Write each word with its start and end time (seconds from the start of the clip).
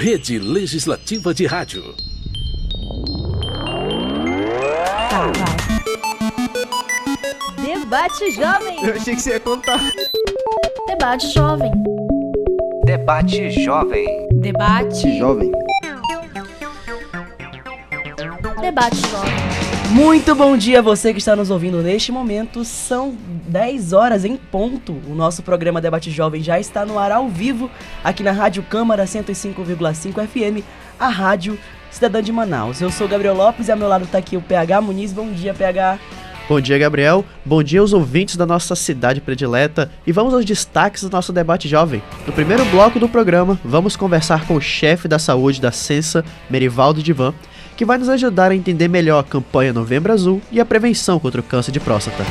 Rede 0.00 0.38
Legislativa 0.38 1.34
de 1.34 1.44
Rádio. 1.44 1.94
Debate 7.62 8.30
Jovem. 8.30 8.82
Eu 8.82 8.94
achei 8.94 9.14
que 9.14 9.20
você 9.20 9.32
ia 9.32 9.40
contar. 9.40 9.78
Debate 10.86 11.30
Jovem. 11.34 11.70
Debate 12.86 13.50
Jovem. 13.62 14.06
Debate. 14.40 15.18
Jovem. 15.18 15.52
Debate 18.62 18.96
Jovem. 18.96 19.39
Muito 19.90 20.36
bom 20.36 20.56
dia 20.56 20.78
a 20.78 20.82
você 20.82 21.12
que 21.12 21.18
está 21.18 21.34
nos 21.34 21.50
ouvindo 21.50 21.82
neste 21.82 22.12
momento. 22.12 22.64
São 22.64 23.12
10 23.48 23.92
horas 23.92 24.24
em 24.24 24.36
ponto. 24.36 24.92
O 25.08 25.16
nosso 25.16 25.42
programa 25.42 25.80
Debate 25.80 26.12
Jovem 26.12 26.40
já 26.40 26.60
está 26.60 26.86
no 26.86 26.96
ar 26.96 27.10
ao 27.10 27.28
vivo 27.28 27.68
aqui 28.04 28.22
na 28.22 28.30
Rádio 28.30 28.62
Câmara 28.62 29.04
105,5 29.04 30.28
FM, 30.28 30.64
a 30.96 31.08
Rádio 31.08 31.58
Cidadã 31.90 32.22
de 32.22 32.30
Manaus. 32.30 32.80
Eu 32.80 32.88
sou 32.92 33.08
Gabriel 33.08 33.34
Lopes 33.34 33.66
e 33.66 33.72
ao 33.72 33.76
meu 33.76 33.88
lado 33.88 34.04
está 34.04 34.18
aqui 34.18 34.36
o 34.36 34.40
PH 34.40 34.80
Muniz. 34.80 35.12
Bom 35.12 35.32
dia, 35.32 35.52
PH. 35.52 35.98
Bom 36.48 36.60
dia, 36.60 36.78
Gabriel. 36.78 37.24
Bom 37.44 37.60
dia 37.60 37.80
aos 37.80 37.92
ouvintes 37.92 38.36
da 38.36 38.46
nossa 38.46 38.76
cidade 38.76 39.20
predileta. 39.20 39.90
E 40.06 40.12
vamos 40.12 40.32
aos 40.32 40.44
destaques 40.44 41.02
do 41.02 41.10
nosso 41.10 41.32
debate 41.32 41.68
jovem. 41.68 42.00
No 42.24 42.32
primeiro 42.32 42.64
bloco 42.66 43.00
do 43.00 43.08
programa, 43.08 43.58
vamos 43.64 43.96
conversar 43.96 44.46
com 44.46 44.54
o 44.54 44.60
chefe 44.60 45.08
da 45.08 45.18
saúde 45.18 45.60
da 45.60 45.72
Censa, 45.72 46.24
Merivaldo 46.48 47.02
Divan, 47.02 47.34
que 47.80 47.84
vai 47.86 47.96
nos 47.96 48.10
ajudar 48.10 48.50
a 48.50 48.54
entender 48.54 48.88
melhor 48.88 49.20
a 49.20 49.24
campanha 49.24 49.72
Novembro 49.72 50.12
Azul 50.12 50.42
e 50.52 50.60
a 50.60 50.66
prevenção 50.66 51.18
contra 51.18 51.40
o 51.40 51.42
câncer 51.42 51.72
de 51.72 51.80
próstata. 51.80 52.22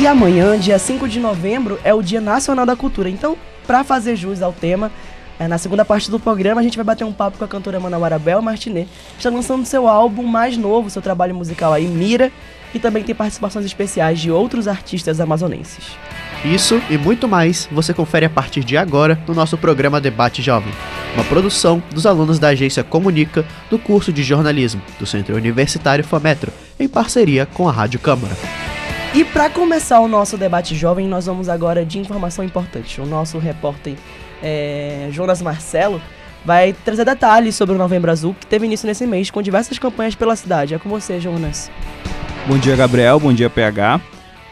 E 0.00 0.06
amanhã, 0.06 0.56
dia 0.56 0.78
5 0.78 1.08
de 1.08 1.18
novembro, 1.18 1.76
é 1.82 1.92
o 1.92 2.00
Dia 2.00 2.20
Nacional 2.20 2.64
da 2.64 2.76
Cultura. 2.76 3.10
Então, 3.10 3.36
para 3.66 3.82
fazer 3.82 4.14
jus 4.14 4.40
ao 4.42 4.52
tema, 4.52 4.92
é, 5.40 5.48
na 5.48 5.58
segunda 5.58 5.84
parte 5.84 6.08
do 6.08 6.20
programa 6.20 6.60
a 6.60 6.62
gente 6.62 6.76
vai 6.76 6.84
bater 6.84 7.02
um 7.02 7.12
papo 7.12 7.36
com 7.36 7.44
a 7.44 7.48
cantora 7.48 7.80
Manauara 7.80 8.16
Bel 8.16 8.40
Martinet, 8.40 8.88
que 9.14 9.16
está 9.16 9.28
lançando 9.28 9.66
seu 9.66 9.88
álbum 9.88 10.22
mais 10.22 10.56
novo, 10.56 10.88
seu 10.88 11.02
trabalho 11.02 11.34
musical 11.34 11.72
aí, 11.72 11.88
Mira, 11.88 12.30
e 12.74 12.78
também 12.78 13.02
tem 13.02 13.14
participações 13.14 13.64
especiais 13.64 14.20
de 14.20 14.30
outros 14.30 14.66
artistas 14.68 15.20
amazonenses. 15.20 15.96
Isso 16.44 16.82
e 16.90 16.98
muito 16.98 17.28
mais 17.28 17.68
você 17.70 17.94
confere 17.94 18.26
a 18.26 18.30
partir 18.30 18.64
de 18.64 18.76
agora 18.76 19.18
no 19.28 19.34
nosso 19.34 19.56
programa 19.56 20.00
Debate 20.00 20.42
Jovem, 20.42 20.72
uma 21.14 21.24
produção 21.24 21.82
dos 21.92 22.04
alunos 22.04 22.38
da 22.38 22.48
agência 22.48 22.82
Comunica 22.82 23.44
do 23.70 23.78
curso 23.78 24.12
de 24.12 24.22
jornalismo 24.22 24.82
do 24.98 25.06
Centro 25.06 25.36
Universitário 25.36 26.02
FAMetro, 26.02 26.52
em 26.80 26.88
parceria 26.88 27.46
com 27.46 27.68
a 27.68 27.72
Rádio 27.72 28.00
Câmara. 28.00 28.34
E 29.14 29.24
para 29.24 29.50
começar 29.50 30.00
o 30.00 30.08
nosso 30.08 30.38
debate 30.38 30.74
jovem, 30.74 31.06
nós 31.06 31.26
vamos 31.26 31.48
agora 31.48 31.84
de 31.84 31.98
informação 31.98 32.44
importante. 32.44 33.00
O 33.00 33.06
nosso 33.06 33.38
repórter 33.38 33.94
é, 34.42 35.08
Jonas 35.12 35.42
Marcelo 35.42 36.00
vai 36.44 36.72
trazer 36.72 37.04
detalhes 37.04 37.54
sobre 37.54 37.74
o 37.74 37.78
Novembro 37.78 38.10
Azul, 38.10 38.34
que 38.38 38.46
teve 38.46 38.66
início 38.66 38.86
nesse 38.86 39.06
mês, 39.06 39.30
com 39.30 39.42
diversas 39.42 39.78
campanhas 39.78 40.14
pela 40.14 40.34
cidade. 40.34 40.74
É 40.74 40.78
com 40.78 40.88
você, 40.88 41.20
Jonas. 41.20 41.70
Bom 42.44 42.58
dia, 42.58 42.74
Gabriel. 42.74 43.20
Bom 43.20 43.32
dia, 43.32 43.48
PH. 43.48 44.00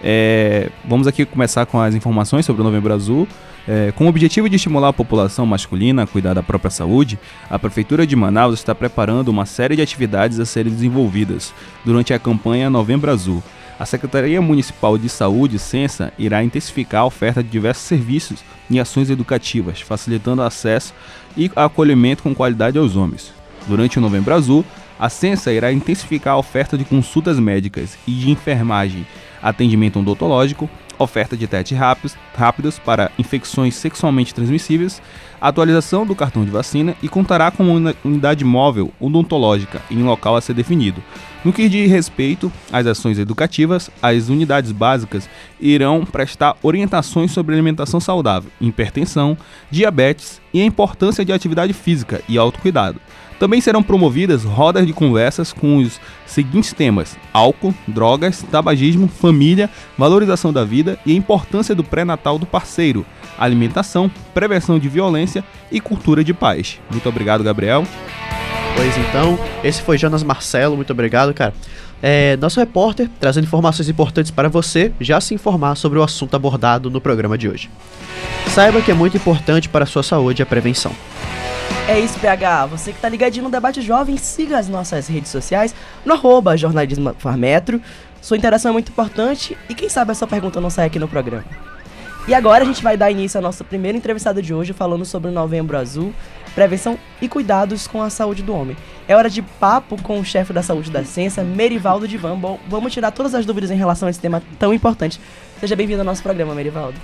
É, 0.01 0.71
vamos 0.85 1.09
aqui 1.09 1.25
começar 1.25 1.67
com 1.67 1.81
as 1.81 1.93
informações 1.93 2.47
sobre 2.47 2.63
o 2.63 2.65
Novembro 2.65 2.95
Azul. 2.95 3.27
É, 3.67 3.93
com 3.97 4.07
o 4.07 4.09
objetivo 4.09 4.49
de 4.49 4.55
estimular 4.55 4.91
a 4.91 4.93
população 4.93 5.45
masculina 5.45 6.05
a 6.05 6.07
cuidar 6.07 6.33
da 6.33 6.43
própria 6.43 6.71
saúde, 6.71 7.19
a 7.51 7.59
Prefeitura 7.59 8.07
de 8.07 8.15
Manaus 8.15 8.55
está 8.55 8.77
preparando 8.77 9.29
uma 9.29 9.45
série 9.45 9.75
de 9.75 9.83
atividades 9.83 10.39
a 10.39 10.47
serem 10.47 10.73
desenvolvidas 10.73 11.53
durante 11.85 12.15
a 12.15 12.19
campanha 12.19 12.71
Novembro 12.71 13.11
Azul. 13.11 13.43
A 13.77 13.85
Secretaria 13.85 14.41
Municipal 14.41 14.97
de 14.97 15.09
Saúde, 15.09 15.59
Censa, 15.59 16.13
irá 16.17 16.45
intensificar 16.45 17.01
a 17.01 17.07
oferta 17.07 17.43
de 17.43 17.49
diversos 17.49 17.87
serviços 17.87 18.39
e 18.71 18.79
ações 18.79 19.11
educativas, 19.11 19.81
facilitando 19.81 20.43
acesso 20.43 20.95
e 21.37 21.51
acolhimento 21.57 22.23
com 22.23 22.37
qualidade 22.37 22.79
aos 22.79 22.95
homens. 22.95 23.33
Durante 23.67 23.99
o 23.99 24.01
Novembro 24.01 24.33
Azul, 24.33 24.65
a 25.01 25.09
Censa 25.09 25.51
irá 25.51 25.73
intensificar 25.73 26.35
a 26.35 26.39
oferta 26.39 26.77
de 26.77 26.85
consultas 26.85 27.39
médicas 27.39 27.97
e 28.07 28.13
de 28.13 28.31
enfermagem, 28.31 29.07
atendimento 29.43 29.99
odontológico, 29.99 30.69
oferta 30.99 31.35
de 31.35 31.47
testes 31.47 31.79
rápidos, 31.79 32.15
rápidos 32.37 32.79
para 32.79 33.11
infecções 33.19 33.75
sexualmente 33.75 34.35
transmissíveis, 34.35 35.01
atualização 35.41 36.05
do 36.05 36.15
cartão 36.15 36.45
de 36.45 36.51
vacina 36.51 36.95
e 37.03 37.09
contará 37.09 37.51
com 37.51 37.65
uma 37.65 37.95
unidade 38.05 38.45
móvel 38.45 38.93
odontológica 39.01 39.81
em 39.91 40.03
local 40.03 40.37
a 40.37 40.43
ser 40.43 40.53
definido. 40.53 41.03
No 41.43 41.55
que 41.55 41.71
diz 41.71 41.91
respeito 41.91 42.53
às 42.71 42.87
ações 42.87 43.19
educativas, 43.19 43.91
as 44.03 44.29
unidades 44.29 44.73
básicas 44.73 45.31
irão 45.59 46.05
prestar 46.05 46.57
orientações 46.63 47.33
sobre 47.33 47.55
alimentação 47.55 47.99
saudável, 47.99 48.51
hipertensão, 48.61 49.39
diabetes 49.71 50.39
e 50.53 50.61
a 50.61 50.67
importância 50.67 51.25
de 51.25 51.33
atividade 51.33 51.73
física 51.73 52.21
e 52.29 52.37
autocuidado. 52.37 53.01
Também 53.41 53.59
serão 53.59 53.83
promovidas 53.83 54.45
rodas 54.45 54.87
de 54.87 54.93
conversas 54.93 55.51
com 55.51 55.79
os 55.79 55.99
seguintes 56.27 56.75
temas: 56.75 57.17
álcool, 57.33 57.75
drogas, 57.89 58.45
tabagismo, 58.51 59.09
família, 59.09 59.71
valorização 59.97 60.53
da 60.53 60.63
vida 60.63 60.99
e 61.07 61.13
a 61.13 61.17
importância 61.17 61.75
do 61.75 61.83
pré-natal 61.83 62.39
do 62.39 62.45
parceiro, 62.45 63.05
alimentação, 63.39 64.11
prevenção 64.35 64.79
de 64.79 64.91
violência 64.91 65.43
e 65.73 65.81
cultura 65.81 66.23
de 66.23 66.35
paz. 66.35 66.79
Muito 66.91 67.09
obrigado, 67.09 67.43
Gabriel. 67.43 67.87
Pois 68.77 68.97
então, 68.99 69.39
esse 69.65 69.81
foi 69.81 69.97
Jonas 69.97 70.23
Marcelo, 70.23 70.77
muito 70.77 70.93
obrigado, 70.93 71.33
cara. 71.33 71.55
É, 72.03 72.37
nosso 72.39 72.59
repórter 72.59 73.09
trazendo 73.21 73.45
informações 73.45 73.89
importantes 73.89 74.31
para 74.31 74.49
você 74.49 74.93
já 75.01 75.21
se 75.21 75.35
informar 75.35 75.75
sobre 75.75 75.99
o 75.99 76.03
assunto 76.03 76.35
abordado 76.35 76.91
no 76.91 77.01
programa 77.01 77.37
de 77.37 77.49
hoje. 77.49 77.71
Saiba 78.49 78.81
que 78.81 78.91
é 78.91 78.95
muito 78.95 79.17
importante 79.17 79.69
para 79.69 79.85
a 79.85 79.87
sua 79.87 80.03
saúde 80.03 80.43
a 80.43 80.47
prevenção. 80.47 80.93
É 81.87 81.99
isso, 81.99 82.19
PH. 82.19 82.67
Você 82.67 82.93
que 82.93 83.01
tá 83.01 83.09
ligadinho 83.09 83.45
no 83.45 83.51
Debate 83.51 83.83
Jovem, 83.83 84.17
siga 84.17 84.59
as 84.59 84.69
nossas 84.69 85.09
redes 85.09 85.31
sociais 85.31 85.75
no 86.05 86.15
arroba 86.15 86.57
jornalismo. 86.57 87.15
Sua 88.21 88.37
interação 88.37 88.71
é 88.71 88.73
muito 88.73 88.91
importante 88.91 89.57
e 89.69 89.75
quem 89.75 89.89
sabe 89.89 90.13
a 90.13 90.15
sua 90.15 90.29
pergunta 90.29 90.61
não 90.61 90.71
sai 90.71 90.87
aqui 90.87 90.99
no 90.99 91.09
programa. 91.09 91.45
E 92.29 92.35
agora 92.35 92.63
a 92.63 92.67
gente 92.67 92.83
vai 92.83 92.97
dar 92.97 93.11
início 93.11 93.39
ao 93.39 93.43
nosso 93.43 93.65
primeiro 93.65 93.99
entrevistado 93.99 94.43
de 94.43 94.53
hoje 94.55 94.73
falando 94.73 95.05
sobre 95.05 95.31
o 95.31 95.33
Novembro 95.33 95.77
Azul, 95.77 96.15
prevenção 96.55 96.99
e 97.21 97.29
cuidados 97.29 97.87
com 97.87 98.03
a 98.03 98.11
saúde 98.11 98.43
do 98.43 98.55
homem. 98.55 98.77
É 99.11 99.17
hora 99.17 99.29
de 99.29 99.43
papo 99.43 100.01
com 100.01 100.21
o 100.21 100.25
chefe 100.25 100.53
da 100.53 100.63
saúde 100.63 100.89
da 100.89 101.03
ciência, 101.03 101.43
Merivaldo 101.43 102.07
Divan. 102.07 102.39
Bom, 102.39 102.61
vamos 102.69 102.93
tirar 102.93 103.11
todas 103.11 103.35
as 103.35 103.45
dúvidas 103.45 103.69
em 103.69 103.75
relação 103.75 104.07
a 104.07 104.11
esse 104.11 104.21
tema 104.21 104.41
tão 104.57 104.73
importante. 104.73 105.21
Seja 105.59 105.75
bem-vindo 105.75 105.99
ao 105.99 106.05
nosso 106.05 106.23
programa, 106.23 106.55
Merivaldo. 106.55 106.95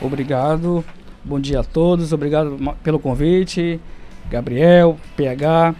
Obrigado. 0.00 0.84
Bom 1.24 1.40
dia 1.40 1.58
a 1.58 1.64
todos. 1.64 2.12
Obrigado 2.12 2.56
pelo 2.84 3.00
convite. 3.00 3.80
Gabriel, 4.30 4.96
PH. 5.16 5.74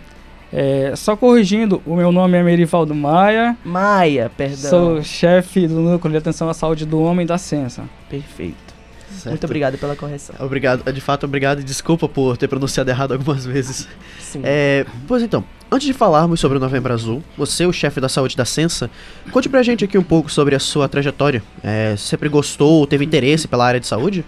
É, 0.52 0.94
só 0.96 1.16
corrigindo, 1.16 1.80
o 1.86 1.94
meu 1.94 2.10
nome 2.10 2.36
é 2.36 2.42
Merivaldo 2.42 2.92
Maia. 2.92 3.56
Maia, 3.64 4.32
perdão. 4.36 4.70
Sou 4.70 5.02
chefe 5.04 5.68
do 5.68 5.76
Núcleo 5.76 6.10
de 6.10 6.18
Atenção 6.18 6.48
à 6.48 6.54
Saúde 6.54 6.84
do 6.84 7.00
Homem 7.00 7.24
da 7.24 7.38
Ciência. 7.38 7.84
Perfeito. 8.10 8.67
Certo? 9.10 9.30
Muito 9.30 9.44
obrigado 9.44 9.78
pela 9.78 9.96
correção. 9.96 10.34
Obrigado, 10.38 10.92
de 10.92 11.00
fato, 11.00 11.24
obrigado 11.24 11.60
e 11.60 11.64
desculpa 11.64 12.08
por 12.08 12.36
ter 12.36 12.46
pronunciado 12.46 12.90
errado 12.90 13.12
algumas 13.12 13.44
vezes. 13.46 13.88
Sim. 14.20 14.42
É, 14.44 14.84
pois 15.06 15.22
então, 15.22 15.44
antes 15.70 15.86
de 15.86 15.92
falarmos 15.92 16.40
sobre 16.40 16.58
o 16.58 16.60
Novembro 16.60 16.92
Azul, 16.92 17.22
você, 17.36 17.66
o 17.66 17.72
chefe 17.72 18.00
da 18.00 18.08
saúde 18.08 18.36
da 18.36 18.44
Censa, 18.44 18.90
conte 19.32 19.48
pra 19.48 19.62
gente 19.62 19.84
aqui 19.84 19.96
um 19.96 20.02
pouco 20.02 20.30
sobre 20.30 20.54
a 20.54 20.58
sua 20.58 20.88
trajetória. 20.88 21.42
É, 21.62 21.96
sempre 21.96 22.28
gostou, 22.28 22.86
teve 22.86 23.04
interesse 23.04 23.48
pela 23.48 23.66
área 23.66 23.80
de 23.80 23.86
saúde? 23.86 24.24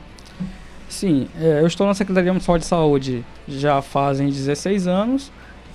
Sim, 0.89 1.29
é, 1.41 1.61
eu 1.61 1.67
estou 1.67 1.87
na 1.87 1.95
Secretaria 1.95 2.33
Municipal 2.33 2.59
de 2.59 2.67
Saúde 2.67 3.25
já 3.47 3.81
fazem 3.81 4.29
16 4.29 4.87
anos. 4.87 5.31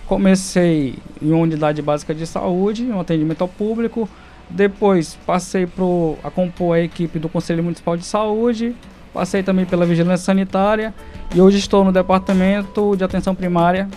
Comecei 0.05 0.95
em 1.21 1.31
uma 1.31 1.41
unidade 1.41 1.81
básica 1.81 2.13
de 2.13 2.27
saúde, 2.27 2.83
um 2.83 2.99
atendimento 2.99 3.41
ao 3.41 3.47
público. 3.47 4.09
Depois 4.49 5.17
passei 5.25 5.65
pro, 5.65 6.17
a 6.23 6.29
compor 6.29 6.75
a 6.75 6.81
equipe 6.81 7.17
do 7.17 7.27
Conselho 7.27 7.63
Municipal 7.63 7.97
de 7.97 8.05
Saúde. 8.05 8.75
Passei 9.15 9.41
também 9.41 9.63
pela 9.63 9.85
Vigilância 9.85 10.25
Sanitária. 10.25 10.93
E 11.33 11.39
hoje 11.39 11.57
estou 11.57 11.85
no 11.85 11.91
Departamento 11.93 12.97
de 12.97 13.03
Atenção 13.05 13.33
Primária, 13.33 13.87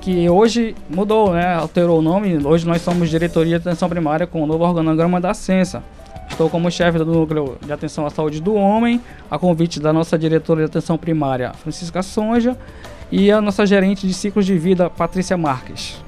que 0.00 0.30
hoje 0.30 0.76
mudou, 0.88 1.32
né? 1.32 1.56
Alterou 1.56 1.98
o 1.98 2.02
nome. 2.02 2.38
Hoje 2.46 2.64
nós 2.64 2.80
somos 2.80 3.10
Diretoria 3.10 3.58
de 3.58 3.68
Atenção 3.68 3.88
Primária 3.88 4.28
com 4.28 4.40
o 4.40 4.46
novo 4.46 4.62
organograma 4.62 5.20
da 5.20 5.34
Censa. 5.34 5.82
Estou 6.30 6.48
como 6.48 6.70
chefe 6.70 6.98
do 6.98 7.04
Núcleo 7.04 7.58
de 7.60 7.72
Atenção 7.72 8.06
à 8.06 8.10
Saúde 8.10 8.40
do 8.40 8.54
Homem, 8.54 9.00
a 9.28 9.36
convite 9.40 9.80
da 9.80 9.92
nossa 9.92 10.16
diretora 10.16 10.60
de 10.60 10.66
atenção 10.66 10.96
primária, 10.96 11.52
Francisca 11.52 12.00
Sonja, 12.00 12.56
e 13.10 13.32
a 13.32 13.40
nossa 13.40 13.66
gerente 13.66 14.06
de 14.06 14.14
ciclos 14.14 14.46
de 14.46 14.56
vida, 14.56 14.88
Patrícia 14.88 15.36
Marques. 15.36 16.00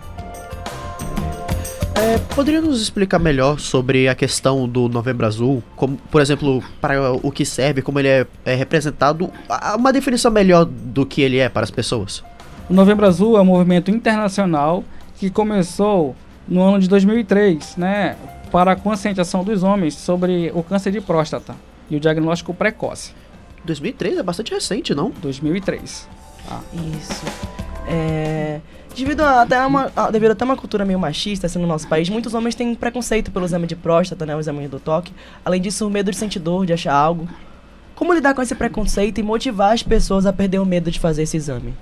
É, 2.02 2.18
poderia 2.34 2.60
nos 2.60 2.82
explicar 2.82 3.20
melhor 3.20 3.60
sobre 3.60 4.08
a 4.08 4.14
questão 4.16 4.68
do 4.68 4.88
Novembro 4.88 5.24
Azul? 5.24 5.62
Como, 5.76 5.96
por 6.10 6.20
exemplo, 6.20 6.60
para 6.80 7.12
o 7.12 7.30
que 7.30 7.44
serve, 7.44 7.80
como 7.80 8.00
ele 8.00 8.08
é, 8.08 8.26
é 8.44 8.56
representado? 8.56 9.30
Uma 9.78 9.92
definição 9.92 10.28
melhor 10.28 10.64
do 10.64 11.06
que 11.06 11.22
ele 11.22 11.38
é 11.38 11.48
para 11.48 11.62
as 11.62 11.70
pessoas. 11.70 12.24
O 12.68 12.74
Novembro 12.74 13.06
Azul 13.06 13.38
é 13.38 13.40
um 13.40 13.44
movimento 13.44 13.88
internacional 13.88 14.82
que 15.16 15.30
começou 15.30 16.16
no 16.48 16.60
ano 16.60 16.80
de 16.80 16.88
2003, 16.88 17.76
né, 17.76 18.16
para 18.50 18.72
a 18.72 18.76
conscientização 18.76 19.44
dos 19.44 19.62
homens 19.62 19.94
sobre 19.94 20.50
o 20.56 20.62
câncer 20.64 20.90
de 20.90 21.00
próstata 21.00 21.54
e 21.88 21.94
o 21.94 22.00
diagnóstico 22.00 22.52
precoce. 22.52 23.14
2003 23.64 24.18
é 24.18 24.22
bastante 24.24 24.52
recente, 24.52 24.92
não? 24.92 25.12
2003. 25.22 26.08
Isso. 26.98 27.24
É, 27.86 28.60
devido 28.94 29.20
a, 29.22 29.42
até 29.42 29.64
uma, 29.66 29.90
a- 29.96 30.10
devido 30.10 30.32
até 30.32 30.44
uma 30.44 30.56
cultura 30.56 30.84
meio 30.84 30.98
machista 30.98 31.46
assim, 31.46 31.58
no 31.58 31.66
nosso 31.66 31.88
país, 31.88 32.08
muitos 32.08 32.34
homens 32.34 32.54
têm 32.54 32.74
preconceito 32.74 33.30
pelo 33.30 33.44
exame 33.44 33.66
de 33.66 33.76
próstata, 33.76 34.24
né, 34.26 34.34
o 34.36 34.40
exame 34.40 34.68
do 34.68 34.78
toque. 34.80 35.12
Além 35.44 35.60
disso, 35.60 35.86
o 35.86 35.90
medo 35.90 36.10
de 36.10 36.16
sentir 36.16 36.38
dor, 36.38 36.66
de 36.66 36.72
achar 36.72 36.94
algo. 36.94 37.28
Como 37.94 38.12
lidar 38.12 38.34
com 38.34 38.42
esse 38.42 38.54
preconceito 38.54 39.18
e 39.18 39.22
motivar 39.22 39.72
as 39.72 39.82
pessoas 39.82 40.26
a 40.26 40.32
perder 40.32 40.58
o 40.58 40.66
medo 40.66 40.90
de 40.90 40.98
fazer 40.98 41.22
esse 41.22 41.36
exame? 41.36 41.74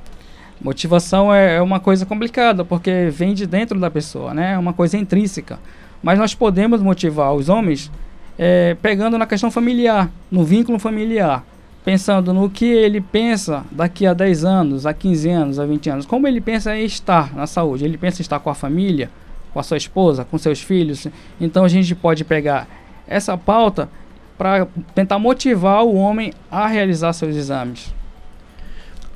Motivação 0.60 1.32
é, 1.32 1.56
é 1.56 1.62
uma 1.62 1.80
coisa 1.80 2.04
complicada, 2.04 2.64
porque 2.64 3.08
vem 3.10 3.32
de 3.32 3.46
dentro 3.46 3.80
da 3.80 3.90
pessoa, 3.90 4.34
né? 4.34 4.52
É 4.52 4.58
uma 4.58 4.74
coisa 4.74 4.98
intrínseca. 4.98 5.58
Mas 6.02 6.18
nós 6.18 6.34
podemos 6.34 6.82
motivar 6.82 7.32
os 7.32 7.48
homens 7.48 7.90
é, 8.38 8.76
pegando 8.82 9.16
na 9.16 9.26
questão 9.26 9.50
familiar, 9.50 10.10
no 10.30 10.44
vínculo 10.44 10.78
familiar. 10.78 11.44
Pensando 11.85 12.35
no 12.35 12.50
que 12.50 12.67
ele 12.67 13.00
pensa 13.00 13.65
daqui 13.71 14.06
a 14.06 14.12
10 14.12 14.44
anos, 14.44 14.87
a 14.87 14.93
15 14.93 15.29
anos, 15.31 15.59
a 15.59 15.65
20 15.65 15.91
anos. 15.91 16.06
Como 16.06 16.29
ele 16.29 16.41
pensa 16.41 16.77
em 16.77 16.85
estar 16.85 17.35
na 17.35 17.47
saúde? 17.47 17.85
Ele 17.85 17.97
pensa 17.97 18.21
em 18.21 18.23
estar 18.23 18.38
com 18.38 18.50
a 18.50 18.55
família, 18.55 19.11
com 19.53 19.59
a 19.59 19.62
sua 19.62 19.79
esposa, 19.79 20.25
com 20.25 20.37
seus 20.37 20.61
filhos. 20.61 21.06
Então 21.41 21.65
a 21.65 21.69
gente 21.69 21.94
pode 21.94 22.23
pegar 22.25 22.69
essa 23.06 23.37
pauta 23.37 23.88
para 24.37 24.67
tentar 24.94 25.19
motivar 25.19 25.85
o 25.85 25.94
homem 25.94 26.32
a 26.50 26.67
realizar 26.67 27.12
seus 27.12 27.35
exames. 27.35 27.93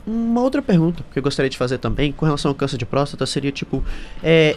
Uma 0.07 0.43
outra 0.43 0.61
pergunta 0.61 1.03
que 1.13 1.19
eu 1.19 1.23
gostaria 1.23 1.49
de 1.49 1.57
fazer 1.57 1.79
também 1.79 2.13
com 2.13 2.27
relação 2.27 2.51
ao 2.51 2.55
câncer 2.55 2.77
de 2.77 2.85
próstata 2.85 3.25
seria 3.25 3.51
tipo, 3.51 3.83
é, 4.23 4.57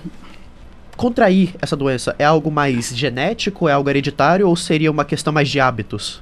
contrair 0.98 1.56
essa 1.62 1.75
doença 1.75 2.15
é 2.19 2.25
algo 2.25 2.51
mais 2.51 2.94
genético, 2.94 3.69
é 3.69 3.71
algo 3.71 3.89
hereditário 3.89 4.48
ou 4.48 4.56
seria 4.57 4.92
uma 4.92 5.06
questão 5.06 5.31
mais 5.31 5.48
de 5.48 5.59
hábitos? 5.59 6.21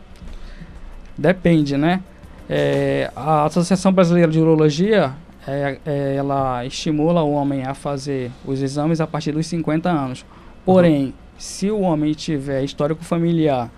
Depende, 1.17 1.77
né? 1.77 2.01
É, 2.49 3.11
a 3.15 3.45
Associação 3.45 3.91
Brasileira 3.91 4.31
de 4.31 4.39
Urologia, 4.39 5.13
é, 5.47 5.77
é, 5.85 6.15
ela 6.15 6.65
estimula 6.65 7.21
o 7.23 7.31
homem 7.31 7.63
a 7.63 7.73
fazer 7.73 8.31
os 8.45 8.61
exames 8.61 8.99
a 8.99 9.07
partir 9.07 9.31
dos 9.31 9.47
50 9.47 9.89
anos. 9.89 10.25
Porém, 10.65 11.13
se 11.37 11.69
o 11.69 11.81
homem 11.81 12.13
tiver 12.13 12.63
histórico 12.63 13.03
familiar, 13.03 13.71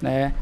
né, 0.00 0.34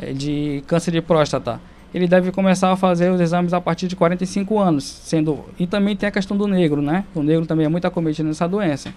é, 0.00 0.12
de 0.12 0.62
câncer 0.66 0.90
de 0.90 1.00
próstata, 1.00 1.60
ele 1.94 2.08
deve 2.08 2.32
começar 2.32 2.72
a 2.72 2.76
fazer 2.76 3.10
os 3.10 3.20
exames 3.20 3.52
a 3.52 3.60
partir 3.60 3.86
de 3.86 3.94
45 3.94 4.58
anos, 4.58 4.84
sendo 4.84 5.44
e 5.58 5.66
também 5.66 5.94
tem 5.94 6.08
a 6.08 6.12
questão 6.12 6.36
do 6.36 6.48
negro, 6.48 6.82
né? 6.82 7.04
O 7.14 7.22
negro 7.22 7.46
também 7.46 7.66
é 7.66 7.68
muito 7.68 7.86
acometido 7.86 8.26
nessa 8.26 8.48
doença. 8.48 8.92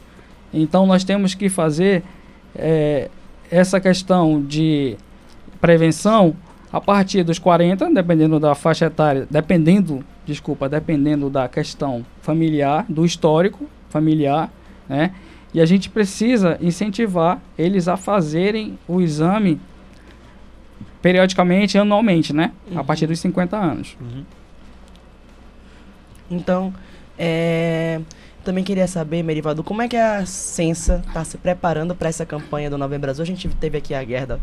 Então 0.51 0.87
nós 0.87 1.03
temos 1.03 1.35
que 1.35 1.47
fazer 1.47 2.03
é, 2.55 3.09
essa 3.51 3.79
questão 3.79 4.41
de 4.41 4.97
prevenção 5.61 6.35
a 6.77 6.81
partir 6.81 7.23
dos 7.23 7.39
40, 7.39 7.89
dependendo 7.93 8.39
da 8.39 8.53
faixa 8.55 8.85
etária, 8.85 9.27
dependendo, 9.29 10.03
desculpa, 10.25 10.69
dependendo 10.69 11.29
da 11.29 11.47
questão 11.47 12.05
familiar, 12.21 12.85
do 12.87 13.05
histórico 13.05 13.65
familiar, 13.89 14.51
né? 14.87 15.11
E 15.53 15.61
a 15.61 15.65
gente 15.65 15.89
precisa 15.89 16.57
incentivar 16.61 17.39
eles 17.57 17.87
a 17.87 17.97
fazerem 17.97 18.77
o 18.87 19.01
exame 19.01 19.59
periodicamente, 21.01 21.77
anualmente, 21.77 22.33
né? 22.33 22.51
A 22.75 22.79
Uhum. 22.79 22.85
partir 22.85 23.07
dos 23.07 23.19
50 23.19 23.57
anos. 23.57 23.97
Então, 26.29 26.73
é, 27.17 28.01
também 28.43 28.63
queria 28.63 28.87
saber, 28.87 29.23
Merivaldo, 29.23 29.63
como 29.63 29.81
é 29.81 29.87
que 29.87 29.95
a 29.95 30.25
Sensa 30.25 31.01
está 31.07 31.23
se 31.23 31.37
preparando 31.37 31.95
para 31.95 32.09
essa 32.09 32.25
campanha 32.25 32.69
do 32.69 32.77
Novembro 32.77 33.09
Azul? 33.09 33.23
A 33.23 33.25
gente 33.25 33.47
teve 33.49 33.77
aqui 33.77 33.93
a 33.93 34.03
guerra 34.03 34.39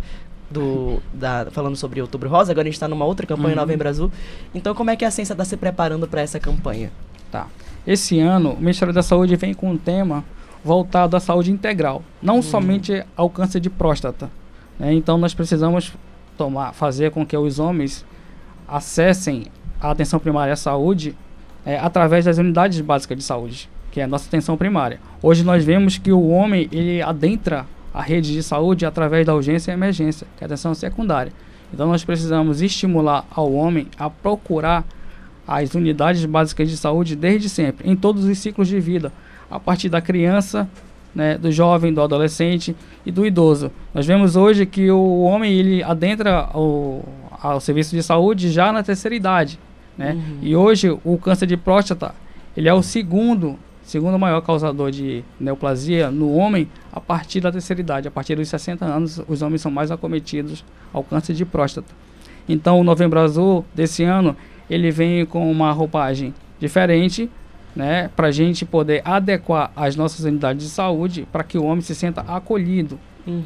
do, 0.50 1.00
da, 1.12 1.46
falando 1.50 1.76
sobre 1.76 2.00
Outubro 2.00 2.28
Rosa, 2.28 2.52
agora 2.52 2.66
a 2.66 2.70
gente 2.70 2.74
está 2.74 2.88
numa 2.88 3.04
outra 3.04 3.26
campanha 3.26 3.54
Uhum. 3.54 3.60
Novembro 3.60 3.88
Azul. 3.88 4.10
Então, 4.54 4.74
como 4.74 4.90
é 4.90 4.96
que 4.96 5.04
a 5.04 5.10
Sensa 5.10 5.32
está 5.32 5.44
se 5.44 5.56
preparando 5.56 6.06
para 6.06 6.20
essa 6.20 6.38
campanha? 6.38 6.90
Tá. 7.30 7.46
Esse 7.86 8.18
ano, 8.20 8.52
o 8.52 8.58
Ministério 8.60 8.94
da 8.94 9.02
Saúde 9.02 9.36
vem 9.36 9.52
com 9.54 9.70
um 9.70 9.76
tema 9.76 10.24
voltado 10.64 11.16
à 11.16 11.20
saúde 11.20 11.50
integral, 11.50 12.02
não 12.22 12.40
somente 12.40 13.04
ao 13.16 13.28
câncer 13.28 13.60
de 13.60 13.68
próstata. 13.68 14.30
né? 14.78 14.94
Então, 14.94 15.18
nós 15.18 15.34
precisamos 15.34 15.92
tomar, 16.38 16.72
fazer 16.72 17.10
com 17.10 17.26
que 17.26 17.36
os 17.36 17.58
homens 17.58 18.04
acessem 18.66 19.46
a 19.80 19.90
atenção 19.90 20.18
primária 20.18 20.52
à 20.52 20.56
saúde 20.56 21.14
é, 21.66 21.78
através 21.78 22.24
das 22.24 22.38
unidades 22.38 22.80
básicas 22.80 23.18
de 23.18 23.24
saúde, 23.24 23.68
que 23.90 24.00
é 24.00 24.04
a 24.04 24.06
nossa 24.06 24.26
atenção 24.26 24.56
primária. 24.56 24.98
Hoje 25.22 25.44
nós 25.44 25.64
vemos 25.64 25.98
que 25.98 26.10
o 26.12 26.28
homem 26.28 26.68
ele 26.72 27.02
adentra 27.02 27.66
a 27.94 28.02
rede 28.02 28.32
de 28.32 28.42
saúde 28.42 28.84
através 28.84 29.24
da 29.24 29.34
urgência 29.34 29.70
e 29.70 29.74
emergência, 29.74 30.26
que 30.36 30.42
é 30.42 30.44
a 30.44 30.46
atenção 30.46 30.74
secundária. 30.74 31.32
Então 31.72 31.86
nós 31.86 32.04
precisamos 32.04 32.60
estimular 32.60 33.24
ao 33.30 33.52
homem 33.52 33.86
a 33.96 34.10
procurar 34.10 34.84
as 35.46 35.74
unidades 35.74 36.24
básicas 36.24 36.68
de 36.68 36.76
saúde 36.76 37.14
desde 37.14 37.48
sempre, 37.48 37.88
em 37.88 37.94
todos 37.94 38.24
os 38.24 38.38
ciclos 38.38 38.66
de 38.66 38.80
vida, 38.80 39.12
a 39.50 39.60
partir 39.60 39.88
da 39.88 40.00
criança, 40.00 40.68
né, 41.14 41.38
do 41.38 41.52
jovem, 41.52 41.94
do 41.94 42.02
adolescente 42.02 42.74
e 43.06 43.12
do 43.12 43.24
idoso. 43.24 43.70
Nós 43.92 44.04
vemos 44.04 44.34
hoje 44.34 44.66
que 44.66 44.90
o 44.90 45.22
homem 45.22 45.52
ele 45.52 45.82
adentra 45.82 46.48
o, 46.54 47.04
ao 47.40 47.60
serviço 47.60 47.94
de 47.94 48.02
saúde 48.02 48.50
já 48.50 48.72
na 48.72 48.82
terceira 48.82 49.14
idade, 49.14 49.58
né? 49.96 50.20
E 50.42 50.56
hoje 50.56 50.90
o 51.04 51.16
câncer 51.18 51.46
de 51.46 51.56
próstata 51.56 52.14
ele 52.56 52.68
é 52.68 52.74
o 52.74 52.82
segundo 52.82 53.56
segundo 53.84 54.18
maior 54.18 54.40
causador 54.40 54.90
de 54.90 55.22
neoplasia 55.38 56.10
no 56.10 56.34
homem 56.34 56.68
a 56.92 57.00
partir 57.00 57.40
da 57.40 57.52
terceira 57.52 57.80
idade. 57.80 58.08
A 58.08 58.10
partir 58.10 58.34
dos 58.34 58.48
60 58.48 58.84
anos, 58.84 59.20
os 59.28 59.42
homens 59.42 59.60
são 59.60 59.70
mais 59.70 59.90
acometidos 59.90 60.64
ao 60.92 61.04
câncer 61.04 61.34
de 61.34 61.44
próstata. 61.44 61.94
Então, 62.48 62.80
o 62.80 62.84
Novembro 62.84 63.20
Azul 63.20 63.64
desse 63.74 64.02
ano, 64.02 64.36
ele 64.68 64.90
vem 64.90 65.24
com 65.24 65.50
uma 65.50 65.70
roupagem 65.70 66.34
diferente, 66.58 67.30
né, 67.76 68.08
para 68.14 68.28
a 68.28 68.30
gente 68.30 68.64
poder 68.64 69.02
adequar 69.04 69.72
as 69.74 69.96
nossas 69.96 70.24
unidades 70.24 70.64
de 70.64 70.70
saúde 70.70 71.26
para 71.32 71.42
que 71.42 71.58
o 71.58 71.64
homem 71.64 71.80
se 71.80 71.94
sinta 71.94 72.20
acolhido, 72.22 72.98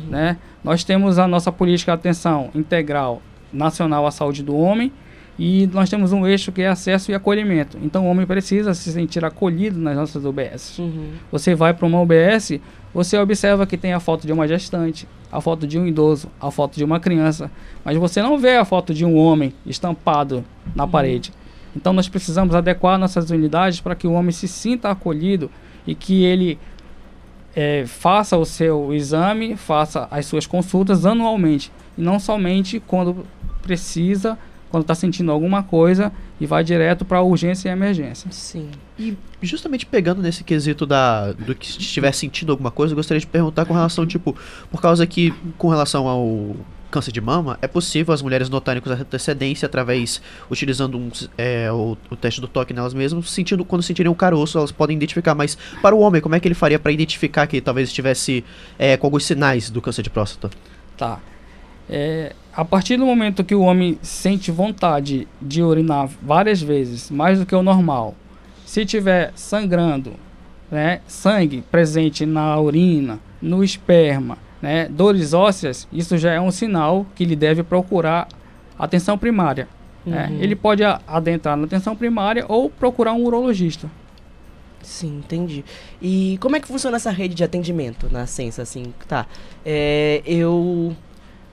né? 0.08 0.36
Nós 0.62 0.84
temos 0.84 1.18
a 1.18 1.26
nossa 1.26 1.50
política 1.50 1.92
de 1.92 1.94
atenção 1.94 2.50
integral 2.54 3.22
nacional 3.52 4.06
à 4.06 4.10
saúde 4.10 4.42
do 4.42 4.54
homem 4.54 4.92
e 5.38 5.68
nós 5.68 5.88
temos 5.88 6.12
um 6.12 6.26
eixo 6.26 6.50
que 6.50 6.62
é 6.62 6.68
acesso 6.68 7.10
e 7.12 7.14
acolhimento. 7.14 7.78
Então, 7.82 8.06
o 8.06 8.10
homem 8.10 8.26
precisa 8.26 8.74
se 8.74 8.90
sentir 8.90 9.24
acolhido 9.24 9.78
nas 9.78 9.96
nossas 9.96 10.24
UBS. 10.24 10.78
Uhum. 10.78 11.12
Você 11.30 11.54
vai 11.54 11.72
para 11.72 11.86
uma 11.86 12.00
UBS, 12.00 12.58
você 12.92 13.16
observa 13.16 13.66
que 13.66 13.76
tem 13.76 13.92
a 13.92 14.00
foto 14.00 14.26
de 14.26 14.32
uma 14.32 14.48
gestante, 14.48 15.06
a 15.30 15.40
foto 15.40 15.66
de 15.66 15.78
um 15.78 15.86
idoso, 15.86 16.28
a 16.40 16.50
foto 16.50 16.76
de 16.76 16.84
uma 16.84 16.98
criança, 16.98 17.50
mas 17.84 17.96
você 17.96 18.20
não 18.20 18.38
vê 18.38 18.56
a 18.56 18.64
foto 18.64 18.92
de 18.92 19.04
um 19.04 19.16
homem 19.16 19.52
estampado 19.64 20.44
na 20.74 20.86
parede. 20.86 21.32
Então 21.76 21.92
nós 21.92 22.08
precisamos 22.08 22.54
adequar 22.54 22.98
nossas 22.98 23.30
unidades 23.30 23.80
para 23.80 23.94
que 23.94 24.06
o 24.06 24.12
homem 24.12 24.32
se 24.32 24.48
sinta 24.48 24.90
acolhido 24.90 25.50
e 25.86 25.94
que 25.94 26.24
ele 26.24 26.58
eh, 27.54 27.84
faça 27.86 28.36
o 28.36 28.44
seu 28.44 28.92
exame, 28.92 29.56
faça 29.56 30.08
as 30.10 30.26
suas 30.26 30.46
consultas 30.46 31.06
anualmente 31.06 31.70
e 31.96 32.02
não 32.02 32.18
somente 32.18 32.80
quando 32.80 33.24
precisa, 33.62 34.38
quando 34.70 34.82
está 34.82 34.94
sentindo 34.94 35.30
alguma 35.32 35.62
coisa 35.62 36.12
e 36.40 36.46
vai 36.46 36.62
direto 36.62 37.04
para 37.04 37.20
urgência 37.22 37.68
e 37.68 37.72
emergência. 37.72 38.30
Sim. 38.30 38.70
E 38.98 39.16
justamente 39.42 39.86
pegando 39.86 40.22
nesse 40.22 40.44
quesito 40.44 40.86
da 40.86 41.32
do 41.32 41.54
que 41.54 41.66
estiver 41.66 42.12
sentindo 42.12 42.52
alguma 42.52 42.70
coisa, 42.70 42.92
eu 42.92 42.96
gostaria 42.96 43.20
de 43.20 43.26
perguntar 43.26 43.64
com 43.64 43.74
relação, 43.74 44.06
tipo, 44.06 44.36
por 44.70 44.80
causa 44.80 45.06
que, 45.06 45.32
com 45.56 45.68
relação 45.68 46.06
ao 46.06 46.56
câncer 46.90 47.12
de 47.12 47.20
mama, 47.20 47.58
é 47.60 47.68
possível 47.68 48.14
as 48.14 48.22
mulheres 48.22 48.48
notarem 48.48 48.80
com 48.80 48.90
antecedência 48.90 49.66
através, 49.66 50.22
utilizando 50.50 50.96
um, 50.96 51.10
é, 51.36 51.70
o, 51.70 51.96
o 52.10 52.16
teste 52.16 52.40
do 52.40 52.48
toque 52.48 52.72
nelas 52.72 52.94
mesmas, 52.94 53.28
sentindo, 53.30 53.64
quando 53.64 53.82
sentirem 53.82 54.10
o 54.10 54.14
caroço, 54.14 54.58
elas 54.58 54.72
podem 54.72 54.96
identificar, 54.96 55.34
mas 55.34 55.56
para 55.82 55.94
o 55.94 56.00
homem, 56.00 56.20
como 56.20 56.34
é 56.34 56.40
que 56.40 56.48
ele 56.48 56.54
faria 56.54 56.78
para 56.78 56.90
identificar 56.90 57.46
que 57.46 57.60
talvez 57.60 57.88
estivesse 57.88 58.44
é, 58.78 58.96
com 58.96 59.06
alguns 59.06 59.24
sinais 59.24 59.70
do 59.70 59.82
câncer 59.82 60.02
de 60.02 60.10
próstata? 60.10 60.50
Tá. 60.96 61.20
É, 61.88 62.34
a 62.58 62.64
partir 62.64 62.96
do 62.96 63.06
momento 63.06 63.44
que 63.44 63.54
o 63.54 63.60
homem 63.60 64.00
sente 64.02 64.50
vontade 64.50 65.28
de 65.40 65.62
urinar 65.62 66.08
várias 66.20 66.60
vezes, 66.60 67.08
mais 67.08 67.38
do 67.38 67.46
que 67.46 67.54
o 67.54 67.62
normal, 67.62 68.16
se 68.66 68.84
tiver 68.84 69.30
sangrando, 69.36 70.14
né, 70.68 71.00
sangue 71.06 71.62
presente 71.70 72.26
na 72.26 72.58
urina, 72.58 73.20
no 73.40 73.62
esperma, 73.62 74.38
né, 74.60 74.88
dores 74.88 75.32
ósseas, 75.32 75.86
isso 75.92 76.18
já 76.18 76.32
é 76.32 76.40
um 76.40 76.50
sinal 76.50 77.06
que 77.14 77.22
ele 77.22 77.36
deve 77.36 77.62
procurar 77.62 78.26
atenção 78.76 79.16
primária. 79.16 79.68
né. 80.04 80.26
Uhum. 80.28 80.38
Ele 80.40 80.56
pode 80.56 80.82
adentrar 80.82 81.56
na 81.56 81.64
atenção 81.64 81.94
primária 81.94 82.44
ou 82.48 82.68
procurar 82.68 83.12
um 83.12 83.22
urologista. 83.22 83.88
Sim, 84.82 85.18
entendi. 85.18 85.64
E 86.02 86.36
como 86.40 86.56
é 86.56 86.60
que 86.60 86.66
funciona 86.66 86.96
essa 86.96 87.12
rede 87.12 87.36
de 87.36 87.44
atendimento 87.44 88.08
na 88.10 88.26
Sensa, 88.26 88.62
assim? 88.62 88.92
Tá, 89.06 89.26
é, 89.64 90.22
eu... 90.26 90.96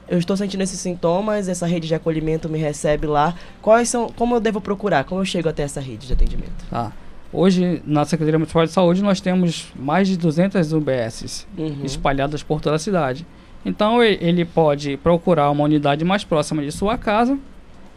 Eu 0.07 0.17
estou 0.19 0.37
sentindo 0.37 0.61
esses 0.61 0.79
sintomas, 0.79 1.47
essa 1.49 1.65
rede 1.65 1.87
de 1.87 1.95
acolhimento 1.95 2.47
me 2.47 2.59
recebe 2.59 3.07
lá. 3.07 3.33
Quais 3.61 3.89
são... 3.89 4.07
Como 4.09 4.35
eu 4.35 4.39
devo 4.39 4.61
procurar? 4.61 5.03
Como 5.03 5.21
eu 5.21 5.25
chego 5.25 5.49
até 5.49 5.63
essa 5.63 5.79
rede 5.81 6.05
de 6.07 6.13
atendimento? 6.13 6.63
Tá. 6.69 6.91
Hoje, 7.33 7.81
na 7.85 8.05
Secretaria 8.05 8.37
Municipal 8.37 8.65
de 8.65 8.71
Saúde, 8.71 9.01
nós 9.03 9.19
temos 9.19 9.67
mais 9.75 10.07
de 10.07 10.15
200 10.17 10.71
UBSs. 10.73 11.47
Uhum. 11.57 11.79
espalhadas 11.83 12.43
por 12.43 12.61
toda 12.61 12.75
a 12.75 12.79
cidade. 12.79 13.25
Então 13.65 14.01
ele 14.03 14.45
pode 14.45 14.95
procurar 14.97 15.49
uma 15.49 15.63
unidade 15.63 16.05
mais 16.05 16.23
próxima 16.23 16.61
de 16.61 16.71
sua 16.71 16.97
casa 16.99 17.37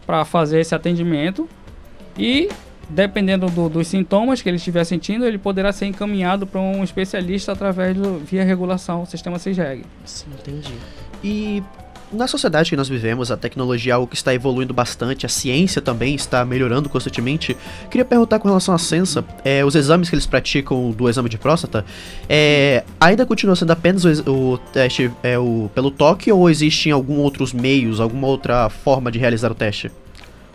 para 0.07 0.25
fazer 0.25 0.61
esse 0.61 0.75
atendimento 0.75 1.47
e 2.19 2.49
dependendo 2.89 3.47
do- 3.51 3.69
dos 3.69 3.87
sintomas 3.87 4.41
que 4.41 4.49
ele 4.49 4.57
estiver 4.57 4.83
sentindo, 4.85 5.27
ele 5.27 5.37
poderá 5.37 5.71
ser 5.71 5.85
encaminhado 5.85 6.47
para 6.47 6.59
um 6.59 6.83
especialista 6.83 7.53
através 7.53 7.95
do 7.95 8.19
via 8.19 8.43
regulação, 8.45 9.05
sistema 9.05 9.39
CISREG. 9.39 9.85
Sim, 10.07 10.25
entendi. 10.39 10.73
E 11.23 11.63
na 12.13 12.27
sociedade 12.27 12.71
que 12.71 12.77
nós 12.77 12.89
vivemos, 12.89 13.31
a 13.31 13.37
tecnologia 13.37 13.93
é 13.93 13.95
algo 13.95 14.07
que 14.07 14.17
está 14.17 14.33
evoluindo 14.35 14.73
bastante, 14.73 15.27
a 15.27 15.29
ciência 15.29 15.81
também 15.83 16.15
está 16.15 16.45
melhorando 16.45 16.89
constantemente. 16.89 17.57
Queria 17.91 18.05
perguntar 18.05 18.39
com 18.39 18.49
relação 18.49 18.75
à 18.75 18.79
Sensa, 18.79 19.25
é, 19.45 19.65
os 19.65 19.75
exames 19.75 20.09
que 20.09 20.15
eles 20.15 20.27
praticam 20.27 20.91
do 20.91 21.09
exame 21.09 21.29
de 21.29 21.39
próstata, 21.39 21.85
é, 22.29 22.85
ainda 23.01 23.27
continua 23.27 23.55
sendo 23.57 23.71
apenas 23.73 24.05
o, 24.05 24.53
o 24.55 24.59
teste 24.73 25.11
é, 25.23 25.39
o, 25.39 25.71
pelo 25.75 25.91
toque 25.91 26.33
ou 26.33 26.49
existem 26.49 26.93
algum 26.93 27.19
outros 27.19 27.53
meios, 27.53 28.01
alguma 28.01 28.27
outra 28.27 28.69
forma 28.69 29.11
de 29.11 29.19
realizar 29.19 29.51
o 29.51 29.55
teste? 29.55 29.91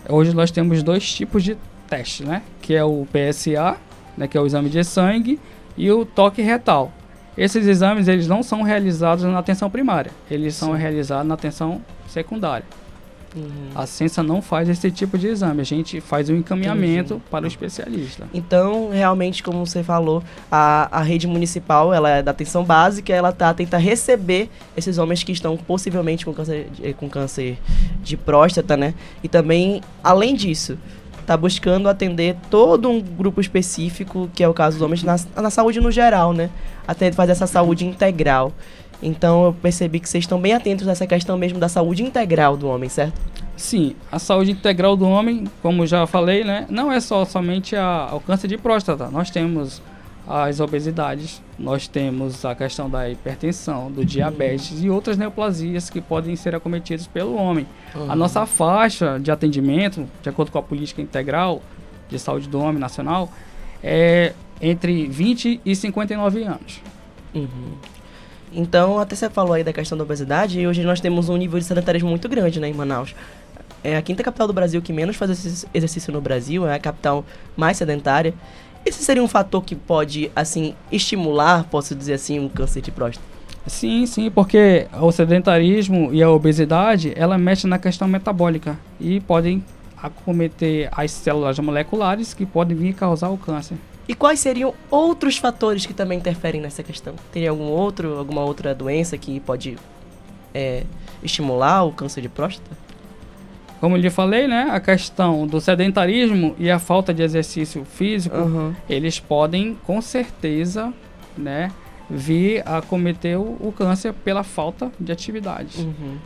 Hoje 0.10 0.34
nós 0.34 0.52
temos 0.52 0.84
dois 0.84 1.14
tipos 1.14 1.44
de 1.44 1.56
teste, 1.88 2.24
né? 2.24 2.42
Que 2.62 2.74
é 2.74 2.84
o 2.84 3.06
PSA, 3.06 3.78
né, 4.18 4.28
que 4.28 4.38
é 4.38 4.42
o 4.42 4.46
exame 4.46 4.70
de 4.70 4.84
sangue, 4.84 5.40
e 5.78 5.92
o 5.92 6.06
toque 6.06 6.42
retal. 6.42 6.92
Esses 7.38 7.66
exames 7.68 8.08
eles 8.08 8.28
não 8.28 8.44
são 8.44 8.62
realizados 8.62 9.24
na 9.24 9.40
atenção 9.40 9.70
primária, 9.70 10.12
eles 10.30 10.56
são 10.56 10.72
realizados 10.74 11.28
na 11.28 11.34
atenção 11.34 11.82
secundária. 12.08 12.66
Uhum. 13.36 13.70
A 13.74 13.88
ciência 13.88 14.22
não 14.22 14.44
faz 14.44 14.70
esse 14.70 14.92
tipo 14.92 15.18
de 15.18 15.26
exame, 15.26 15.60
a 15.62 15.64
gente 15.64 16.00
faz 16.00 16.30
o 16.30 16.36
encaminhamento 16.36 17.20
para 17.32 17.46
o 17.46 17.48
especialista. 17.48 18.28
Então, 18.32 18.92
realmente, 18.92 19.42
como 19.42 19.66
você 19.66 19.82
falou, 19.82 20.22
a, 20.52 20.88
a 21.00 21.02
rede 21.02 21.26
municipal, 21.26 21.92
ela 21.92 22.08
é 22.12 22.22
da 22.22 22.30
atenção 22.30 22.64
básica, 22.64 23.12
ela 23.12 23.32
tá 23.32 23.52
tenta 23.52 23.80
receber 23.80 24.52
esses 24.78 25.00
homens 25.00 25.24
que 25.24 25.32
estão 25.32 25.58
possivelmente 25.58 26.24
com 26.26 26.32
câncer, 26.32 26.68
de- 26.72 26.94
com 26.94 27.10
câncer 27.10 27.58
de 28.04 28.16
próstata, 28.16 28.78
né? 28.78 28.94
E 29.24 29.28
também, 29.28 29.82
além 30.04 30.36
disso, 30.36 30.78
tá 31.26 31.36
buscando 31.36 31.90
atender 31.90 32.36
todo 32.52 32.88
um 32.88 33.02
grupo 33.02 33.42
específico, 33.42 34.30
que 34.36 34.44
é 34.44 34.48
o 34.48 34.54
caso 34.54 34.78
dos 34.78 34.86
homens, 34.86 35.02
na, 35.02 35.16
na 35.42 35.50
saúde 35.50 35.82
no 35.82 35.90
geral, 35.90 36.34
né? 36.34 36.52
Até 36.88 37.12
fazer 37.12 37.32
essa 37.32 37.48
saúde 37.48 37.86
integral. 37.86 38.52
Então, 39.02 39.46
eu 39.46 39.54
percebi 39.54 40.00
que 40.00 40.08
vocês 40.08 40.24
estão 40.24 40.40
bem 40.40 40.54
atentos 40.54 40.86
nessa 40.86 41.06
questão 41.06 41.38
mesmo 41.38 41.60
da 41.60 41.68
saúde 41.68 42.04
integral 42.04 42.56
do 42.56 42.68
homem, 42.68 42.90
certo? 42.90 43.20
Sim, 43.56 43.96
a 44.12 44.18
saúde 44.18 44.52
integral 44.52 44.96
do 44.96 45.08
homem, 45.08 45.46
como 45.62 45.86
já 45.86 46.08
falei, 46.08 46.44
né, 46.44 46.66
não 46.70 46.92
é 46.92 47.00
só 47.00 47.24
somente 47.26 47.76
a, 47.76 48.10
o 48.14 48.20
câncer 48.20 48.48
de 48.48 48.58
próstata. 48.58 49.10
Nós 49.10 49.30
temos 49.30 49.82
as 50.28 50.60
obesidades, 50.60 51.42
nós 51.60 51.88
temos 51.88 52.46
a 52.46 52.56
questão 52.56 52.90
da 52.90 53.10
hipertensão, 53.10 53.92
do 53.92 54.06
diabetes 54.06 54.82
e 54.82 54.90
outras 54.90 55.18
neoplasias 55.18 55.90
que 55.90 56.00
podem 56.00 56.36
ser 56.36 56.56
acometidas 56.56 57.06
pelo 57.06 57.36
homem. 57.36 57.68
A 58.08 58.16
nossa 58.16 58.46
faixa 58.46 59.20
de 59.20 59.32
atendimento, 59.32 60.08
de 60.22 60.30
acordo 60.30 60.52
com 60.52 60.58
a 60.58 60.64
política 60.64 61.02
integral 61.02 61.62
de 62.10 62.18
saúde 62.18 62.48
do 62.48 62.60
homem 62.60 62.80
nacional, 62.80 63.30
é 63.84 64.34
entre 64.64 65.08
20 65.08 65.60
e 65.66 65.76
59 65.76 66.44
anos. 66.44 66.82
Uhum. 67.36 67.74
Então, 68.54 68.98
até 68.98 69.16
você 69.16 69.30
falou 69.30 69.54
aí 69.54 69.64
da 69.64 69.74
questão 69.74 69.98
da 69.98 70.04
obesidade, 70.04 70.60
e 70.60 70.66
hoje 70.66 70.84
nós 70.84 71.02
temos 71.02 71.28
um 71.28 71.36
nível 71.36 71.60
de 71.60 71.66
sedentarismo 71.66 72.10
muito 72.10 72.30
grande, 72.30 72.60
né, 72.60 72.70
em 72.70 72.74
Manaus. 72.74 73.14
É 73.84 73.98
a 73.98 74.02
quinta 74.02 74.24
capital 74.24 74.48
do 74.48 74.54
Brasil 74.54 74.82
que 74.82 74.94
menos 74.94 75.18
faz 75.18 75.32
exercício- 75.32 75.68
exercício 75.74 76.14
no 76.14 76.22
Brasil, 76.22 76.66
é 76.66 76.76
a 76.76 76.80
capital 76.80 77.26
mais 77.58 77.76
sedentária. 77.76 78.34
Esse 78.86 79.04
seria 79.04 79.22
um 79.22 79.28
fator 79.28 79.62
que 79.64 79.76
pode, 79.76 80.32
assim, 80.34 80.76
estimular, 80.92 81.66
posso 81.66 81.94
dizer 81.94 82.14
assim, 82.14 82.40
um 82.40 82.48
câncer 82.48 82.82
de 82.82 82.92
próstata? 82.92 83.28
Sim, 83.68 84.06
sim, 84.06 84.30
porque 84.30 84.88
o 85.02 85.12
sedentarismo 85.12 86.14
e 86.14 86.22
a 86.24 86.30
obesidade, 86.30 87.12
ela 87.16 87.38
mexe 87.38 87.68
na 87.68 87.78
questão 87.78 88.08
metabólica 88.08 88.78
e 89.00 89.20
podem 89.22 89.64
acometer 90.02 90.90
as 90.92 91.12
células 91.12 91.58
moleculares 91.60 92.34
que 92.34 92.46
podem 92.46 92.78
vir 92.78 92.94
causar 92.94 93.30
o 93.30 93.38
câncer. 93.38 93.78
E 94.08 94.14
quais 94.14 94.40
seriam 94.40 94.74
outros 94.92 95.38
fatores 95.38 95.86
que 95.86 95.94
também 95.94 96.18
interferem 96.18 96.60
nessa 96.62 96.84
questão? 96.84 97.16
Teria 97.32 97.50
algum 97.50 97.66
outro, 97.70 98.18
alguma 98.18 98.42
outra 98.44 98.76
doença 98.76 99.18
que 99.18 99.40
pode 99.40 99.78
é, 100.54 100.84
estimular 101.24 101.84
o 101.84 101.92
câncer 101.94 102.22
de 102.22 102.30
próstata? 102.30 102.76
Como 103.80 103.96
eu 103.98 104.02
lhe 104.02 104.10
falei, 104.10 104.48
né, 104.48 104.70
a 104.72 104.80
questão 104.80 105.46
do 105.46 105.60
sedentarismo 105.60 106.56
e 106.58 106.70
a 106.72 106.80
falta 106.80 107.14
de 107.14 107.22
exercício 107.22 107.84
físico, 107.86 108.36
Uhum. 108.38 108.74
eles 108.90 109.20
podem 109.20 109.78
com 109.86 110.02
certeza, 110.02 110.94
né, 111.38 111.70
vir 112.10 112.62
a 112.66 112.82
cometer 112.82 113.38
o, 113.38 113.58
o 113.60 113.74
câncer 113.76 114.14
pela 114.14 114.44
falta 114.44 114.92
de 115.00 115.12
atividade. 115.12 115.80
Uhum. 115.82 116.18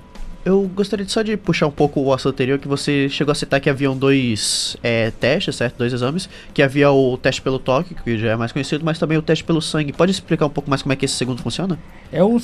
Eu 0.47 0.61
gostaria 0.73 1.05
só 1.09 1.21
de 1.21 1.35
puxar 1.35 1.67
um 1.67 1.71
pouco 1.71 1.99
o 1.99 2.13
assunto 2.13 2.31
anterior, 2.31 2.57
que 2.57 2.69
você 2.69 3.09
chegou 3.09 3.33
a 3.33 3.35
citar 3.35 3.59
que 3.59 3.69
haviam 3.69 3.97
dois 3.97 4.77
é, 4.81 5.11
testes, 5.11 5.57
certo? 5.57 5.75
Dois 5.77 5.91
exames. 5.91 6.29
Que 6.53 6.63
havia 6.63 6.89
o 6.89 7.17
teste 7.17 7.41
pelo 7.41 7.59
toque, 7.59 7.93
que 7.93 8.17
já 8.17 8.29
é 8.31 8.35
mais 8.37 8.53
conhecido, 8.53 8.85
mas 8.85 8.97
também 8.97 9.17
o 9.17 9.21
teste 9.21 9.43
pelo 9.43 9.61
sangue. 9.61 9.91
Pode 9.91 10.09
explicar 10.13 10.45
um 10.45 10.49
pouco 10.49 10.69
mais 10.69 10.81
como 10.81 10.93
é 10.93 10.95
que 10.95 11.03
esse 11.03 11.15
segundo 11.15 11.41
funciona? 11.41 11.77
É 12.13 12.23
um, 12.23 12.37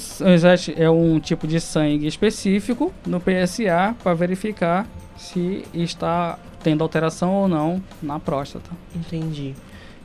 é 0.76 0.90
um 0.90 1.18
tipo 1.18 1.48
de 1.48 1.62
sangue 1.62 2.06
específico 2.06 2.94
no 3.08 3.22
PSA 3.22 3.96
para 4.04 4.14
verificar 4.14 4.86
se 5.16 5.64
está 5.74 6.38
tendo 6.62 6.84
alteração 6.84 7.34
ou 7.34 7.48
não 7.48 7.82
na 8.02 8.20
próstata. 8.20 8.70
Entendi, 8.94 9.54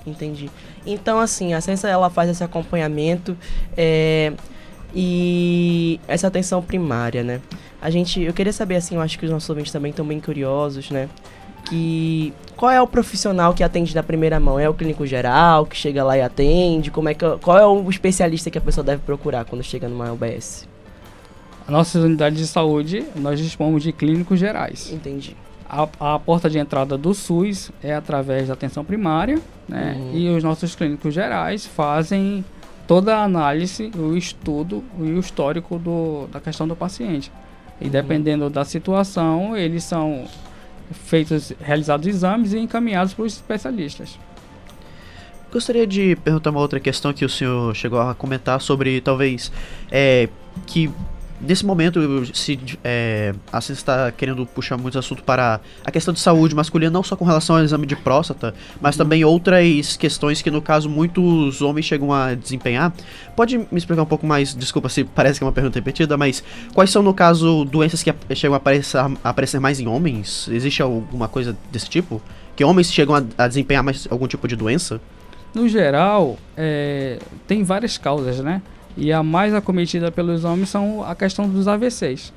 entendi. 0.07 0.49
Então, 0.87 1.19
assim, 1.19 1.53
a 1.53 1.61
ciência 1.61 1.89
ela 1.89 2.09
faz 2.09 2.31
esse 2.31 2.45
acompanhamento 2.45 3.37
é, 3.77 4.35
e 4.95 5.99
essa 6.07 6.29
atenção 6.29 6.63
primária, 6.63 7.25
né? 7.25 7.41
A 7.81 7.91
gente, 7.91 8.21
eu 8.21 8.33
queria 8.33 8.53
saber, 8.53 8.77
assim, 8.77 8.97
eu 8.97 9.01
acho 9.01 9.19
que 9.19 9.25
os 9.25 9.31
nossos 9.31 9.49
ouvintes 9.49 9.73
também 9.73 9.91
estão 9.91 10.05
bem 10.05 10.21
curiosos, 10.21 10.91
né? 10.91 11.09
Que 11.69 12.33
qual 12.57 12.73
é 12.73 12.81
o 12.81 12.87
profissional 12.87 13.55
que 13.55 13.63
atende 13.63 13.95
na 13.95 14.03
primeira 14.03 14.41
mão? 14.41 14.59
É 14.59 14.69
o 14.69 14.75
clínico 14.75 15.07
geral 15.07 15.65
que 15.65 15.77
chega 15.77 16.03
lá 16.03 16.17
e 16.17 16.23
atende? 16.23 16.91
Como 16.91 17.09
é 17.09 17.15
que, 17.15 17.25
qual 17.39 17.59
é 17.59 17.67
o 17.67 17.89
especialista 17.89 18.51
que 18.51 18.59
a 18.59 18.61
pessoa 18.61 18.85
deve 18.85 19.03
procurar 19.03 19.45
quando 19.45 19.63
chega 19.63 19.89
numa 19.89 20.11
UBS? 20.13 20.69
As 21.67 21.73
nossas 21.73 22.03
unidades 22.03 22.39
de 22.39 22.47
saúde, 22.47 23.05
nós 23.15 23.39
dispomos 23.39 23.83
de 23.83 23.93
clínicos 23.93 24.41
gerais. 24.41 24.91
Entendi. 24.93 25.37
A, 25.69 25.87
a 26.15 26.19
porta 26.19 26.49
de 26.49 26.59
entrada 26.59 26.97
do 26.97 27.13
SUS 27.13 27.71
é 27.83 27.95
através 27.95 28.49
da 28.49 28.55
atenção 28.55 28.83
primária, 28.83 29.39
né? 29.69 29.95
Uhum. 29.99 30.17
E 30.17 30.29
os 30.31 30.43
nossos 30.43 30.75
clínicos 30.75 31.13
gerais 31.13 31.67
fazem 31.67 32.43
toda 32.87 33.19
a 33.19 33.23
análise, 33.23 33.93
o 33.95 34.17
estudo 34.17 34.83
e 34.99 35.13
o 35.13 35.21
histórico 35.21 35.79
do, 35.79 36.27
da 36.33 36.41
questão 36.41 36.67
do 36.67 36.75
paciente. 36.75 37.31
E 37.81 37.89
dependendo 37.89 38.51
da 38.51 38.65
situação, 38.65 39.57
eles 39.57 39.85
são 39.85 40.27
feitos, 40.93 41.53
realizados 41.61 42.07
exames 42.07 42.53
e 42.53 42.59
encaminhados 42.59 43.15
para 43.15 43.25
os 43.25 43.35
especialistas. 43.35 44.19
Gostaria 45.53 45.87
de 45.87 46.17
perguntar 46.17 46.51
uma 46.51 46.61
outra 46.61 46.79
questão 46.79 47.13
que 47.13 47.25
o 47.25 47.29
senhor 47.29 47.75
chegou 47.75 48.01
a 48.01 48.15
comentar 48.15 48.61
sobre 48.61 49.01
talvez 49.01 49.51
é, 49.91 50.29
que 50.67 50.91
nesse 51.41 51.65
momento 51.65 52.01
se 52.35 52.59
é, 52.83 53.35
a 53.53 53.61
ciência 53.61 53.81
está 53.81 54.13
querendo 54.13 54.45
puxar 54.47 54.77
muito 54.77 54.99
assunto 54.99 55.23
para 55.23 55.61
a 55.85 55.91
questão 55.91 56.13
de 56.13 56.21
saúde 56.21 56.55
masculina, 56.55 56.91
não 56.91 57.03
só 57.03 57.17
com 57.17 57.25
relação 57.25 57.57
ao 57.57 57.63
exame 57.63 57.87
de 57.87 57.97
próstata, 57.97 58.55
mas 58.81 58.97
também 58.97 59.25
outras 59.25 59.97
questões 59.97 60.43
que 60.43 60.51
no 60.51 60.61
caso 60.61 60.89
muitos 60.89 61.63
homens 61.63 61.87
chegam 61.87 62.13
a 62.13 62.35
desempenhar. 62.35 62.93
Pode 63.37 63.59
me 63.59 63.67
explicar 63.73 64.03
um 64.03 64.07
pouco 64.07 64.27
mais, 64.27 64.55
desculpa 64.55 64.89
se 64.89 65.05
parece 65.05 65.39
que 65.39 65.45
é 65.45 65.47
uma 65.47 65.53
pergunta 65.53 65.79
repetida, 65.79 66.17
mas 66.17 66.43
quais 66.75 66.91
são 66.91 67.03
no 67.03 67.15
caso 67.15 67.65
doenças 67.65 68.03
que 68.03 68.13
chegam 68.35 68.55
a 68.55 68.57
aparecer, 68.57 68.99
a 68.99 69.11
aparecer 69.25 69.61
mais 69.61 69.81
em 69.81 69.87
homens? 69.87 70.49
Existe 70.49 70.83
alguma 70.83 71.29
coisa 71.29 71.57
desse 71.71 71.89
tipo? 71.89 72.21
Que 72.57 72.65
homens 72.65 72.93
chegam 72.93 73.15
a, 73.15 73.23
a 73.39 73.49
desempenhar 73.49 73.83
mais 73.85 74.09
algum 74.11 74.27
tipo 74.27 74.49
de 74.49 74.57
doença? 74.57 75.01
No 75.55 75.69
geral, 75.69 76.37
é, 76.57 77.19
tem 77.47 77.63
várias 77.63 77.97
causas, 77.97 78.41
né? 78.41 78.61
E 78.99 79.13
a 79.13 79.23
mais 79.23 79.55
acometida 79.55 80.11
pelos 80.11 80.45
homens 80.45 80.71
são 80.71 81.05
a 81.05 81.15
questão 81.15 81.49
dos 81.49 81.69
AVCs. 81.69 82.33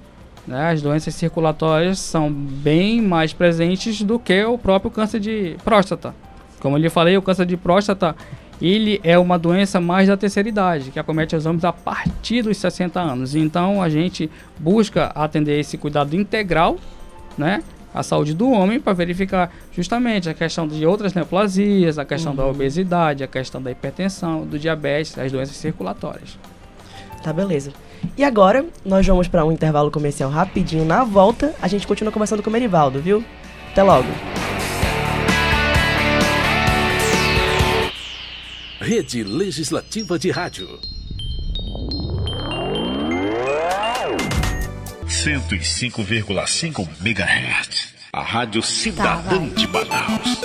Né? 0.48 0.72
As 0.72 0.82
doenças 0.82 1.16
circulatórias 1.16 2.00
são 2.00 2.32
bem 2.32 3.02
mais 3.02 3.34
presentes 3.34 4.04
do 4.04 4.20
que 4.20 4.44
o 4.44 4.60
próprio 4.60 4.92
câncer 4.92 5.20
de 5.20 5.58
próstata. 5.64 6.14
Como 6.60 6.78
eu 6.78 6.82
lhe 6.82 6.90
falei, 6.90 7.18
o 7.18 7.22
câncer 7.22 7.48
de 7.48 7.58
próstata 7.58 8.16
ele 8.62 9.02
é 9.04 9.18
uma 9.18 9.40
doença 9.40 9.82
mais 9.82 10.08
da 10.08 10.16
terceira 10.16 10.48
idade, 10.48 10.92
que 10.92 11.00
acomete 11.00 11.36
os 11.36 11.48
homens 11.48 11.66
a 11.66 11.74
partir 11.74 12.44
dos 12.44 12.58
60 12.58 13.00
anos. 13.00 13.34
Então 13.34 13.82
a 13.82 13.90
gente 13.90 14.30
busca 14.60 15.08
atender 15.16 15.60
esse 15.60 15.80
cuidado 15.80 16.16
integral, 16.16 16.78
né? 17.36 17.64
A 17.94 18.04
saúde 18.04 18.34
do 18.34 18.50
homem 18.50 18.80
para 18.80 18.94
verificar 18.94 19.52
justamente 19.72 20.30
a 20.30 20.34
questão 20.34 20.68
de 20.68 20.86
outras 20.86 21.14
neoplasias, 21.14 21.98
a 22.00 22.06
questão 22.06 22.36
da 22.36 22.46
obesidade, 22.46 23.24
a 23.24 23.28
questão 23.28 23.62
da 23.62 23.70
hipertensão, 23.72 24.46
do 24.46 24.58
diabetes, 24.58 25.18
as 25.18 25.32
doenças 25.32 25.58
circulatórias. 25.58 26.38
Tá, 27.22 27.32
beleza. 27.34 27.72
E 28.18 28.24
agora, 28.24 28.66
nós 28.84 29.06
vamos 29.06 29.28
para 29.28 29.46
um 29.46 29.52
intervalo 29.52 29.92
comercial 29.92 30.30
rapidinho. 30.30 30.86
Na 30.86 31.04
volta, 31.04 31.54
a 31.62 31.68
gente 31.68 31.86
continua 31.86 32.12
conversando 32.12 32.42
com 32.42 32.50
o 32.50 32.54
Merivaldo, 32.54 33.00
viu? 33.00 33.24
Até 33.72 33.84
logo. 33.84 34.08
Rede 38.80 39.24
Legislativa 39.24 40.18
de 40.18 40.32
Rádio. 40.32 40.80
105,5 45.12 46.88
MHz. 47.04 47.94
A 48.14 48.22
Rádio 48.22 48.64
Cidadã 48.64 49.46
de 49.50 49.68
Manaus. 49.68 50.42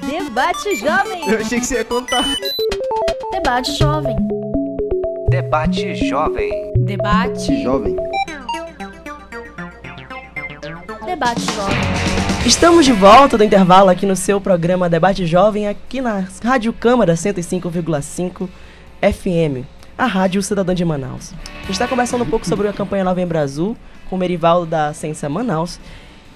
Debate 0.00 0.74
Jovem. 0.76 1.28
Eu 1.30 1.38
achei 1.38 1.60
que 1.60 1.66
você 1.66 1.74
ia 1.74 1.84
contar. 1.84 2.24
Debate 3.30 3.76
Jovem. 3.76 4.16
Debate 5.28 5.94
Jovem. 6.08 6.72
Debate. 6.78 7.62
Jovem. 7.62 7.94
Debate 11.04 11.42
Jovem. 11.52 12.46
Estamos 12.46 12.86
de 12.86 12.92
volta 12.92 13.36
do 13.36 13.44
intervalo 13.44 13.90
aqui 13.90 14.06
no 14.06 14.16
seu 14.16 14.40
programa 14.40 14.88
Debate 14.88 15.26
Jovem, 15.26 15.68
aqui 15.68 16.00
na 16.00 16.26
Rádio 16.42 16.72
Câmara 16.72 17.12
105,5 17.12 18.48
FM, 19.02 19.66
a 19.98 20.06
Rádio 20.06 20.40
Cidadã 20.40 20.72
de 20.72 20.84
Manaus. 20.84 21.34
A 21.56 21.60
gente 21.62 21.72
está 21.72 21.88
conversando 21.88 22.22
um 22.22 22.26
pouco 22.30 22.46
sobre 22.46 22.68
a 22.68 22.72
campanha 22.72 23.02
Novembro 23.02 23.36
Azul 23.36 23.76
com 24.08 24.14
o 24.14 24.18
Merivaldo 24.18 24.64
da 24.64 24.94
Ciência 24.94 25.28
Manaus. 25.28 25.80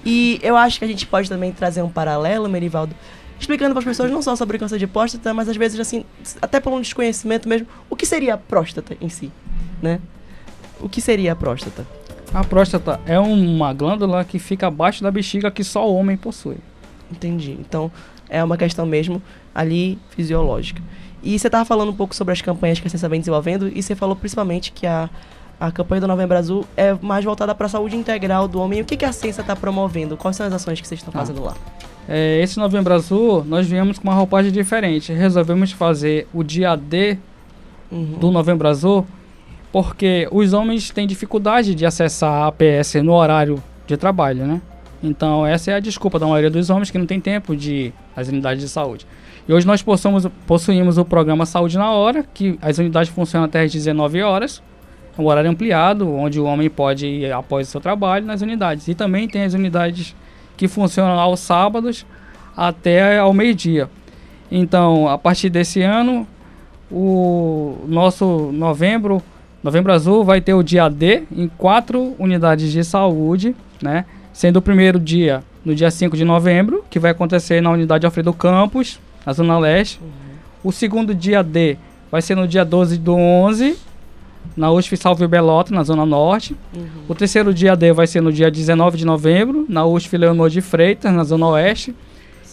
E 0.05 0.37
eu 0.43 0.57
acho 0.57 0.77
que 0.77 0.83
a 0.83 0.87
gente 0.87 1.07
pode 1.07 1.29
também 1.29 1.53
trazer 1.53 1.81
um 1.81 1.89
paralelo, 1.89 2.49
Merivaldo, 2.49 2.93
explicando 3.39 3.71
para 3.71 3.79
as 3.79 3.85
pessoas 3.85 4.11
não 4.11 4.21
só 4.21 4.35
sobre 4.35 4.57
câncer 4.57 4.77
de 4.77 4.85
próstata, 4.85 5.33
mas 5.33 5.47
às 5.47 5.55
vezes 5.55 5.79
assim, 5.79 6.03
até 6.41 6.59
por 6.59 6.73
um 6.73 6.81
desconhecimento 6.81 7.47
mesmo, 7.47 7.65
o 7.89 7.95
que 7.95 8.05
seria 8.05 8.33
a 8.33 8.37
próstata 8.37 8.97
em 8.99 9.07
si, 9.07 9.31
né? 9.81 10.01
O 10.81 10.89
que 10.89 10.99
seria 10.99 11.31
a 11.31 11.35
próstata? 11.35 11.87
A 12.33 12.43
próstata 12.43 12.99
é 13.05 13.17
uma 13.17 13.71
glândula 13.71 14.25
que 14.25 14.39
fica 14.39 14.67
abaixo 14.67 15.01
da 15.01 15.09
bexiga 15.09 15.49
que 15.49 15.63
só 15.63 15.89
o 15.89 15.95
homem 15.95 16.17
possui. 16.17 16.57
Entendi. 17.09 17.55
Então, 17.59 17.89
é 18.27 18.43
uma 18.43 18.57
questão 18.57 18.85
mesmo 18.85 19.21
ali 19.55 19.97
fisiológica. 20.09 20.81
E 21.23 21.37
você 21.39 21.47
estava 21.47 21.63
falando 21.65 21.89
um 21.89 21.95
pouco 21.95 22.13
sobre 22.15 22.33
as 22.33 22.41
campanhas 22.41 22.79
que 22.79 22.87
a 22.87 22.89
Ciência 22.89 23.07
vem 23.07 23.19
desenvolvendo, 23.19 23.71
e 23.73 23.81
você 23.81 23.95
falou 23.95 24.15
principalmente 24.15 24.71
que 24.71 24.85
a, 24.85 25.09
a 25.59 25.71
campanha 25.71 26.01
do 26.01 26.07
Novembro 26.07 26.37
Azul 26.37 26.65
é 26.75 26.93
mais 27.01 27.23
voltada 27.23 27.55
para 27.55 27.65
a 27.65 27.69
saúde 27.69 27.95
integral 27.95 28.47
do 28.47 28.59
homem. 28.59 28.79
E 28.79 28.81
o 28.81 28.85
que, 28.85 28.97
que 28.97 29.05
a 29.05 29.11
ciência 29.13 29.41
está 29.41 29.55
promovendo? 29.55 30.17
Quais 30.17 30.35
são 30.35 30.45
as 30.45 30.51
ações 30.53 30.81
que 30.81 30.87
vocês 30.87 30.99
estão 30.99 31.13
Ah. 31.15 31.19
fazendo 31.19 31.41
lá? 31.43 31.55
É, 32.09 32.41
esse 32.41 32.57
Novembro 32.59 32.93
Azul, 32.93 33.45
nós 33.45 33.65
viemos 33.65 33.97
com 33.97 34.03
uma 34.09 34.13
roupagem 34.13 34.51
diferente. 34.51 35.13
Resolvemos 35.13 35.71
fazer 35.71 36.27
o 36.33 36.43
dia 36.43 36.75
D 36.75 37.17
Uhum. 37.89 38.17
do 38.19 38.31
Novembro 38.31 38.67
Azul 38.67 39.05
porque 39.71 40.27
os 40.31 40.51
homens 40.53 40.89
têm 40.89 41.05
dificuldade 41.07 41.73
de 41.75 41.85
acessar 41.85 42.31
a 42.31 42.47
APS 42.47 42.95
no 43.03 43.13
horário 43.13 43.61
de 43.87 43.95
trabalho, 43.97 44.45
né? 44.45 44.61
Então 45.01 45.45
essa 45.45 45.71
é 45.71 45.75
a 45.75 45.79
desculpa 45.79 46.17
da 46.19 46.25
maioria 46.27 46.49
dos 46.49 46.69
homens 46.69 46.89
que 46.91 46.97
não 46.97 47.05
tem 47.05 47.19
tempo 47.19 47.55
de 47.55 47.71
ir 47.73 47.93
às 48.15 48.27
unidades 48.27 48.63
de 48.63 48.69
saúde. 48.69 49.05
E 49.47 49.53
hoje 49.53 49.67
nós 49.67 49.83
possuímos, 50.47 50.97
o 50.97 51.03
programa 51.03 51.45
Saúde 51.45 51.77
na 51.77 51.91
Hora, 51.91 52.23
que 52.33 52.57
as 52.61 52.77
unidades 52.77 53.11
funcionam 53.11 53.45
até 53.45 53.61
às 53.61 53.71
19 53.71 54.21
horas, 54.21 54.63
é 55.17 55.21
um 55.21 55.25
horário 55.25 55.49
ampliado, 55.49 56.09
onde 56.09 56.39
o 56.39 56.45
homem 56.45 56.69
pode 56.69 57.05
ir 57.05 57.31
após 57.31 57.67
o 57.67 57.71
seu 57.71 57.81
trabalho 57.81 58.25
nas 58.25 58.41
unidades. 58.41 58.87
E 58.87 58.95
também 58.95 59.27
tem 59.27 59.43
as 59.43 59.53
unidades 59.53 60.15
que 60.55 60.67
funcionam 60.67 61.19
aos 61.19 61.41
sábados 61.41 62.05
até 62.55 63.19
ao 63.19 63.33
meio-dia. 63.33 63.89
Então, 64.49 65.09
a 65.09 65.17
partir 65.17 65.49
desse 65.49 65.81
ano, 65.81 66.25
o 66.89 67.75
nosso 67.87 68.51
novembro, 68.53 69.21
novembro 69.61 69.91
azul, 69.91 70.23
vai 70.23 70.39
ter 70.39 70.53
o 70.53 70.63
dia 70.63 70.87
D 70.87 71.23
em 71.35 71.47
quatro 71.47 72.15
unidades 72.17 72.71
de 72.71 72.83
saúde, 72.83 73.55
né? 73.81 74.05
Sendo 74.31 74.57
o 74.57 74.61
primeiro 74.61 74.99
dia 74.99 75.43
no 75.65 75.75
dia 75.75 75.91
5 75.91 76.15
de 76.15 76.23
novembro, 76.23 76.83
que 76.89 76.99
vai 76.99 77.11
acontecer 77.11 77.61
na 77.61 77.71
unidade 77.71 78.05
Alfredo 78.05 78.33
Campos, 78.33 78.99
na 79.25 79.33
Zona 79.33 79.57
Leste. 79.59 79.99
O 80.63 80.71
segundo 80.71 81.13
dia 81.13 81.43
D 81.43 81.77
vai 82.11 82.21
ser 82.21 82.35
no 82.35 82.47
dia 82.47 82.63
12 82.63 82.97
do 82.97 83.15
11, 83.15 83.77
na 84.55 84.71
USP 84.71 84.95
Salve 84.97 85.27
Belota, 85.27 85.73
na 85.73 85.83
Zona 85.83 86.05
Norte. 86.05 86.55
O 87.07 87.15
terceiro 87.15 87.53
dia 87.53 87.75
D 87.75 87.91
vai 87.91 88.07
ser 88.07 88.21
no 88.21 88.31
dia 88.31 88.51
19 88.51 88.97
de 88.97 89.05
novembro, 89.05 89.65
na 89.67 89.85
USP 89.85 90.17
Leonor 90.17 90.49
de 90.49 90.61
Freitas, 90.61 91.11
na 91.11 91.23
Zona 91.23 91.47
Oeste. 91.47 91.95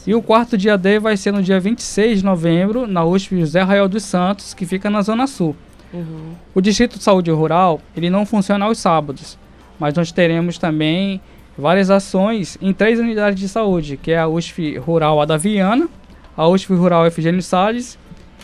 E 0.06 0.14
o 0.14 0.22
quarto 0.22 0.56
dia 0.56 0.78
D 0.78 0.98
vai 0.98 1.16
ser 1.16 1.32
no 1.32 1.42
dia 1.42 1.60
26 1.60 2.20
de 2.20 2.24
novembro, 2.24 2.86
na 2.86 3.04
USP 3.04 3.38
José 3.40 3.62
Rael 3.62 3.88
dos 3.88 4.02
Santos, 4.02 4.54
que 4.54 4.64
fica 4.64 4.88
na 4.88 5.02
Zona 5.02 5.26
Sul. 5.26 5.54
Uhum. 5.92 6.32
O 6.54 6.60
Distrito 6.60 6.97
de 6.97 7.04
Saúde 7.04 7.30
Rural, 7.30 7.80
ele 7.97 8.08
não 8.08 8.25
funciona 8.25 8.64
aos 8.64 8.78
sábados, 8.78 9.36
mas 9.78 9.92
nós 9.95 10.10
teremos 10.10 10.56
também 10.56 11.21
várias 11.58 11.90
ações 11.90 12.56
em 12.62 12.73
três 12.73 12.99
unidades 12.99 13.38
de 13.38 13.49
saúde, 13.49 13.97
que 13.97 14.12
é 14.12 14.18
a 14.18 14.26
USP 14.26 14.78
Rural 14.78 15.21
Adaviana, 15.21 15.88
a 16.36 16.47
USP 16.49 16.75
Rural 16.75 17.06
Efigênio 17.06 17.43
Salles 17.43 17.99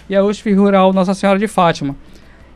e 0.08 0.14
a 0.16 0.22
USP 0.24 0.52
Rural 0.52 0.92
Nossa 0.92 1.14
Senhora 1.14 1.38
de 1.38 1.48
Fátima. 1.48 1.94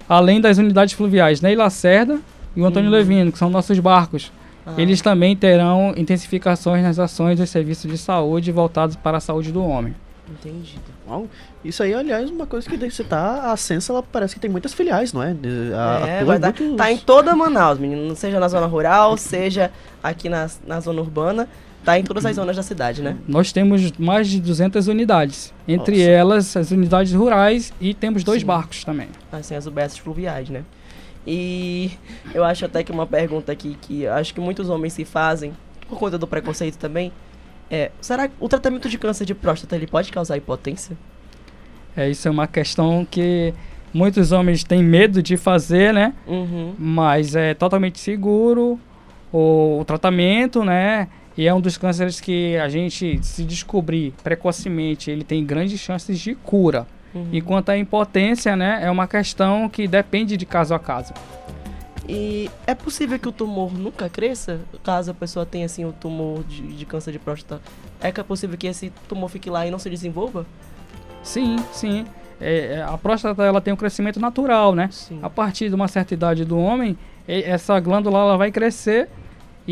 Além 0.08 0.40
das 0.40 0.58
unidades 0.58 0.94
fluviais 0.94 1.40
Ney 1.40 1.54
Lacerda 1.56 2.18
e 2.56 2.60
o 2.60 2.66
Antônio 2.66 2.90
Uhum. 2.90 2.96
Levino, 2.96 3.30
que 3.32 3.38
são 3.38 3.48
nossos 3.50 3.78
barcos. 3.78 4.32
Ah, 4.66 4.74
Eles 4.76 5.00
também 5.00 5.34
terão 5.36 5.94
intensificações 5.96 6.82
nas 6.82 6.98
ações 6.98 7.38
dos 7.38 7.48
serviços 7.48 7.90
de 7.90 7.96
saúde 7.96 8.52
voltados 8.52 8.96
para 8.96 9.16
a 9.18 9.20
saúde 9.20 9.50
do 9.52 9.64
homem. 9.64 9.94
Entendido. 10.28 10.82
Uau, 11.08 11.26
Isso 11.64 11.82
aí, 11.82 11.92
aliás, 11.92 12.30
uma 12.30 12.46
coisa 12.46 12.68
que 12.68 12.76
daí 12.76 12.90
você 12.90 13.02
tá. 13.02 13.50
A 13.52 13.56
Sensa, 13.56 13.92
ela 13.92 14.02
parece 14.02 14.34
que 14.34 14.40
tem 14.40 14.50
muitas 14.50 14.72
filiais, 14.72 15.12
não 15.12 15.22
é? 15.22 15.30
A- 15.74 16.06
é, 16.06 16.14
atua 16.20 16.26
vai 16.26 16.36
em 16.36 16.40
dar, 16.40 16.54
muitos- 16.60 16.76
tá 16.76 16.92
em 16.92 16.98
toda 16.98 17.34
Manaus, 17.34 17.78
menino. 17.80 18.14
Seja 18.14 18.38
na 18.38 18.46
zona 18.48 18.66
rural, 18.66 19.16
seja 19.16 19.70
aqui 20.02 20.28
na, 20.28 20.48
na 20.66 20.78
zona 20.80 21.00
urbana. 21.00 21.48
Tá 21.84 21.98
em 21.98 22.04
todas 22.04 22.26
as 22.26 22.36
zonas 22.36 22.56
da 22.56 22.62
cidade, 22.62 23.00
né? 23.00 23.16
Nós 23.26 23.52
temos 23.52 23.90
mais 23.92 24.28
de 24.28 24.38
200 24.40 24.86
unidades, 24.86 25.52
entre 25.66 25.96
Nossa. 25.96 26.10
elas 26.10 26.56
as 26.56 26.70
unidades 26.70 27.12
rurais 27.12 27.72
e 27.80 27.94
temos 27.94 28.22
dois 28.22 28.42
Sim. 28.42 28.46
barcos 28.46 28.84
também. 28.84 29.08
Assim, 29.32 29.54
as 29.54 29.66
UBS 29.66 29.96
fluviais, 29.96 30.50
né? 30.50 30.62
E 31.26 31.90
eu 32.34 32.44
acho 32.44 32.64
até 32.64 32.82
que 32.82 32.92
uma 32.92 33.06
pergunta 33.06 33.52
aqui 33.52 33.76
que 33.80 34.06
acho 34.06 34.34
que 34.34 34.40
muitos 34.40 34.68
homens 34.68 34.92
se 34.92 35.04
fazem, 35.04 35.52
por 35.88 35.98
conta 35.98 36.18
do 36.18 36.26
preconceito 36.26 36.76
também, 36.76 37.12
é, 37.70 37.90
será 38.00 38.28
que 38.28 38.34
o 38.40 38.48
tratamento 38.48 38.88
de 38.88 38.98
câncer 38.98 39.24
de 39.24 39.34
próstata 39.34 39.76
ele 39.76 39.86
pode 39.86 40.10
causar 40.12 40.36
impotência? 40.36 40.96
É, 41.96 42.10
isso 42.10 42.26
é 42.28 42.30
uma 42.30 42.46
questão 42.46 43.06
que 43.08 43.54
muitos 43.92 44.32
homens 44.32 44.64
têm 44.64 44.82
medo 44.82 45.22
de 45.22 45.36
fazer, 45.36 45.94
né? 45.94 46.14
Uhum. 46.26 46.74
Mas 46.78 47.34
é 47.34 47.54
totalmente 47.54 47.98
seguro 47.98 48.78
o, 49.32 49.78
o 49.80 49.84
tratamento, 49.84 50.64
né? 50.64 51.08
E 51.36 51.46
é 51.46 51.54
um 51.54 51.60
dos 51.60 51.78
cânceres 51.78 52.20
que 52.20 52.56
a 52.56 52.68
gente, 52.68 53.20
se 53.22 53.44
descobrir 53.44 54.12
precocemente, 54.22 55.10
ele 55.10 55.24
tem 55.24 55.44
grandes 55.44 55.78
chances 55.80 56.18
de 56.18 56.34
cura. 56.34 56.86
uhum. 57.14 57.28
E 57.32 57.40
quanto 57.40 57.70
à 57.70 57.78
impotência, 57.78 58.56
né? 58.56 58.80
É 58.82 58.90
uma 58.90 59.06
questão 59.06 59.68
que 59.68 59.86
depende 59.86 60.36
de 60.36 60.44
caso 60.44 60.74
a 60.74 60.78
caso. 60.78 61.14
E 62.08 62.50
é 62.66 62.74
possível 62.74 63.18
que 63.18 63.28
o 63.28 63.32
tumor 63.32 63.72
nunca 63.72 64.08
cresça? 64.08 64.60
Caso 64.82 65.12
a 65.12 65.14
pessoa 65.14 65.46
tenha 65.46 65.66
assim 65.66 65.84
o 65.84 65.92
tumor 65.92 66.42
de, 66.42 66.60
de 66.62 66.84
câncer 66.84 67.12
de 67.12 67.20
próstata, 67.20 67.62
é 68.00 68.10
que 68.10 68.20
é 68.20 68.24
possível 68.24 68.58
que 68.58 68.66
esse 68.66 68.90
tumor 69.08 69.28
fique 69.28 69.48
lá 69.48 69.64
e 69.64 69.70
não 69.70 69.78
se 69.78 69.88
desenvolva? 69.88 70.44
Sim, 71.22 71.56
sim. 71.72 72.04
É, 72.40 72.78
é, 72.78 72.82
a 72.82 72.98
próstata 72.98 73.44
ela 73.44 73.60
tem 73.60 73.72
um 73.72 73.76
crescimento 73.76 74.18
natural, 74.18 74.74
né? 74.74 74.88
Sim. 74.90 75.20
A 75.22 75.30
partir 75.30 75.68
de 75.68 75.74
uma 75.74 75.86
certa 75.86 76.14
idade 76.14 76.44
do 76.44 76.58
homem, 76.58 76.98
essa 77.28 77.78
glândula 77.78 78.18
ela 78.18 78.36
vai 78.36 78.50
crescer 78.50 79.08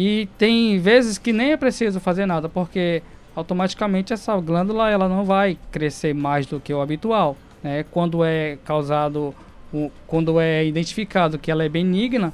e 0.00 0.28
tem 0.38 0.78
vezes 0.78 1.18
que 1.18 1.32
nem 1.32 1.52
é 1.52 1.56
preciso 1.56 1.98
fazer 1.98 2.24
nada, 2.26 2.48
porque 2.48 3.02
automaticamente 3.34 4.12
essa 4.12 4.36
glândula 4.40 4.88
ela 4.90 5.08
não 5.08 5.24
vai 5.24 5.58
crescer 5.72 6.14
mais 6.14 6.46
do 6.46 6.60
que 6.60 6.72
o 6.72 6.80
habitual. 6.80 7.36
Né? 7.62 7.84
Quando 7.90 8.24
é 8.24 8.58
causado, 8.64 9.34
o- 9.72 9.90
quando 10.06 10.38
é 10.40 10.64
identificado 10.64 11.38
que 11.38 11.50
ela 11.50 11.64
é 11.64 11.68
benigna, 11.68 12.32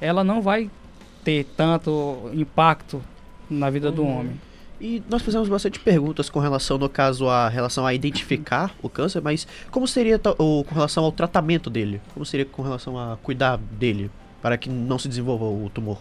ela 0.00 0.22
não 0.24 0.40
vai 0.40 0.70
ter 1.22 1.44
tanto 1.56 2.30
impacto 2.32 3.02
na 3.50 3.68
vida 3.70 3.90
do 3.90 4.02
Uhum. 4.02 4.20
homem. 4.20 4.40
E 4.80 5.02
nós 5.08 5.22
fizemos 5.22 5.48
bastante 5.48 5.78
perguntas 5.80 6.28
com 6.28 6.40
relação, 6.40 6.76
no 6.78 6.88
caso, 6.88 7.28
a 7.28 7.48
relação 7.48 7.86
a 7.86 7.94
identificar 7.94 8.74
o 8.82 8.88
câncer, 8.88 9.20
mas 9.22 9.46
como 9.70 9.86
seria 9.86 10.18
ta- 10.18 10.34
o, 10.38 10.64
com 10.64 10.74
relação 10.74 11.04
ao 11.04 11.12
tratamento 11.12 11.68
dele? 11.70 12.00
Como 12.12 12.24
seria 12.26 12.44
com 12.44 12.62
relação 12.62 12.98
a 12.98 13.16
cuidar 13.22 13.56
dele 13.58 14.10
para 14.42 14.56
que 14.58 14.68
não 14.68 14.98
se 14.98 15.08
desenvolva 15.08 15.44
o 15.44 15.70
tumor? 15.72 15.98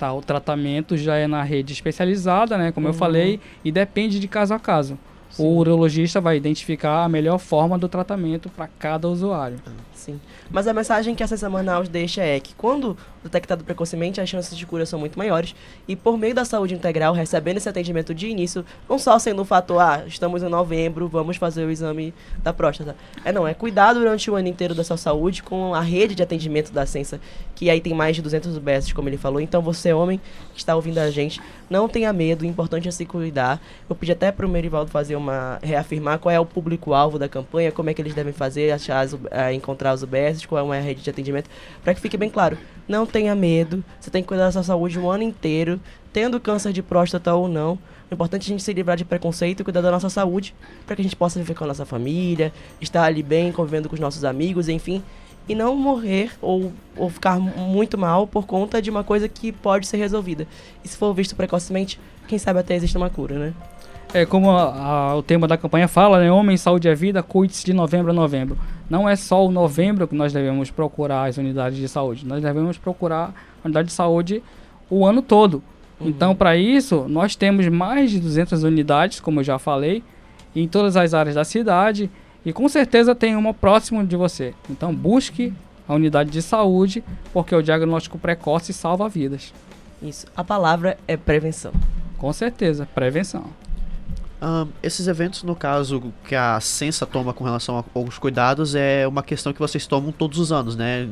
Tá, 0.00 0.14
o 0.14 0.22
tratamento 0.22 0.96
já 0.96 1.16
é 1.16 1.26
na 1.26 1.42
rede 1.42 1.74
especializada, 1.74 2.56
né, 2.56 2.72
como 2.72 2.86
eu 2.86 2.92
Uhum. 2.92 2.96
falei, 2.98 3.38
e 3.62 3.70
depende 3.70 4.18
de 4.18 4.26
caso 4.26 4.54
a 4.54 4.58
caso. 4.58 4.96
Sim. 5.30 5.44
O 5.44 5.56
urologista 5.56 6.20
vai 6.20 6.36
identificar 6.36 7.04
a 7.04 7.08
melhor 7.08 7.38
forma 7.38 7.78
do 7.78 7.88
tratamento 7.88 8.48
para 8.48 8.68
cada 8.78 9.08
usuário. 9.08 9.60
Sim. 9.94 10.20
Mas 10.50 10.66
a 10.66 10.72
mensagem 10.72 11.14
que 11.14 11.22
a 11.22 11.26
Ciência 11.26 11.48
Manaus 11.48 11.88
deixa 11.88 12.22
é 12.22 12.40
que 12.40 12.54
quando 12.54 12.96
detectado 13.22 13.64
precocemente, 13.64 14.20
as 14.20 14.28
chances 14.28 14.56
de 14.56 14.66
cura 14.66 14.86
são 14.86 14.98
muito 14.98 15.18
maiores. 15.18 15.54
E 15.86 15.94
por 15.94 16.16
meio 16.16 16.34
da 16.34 16.44
saúde 16.44 16.74
integral, 16.74 17.12
recebendo 17.12 17.58
esse 17.58 17.68
atendimento 17.68 18.14
de 18.14 18.28
início, 18.28 18.64
não 18.88 18.98
só 18.98 19.18
sendo 19.18 19.42
um 19.42 19.44
fator, 19.44 19.80
ah, 19.80 20.04
estamos 20.06 20.42
em 20.42 20.48
novembro, 20.48 21.08
vamos 21.08 21.36
fazer 21.36 21.64
o 21.64 21.70
exame 21.70 22.14
da 22.42 22.52
próstata. 22.52 22.96
É 23.24 23.32
não, 23.32 23.46
é 23.46 23.54
cuidar 23.54 23.92
durante 23.92 24.30
o 24.30 24.36
ano 24.36 24.48
inteiro 24.48 24.74
da 24.74 24.82
sua 24.82 24.96
saúde 24.96 25.42
com 25.42 25.74
a 25.74 25.80
rede 25.80 26.14
de 26.14 26.22
atendimento 26.22 26.72
da 26.72 26.86
Ciência, 26.86 27.20
que 27.54 27.68
aí 27.68 27.80
tem 27.80 27.94
mais 27.94 28.16
de 28.16 28.22
200 28.22 28.56
UBS, 28.56 28.92
como 28.92 29.08
ele 29.08 29.18
falou. 29.18 29.40
Então 29.40 29.60
você, 29.60 29.92
homem, 29.92 30.20
que 30.54 30.58
está 30.58 30.74
ouvindo 30.74 30.98
a 30.98 31.10
gente, 31.10 31.40
não 31.68 31.88
tenha 31.88 32.12
medo, 32.12 32.42
o 32.42 32.46
importante 32.46 32.88
é 32.88 32.90
se 32.90 33.04
cuidar. 33.04 33.60
Eu 33.88 33.94
pedi 33.94 34.12
até 34.12 34.32
para 34.32 34.46
o 34.46 34.48
Merivaldo 34.48 34.90
fazer 34.90 35.16
uma, 35.20 35.58
reafirmar 35.62 36.18
qual 36.18 36.32
é 36.32 36.40
o 36.40 36.44
público-alvo 36.46 37.18
da 37.18 37.28
campanha, 37.28 37.70
como 37.70 37.90
é 37.90 37.94
que 37.94 38.02
eles 38.02 38.14
devem 38.14 38.32
fazer, 38.32 38.72
achar 38.72 39.00
as, 39.00 39.12
U- 39.12 39.20
ah, 39.30 39.52
encontrar 39.52 39.94
os 39.94 40.02
UBS, 40.02 40.44
qual 40.46 40.72
é 40.74 40.78
a 40.78 40.82
rede 40.82 41.02
de 41.02 41.10
atendimento, 41.10 41.48
para 41.84 41.94
que 41.94 42.00
fique 42.00 42.16
bem 42.16 42.30
claro. 42.30 42.58
Não 42.88 43.06
tenha 43.06 43.34
medo, 43.34 43.84
você 44.00 44.10
tem 44.10 44.22
que 44.22 44.28
cuidar 44.28 44.46
da 44.46 44.52
sua 44.52 44.62
saúde 44.62 44.98
o 44.98 45.08
ano 45.08 45.22
inteiro, 45.22 45.78
tendo 46.12 46.40
câncer 46.40 46.72
de 46.72 46.82
próstata 46.82 47.32
ou 47.34 47.46
não, 47.46 47.78
O 48.10 48.14
importante 48.14 48.42
é 48.42 48.46
a 48.46 48.48
gente 48.48 48.62
se 48.64 48.72
livrar 48.72 48.96
de 48.96 49.04
preconceito 49.04 49.60
e 49.60 49.64
cuidar 49.64 49.80
da 49.80 49.90
nossa 49.90 50.10
saúde 50.10 50.52
para 50.84 50.96
que 50.96 51.02
a 51.02 51.04
gente 51.04 51.14
possa 51.14 51.38
viver 51.38 51.54
com 51.54 51.62
a 51.62 51.66
nossa 51.68 51.84
família, 51.86 52.52
estar 52.80 53.04
ali 53.04 53.22
bem, 53.22 53.52
convivendo 53.52 53.88
com 53.88 53.94
os 53.94 54.00
nossos 54.00 54.24
amigos, 54.24 54.68
enfim, 54.68 55.00
e 55.48 55.54
não 55.54 55.76
morrer 55.76 56.32
ou, 56.42 56.72
ou 56.96 57.08
ficar 57.08 57.38
muito 57.38 57.96
mal 57.96 58.26
por 58.26 58.46
conta 58.46 58.82
de 58.82 58.90
uma 58.90 59.04
coisa 59.04 59.28
que 59.28 59.52
pode 59.52 59.86
ser 59.86 59.96
resolvida. 59.98 60.44
E 60.84 60.88
se 60.88 60.96
for 60.96 61.14
visto 61.14 61.36
precocemente, 61.36 62.00
quem 62.26 62.36
sabe 62.38 62.58
até 62.58 62.74
existe 62.74 62.96
uma 62.96 63.08
cura, 63.10 63.38
né? 63.38 63.52
É 64.12 64.26
como 64.26 64.50
a- 64.50 64.74
a- 65.10 65.16
o 65.16 65.22
tema 65.22 65.46
da 65.46 65.56
campanha 65.56 65.86
fala, 65.86 66.18
né? 66.20 66.30
Homem, 66.32 66.56
saúde 66.56 66.88
é 66.88 66.94
vida, 66.94 67.22
cuide-se 67.22 67.64
de 67.64 67.72
novembro 67.72 68.10
a 68.10 68.14
novembro. 68.14 68.58
Não 68.88 69.08
é 69.08 69.14
só 69.14 69.46
o 69.46 69.52
novembro 69.52 70.08
que 70.08 70.16
nós 70.16 70.32
devemos 70.32 70.68
procurar 70.70 71.28
as 71.28 71.36
unidades 71.38 71.78
de 71.78 71.86
saúde. 71.88 72.26
Nós 72.26 72.42
devemos 72.42 72.76
procurar 72.76 73.32
a 73.62 73.66
unidade 73.68 73.88
de 73.88 73.94
saúde 73.94 74.42
o 74.90 75.06
ano 75.06 75.22
todo. 75.22 75.62
Então, 76.00 76.34
para 76.34 76.56
isso, 76.56 77.04
nós 77.08 77.36
temos 77.36 77.68
mais 77.68 78.10
de 78.10 78.18
200 78.18 78.64
unidades, 78.64 79.20
como 79.20 79.40
eu 79.40 79.44
já 79.44 79.58
falei, 79.58 80.02
em 80.56 80.66
todas 80.66 80.96
as 80.96 81.14
áreas 81.14 81.36
da 81.36 81.44
cidade. 81.44 82.10
E 82.44 82.52
com 82.52 82.68
certeza 82.68 83.14
tem 83.14 83.36
uma 83.36 83.52
próximo 83.54 84.04
de 84.04 84.16
você. 84.16 84.54
Então, 84.68 84.92
busque 84.94 85.52
a 85.86 85.94
unidade 85.94 86.30
de 86.30 86.40
saúde, 86.42 87.04
porque 87.32 87.54
o 87.54 87.62
diagnóstico 87.62 88.18
precoce 88.18 88.72
salva 88.72 89.08
vidas. 89.08 89.52
Isso. 90.02 90.26
A 90.34 90.42
palavra 90.42 90.96
é 91.06 91.16
prevenção. 91.16 91.70
Com 92.16 92.32
certeza, 92.32 92.88
prevenção. 92.94 93.44
Ahn, 94.40 94.68
esses 94.82 95.06
eventos, 95.06 95.42
no 95.42 95.54
caso, 95.54 96.02
que 96.26 96.34
a 96.34 96.58
Sensa 96.60 97.04
toma 97.04 97.34
com 97.34 97.44
relação 97.44 97.78
a- 97.78 97.84
aos 97.94 98.18
cuidados, 98.18 98.74
é 98.74 99.06
uma 99.06 99.22
questão 99.22 99.52
que 99.52 99.58
vocês 99.58 99.86
tomam 99.86 100.10
todos 100.12 100.38
os 100.38 100.50
anos, 100.50 100.74
né? 100.76 101.06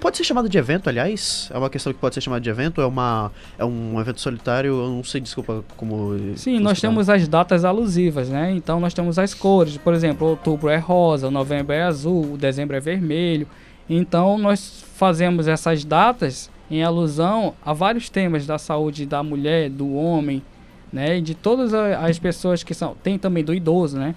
Pode 0.00 0.16
ser 0.16 0.24
chamado 0.24 0.48
de 0.48 0.56
evento, 0.56 0.88
aliás? 0.88 1.50
É 1.52 1.58
uma 1.58 1.68
questão 1.68 1.92
que 1.92 1.98
pode 1.98 2.14
ser 2.14 2.22
chamada 2.22 2.40
de 2.40 2.48
evento? 2.48 2.80
É, 2.80 2.86
uma, 2.86 3.30
é 3.58 3.64
um 3.64 4.00
evento 4.00 4.20
solitário? 4.20 4.80
Eu 4.80 4.88
não 4.88 5.04
sei, 5.04 5.20
desculpa, 5.20 5.62
como... 5.76 6.16
Sim, 6.36 6.58
nós 6.58 6.80
temos 6.80 7.10
as 7.10 7.28
datas 7.28 7.64
alusivas, 7.66 8.30
né? 8.30 8.50
Então 8.52 8.80
nós 8.80 8.94
temos 8.94 9.18
as 9.18 9.34
cores, 9.34 9.76
por 9.76 9.92
exemplo, 9.92 10.26
outubro 10.28 10.70
é 10.70 10.78
rosa, 10.78 11.30
novembro 11.30 11.72
é 11.74 11.82
azul, 11.82 12.36
dezembro 12.38 12.74
é 12.76 12.80
vermelho. 12.80 13.46
Então 13.90 14.38
nós 14.38 14.82
fazemos 14.94 15.46
essas 15.46 15.84
datas 15.84 16.50
em 16.70 16.82
alusão 16.82 17.52
a 17.62 17.74
vários 17.74 18.08
temas 18.08 18.46
da 18.46 18.56
saúde 18.56 19.04
da 19.04 19.22
mulher, 19.22 19.68
do 19.68 19.94
homem, 19.94 20.42
né? 20.94 21.18
E 21.18 21.20
de 21.20 21.34
todas 21.34 21.74
as 21.74 22.18
pessoas 22.20 22.62
que 22.62 22.72
são. 22.72 22.94
Tem 23.02 23.18
também 23.18 23.44
do 23.44 23.52
idoso, 23.52 23.98
né? 23.98 24.14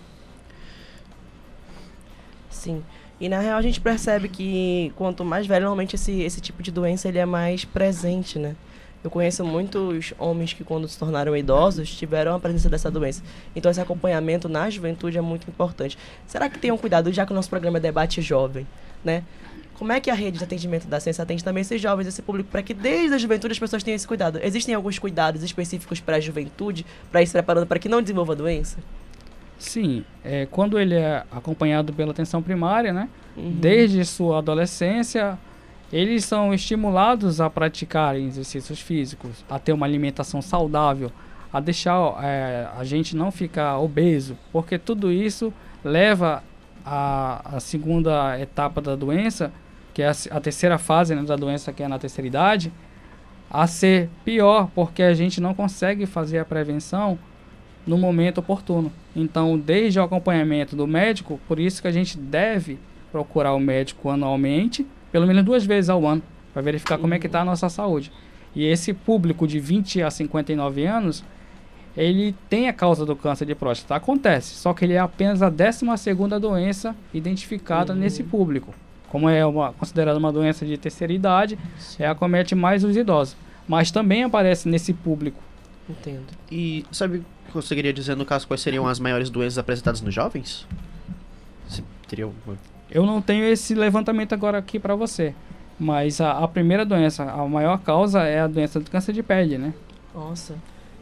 Sim. 2.52 2.84
E 3.20 3.28
na 3.28 3.40
real 3.40 3.58
a 3.58 3.62
gente 3.64 3.82
percebe 3.82 4.30
que 4.30 4.94
quanto 4.96 5.26
mais 5.26 5.48
velho, 5.48 5.62
normalmente 5.62 5.96
esse, 5.96 6.22
esse 6.22 6.40
tipo 6.40 6.62
de 6.62 6.70
doença 6.70 7.08
ele 7.08 7.18
é 7.18 7.26
mais 7.26 7.66
presente, 7.66 8.38
né? 8.38 8.56
Eu 9.04 9.10
conheço 9.10 9.44
muitos 9.44 10.14
homens 10.20 10.54
que 10.54 10.64
quando 10.64 10.88
se 10.88 11.00
tornaram 11.00 11.36
idosos 11.36 11.90
tiveram 11.90 12.36
a 12.36 12.40
presença 12.40 12.70
dessa 12.70 12.92
doença. 12.92 13.24
Então 13.56 13.72
esse 13.72 13.82
acompanhamento 13.82 14.48
na 14.48 14.70
juventude 14.70 15.18
é 15.18 15.22
muito 15.22 15.50
importante. 15.50 15.98
Será 16.28 16.48
que 16.48 16.60
tem 16.60 16.72
um 16.72 16.78
cuidado, 16.78 17.12
já 17.12 17.26
que 17.26 17.32
o 17.32 17.36
nosso 17.36 17.50
programa 17.50 17.78
é 17.78 17.82
debate 17.82 18.22
jovem, 18.22 18.68
né? 19.04 19.24
Como 19.78 19.92
é 19.92 20.00
que 20.00 20.10
a 20.10 20.14
rede 20.14 20.40
de 20.40 20.44
atendimento 20.44 20.88
da 20.88 21.00
Ciência 21.00 21.22
atende 21.22 21.44
também 21.44 21.62
esses 21.62 21.80
jovens, 21.80 22.08
esse 22.08 22.22
público, 22.22 22.50
para 22.50 22.64
que 22.64 22.74
desde 22.74 23.14
a 23.14 23.18
juventude 23.18 23.52
as 23.52 23.60
pessoas 23.60 23.84
tenham 23.84 23.96
esse 23.96 24.08
cuidado? 24.08 24.40
Existem 24.42 24.74
alguns 24.74 24.98
cuidados 24.98 25.44
específicos 25.44 26.00
para 26.00 26.18
a 26.18 26.20
juventude, 26.20 26.86
para 27.12 27.22
ir 27.22 27.28
se 27.28 27.34
preparando 27.34 27.68
para 27.68 27.78
que 27.78 27.88
não 27.88 28.02
desenvolva 28.02 28.34
a 28.34 28.36
doença? 28.36 28.78
Sim, 29.60 30.04
é, 30.24 30.48
quando 30.48 30.80
ele 30.80 30.96
é 30.96 31.24
acompanhado 31.32 31.94
pela 31.94 32.12
atenção 32.12 32.42
primária, 32.42 32.92
né? 32.92 33.08
Uhum. 33.36 33.52
Desde 33.60 34.04
sua 34.04 34.40
adolescência, 34.40 35.38
eles 35.92 36.26
são 36.26 36.54
estimulados 36.54 37.40
a 37.40 37.50
praticarem 37.50 38.28
exercícios 38.28 38.80
físicos, 38.80 39.46
a 39.50 39.60
ter 39.60 39.74
uma 39.74 39.86
alimentação 39.86 40.42
saudável, 40.42 41.12
a 41.54 41.60
deixar 41.60 42.20
é, 42.24 42.68
a 42.78 42.84
gente 42.84 43.16
não 43.16 43.32
ficar 43.32 43.78
obeso, 43.80 44.38
porque 44.52 44.78
tudo 44.78 45.12
isso 45.12 45.54
leva 45.84 46.44
à, 46.86 47.58
à 47.58 47.60
segunda 47.60 48.40
etapa 48.40 48.82
da 48.82 48.96
doença, 48.96 49.52
que 49.98 50.04
é 50.04 50.10
a, 50.10 50.16
a 50.30 50.40
terceira 50.40 50.78
fase 50.78 51.16
né, 51.16 51.24
da 51.24 51.36
doença, 51.36 51.74
que 51.74 51.82
é 51.82 51.88
na 51.88 51.98
terceira 51.98 52.28
idade, 52.28 52.72
a 53.50 53.66
ser 53.66 54.12
pior, 54.24 54.70
porque 54.76 55.02
a 55.02 55.16
gente 55.16 55.42
não 55.42 55.56
consegue 55.56 56.06
fazer 56.06 56.38
a 56.38 56.46
prevenção 56.46 57.18
no 57.84 57.98
momento 57.98 58.38
oportuno. 58.38 58.92
Então, 59.16 59.58
desde 59.58 60.00
o 60.00 60.04
acompanhamento 60.04 60.76
do 60.76 60.86
médico, 60.86 61.40
por 61.48 61.60
isso 61.60 61.82
que 61.82 61.88
a 61.88 61.92
gente 61.92 62.16
deve 62.16 62.78
procurar 63.12 63.56
o 63.56 63.60
médico 63.60 64.12
anualmente, 64.12 64.86
pelo 65.12 65.26
menos 65.26 65.44
duas 65.44 65.66
vezes 65.66 65.90
ao 65.90 66.06
ano, 66.06 66.22
para 66.54 66.62
verificar 66.62 67.00
como 67.00 67.16
é 67.16 67.20
que 67.20 67.26
está 67.26 67.42
a 67.42 67.46
nossa 67.46 67.68
saúde. 67.68 68.12
E 68.56 68.66
esse 68.66 68.94
público 68.94 69.48
de 69.48 69.60
20 69.60 70.04
a 70.04 70.12
59 70.12 70.86
anos, 70.86 71.26
ele 71.96 72.36
tem 72.48 72.70
a 72.70 72.74
causa 72.74 73.04
do 73.04 73.16
câncer 73.16 73.46
de 73.46 73.56
próstata. 73.56 73.96
Acontece, 73.96 74.54
só 74.58 74.76
que 74.76 74.86
ele 74.86 74.94
é 74.94 75.00
apenas 75.00 75.42
a 75.42 75.50
12ª 75.50 76.38
doença 76.38 76.96
identificada 77.12 77.96
nesse 77.96 78.22
público. 78.22 78.76
Como 79.10 79.30
é 79.30 79.46
uma, 79.46 79.74
considerada 79.74 80.18
uma 80.20 80.32
doença 80.32 80.66
de 80.66 80.78
terceira 80.78 81.14
idade, 81.14 81.58
é 81.98 82.08
acomete 82.08 82.54
mais 82.56 82.84
os 82.84 82.96
idosos. 82.96 83.36
Mas 83.68 83.92
também 83.92 84.24
aparece 84.24 84.68
nesse 84.68 84.94
público. 84.94 85.42
Entendo. 85.90 86.28
E 86.52 86.86
sabe, 86.92 87.24
conseguiria 87.52 87.94
dizer, 87.94 88.16
no 88.16 88.26
caso, 88.26 88.48
quais 88.48 88.62
seriam 88.62 88.88
as 88.88 89.00
maiores 89.00 89.30
doenças 89.30 89.58
apresentadas 89.58 90.02
nos 90.02 90.14
jovens? 90.14 90.68
Se 91.68 91.84
teria 92.08 92.26
alguma... 92.26 92.58
Eu 92.90 93.06
não 93.06 93.22
tenho 93.22 93.46
esse 93.46 93.74
levantamento 93.76 94.34
agora 94.34 94.58
aqui 94.58 94.80
para 94.80 94.96
você. 94.96 95.34
Mas 95.80 96.20
a, 96.20 96.32
a 96.32 96.48
primeira 96.48 96.86
doença, 96.86 97.24
a 97.24 97.48
maior 97.48 97.80
causa 97.80 98.24
é 98.24 98.40
a 98.40 98.48
doença 98.48 98.80
do 98.80 98.90
câncer 98.90 99.14
de 99.14 99.22
pele, 99.22 99.58
né? 99.58 99.74
Nossa, 100.14 100.56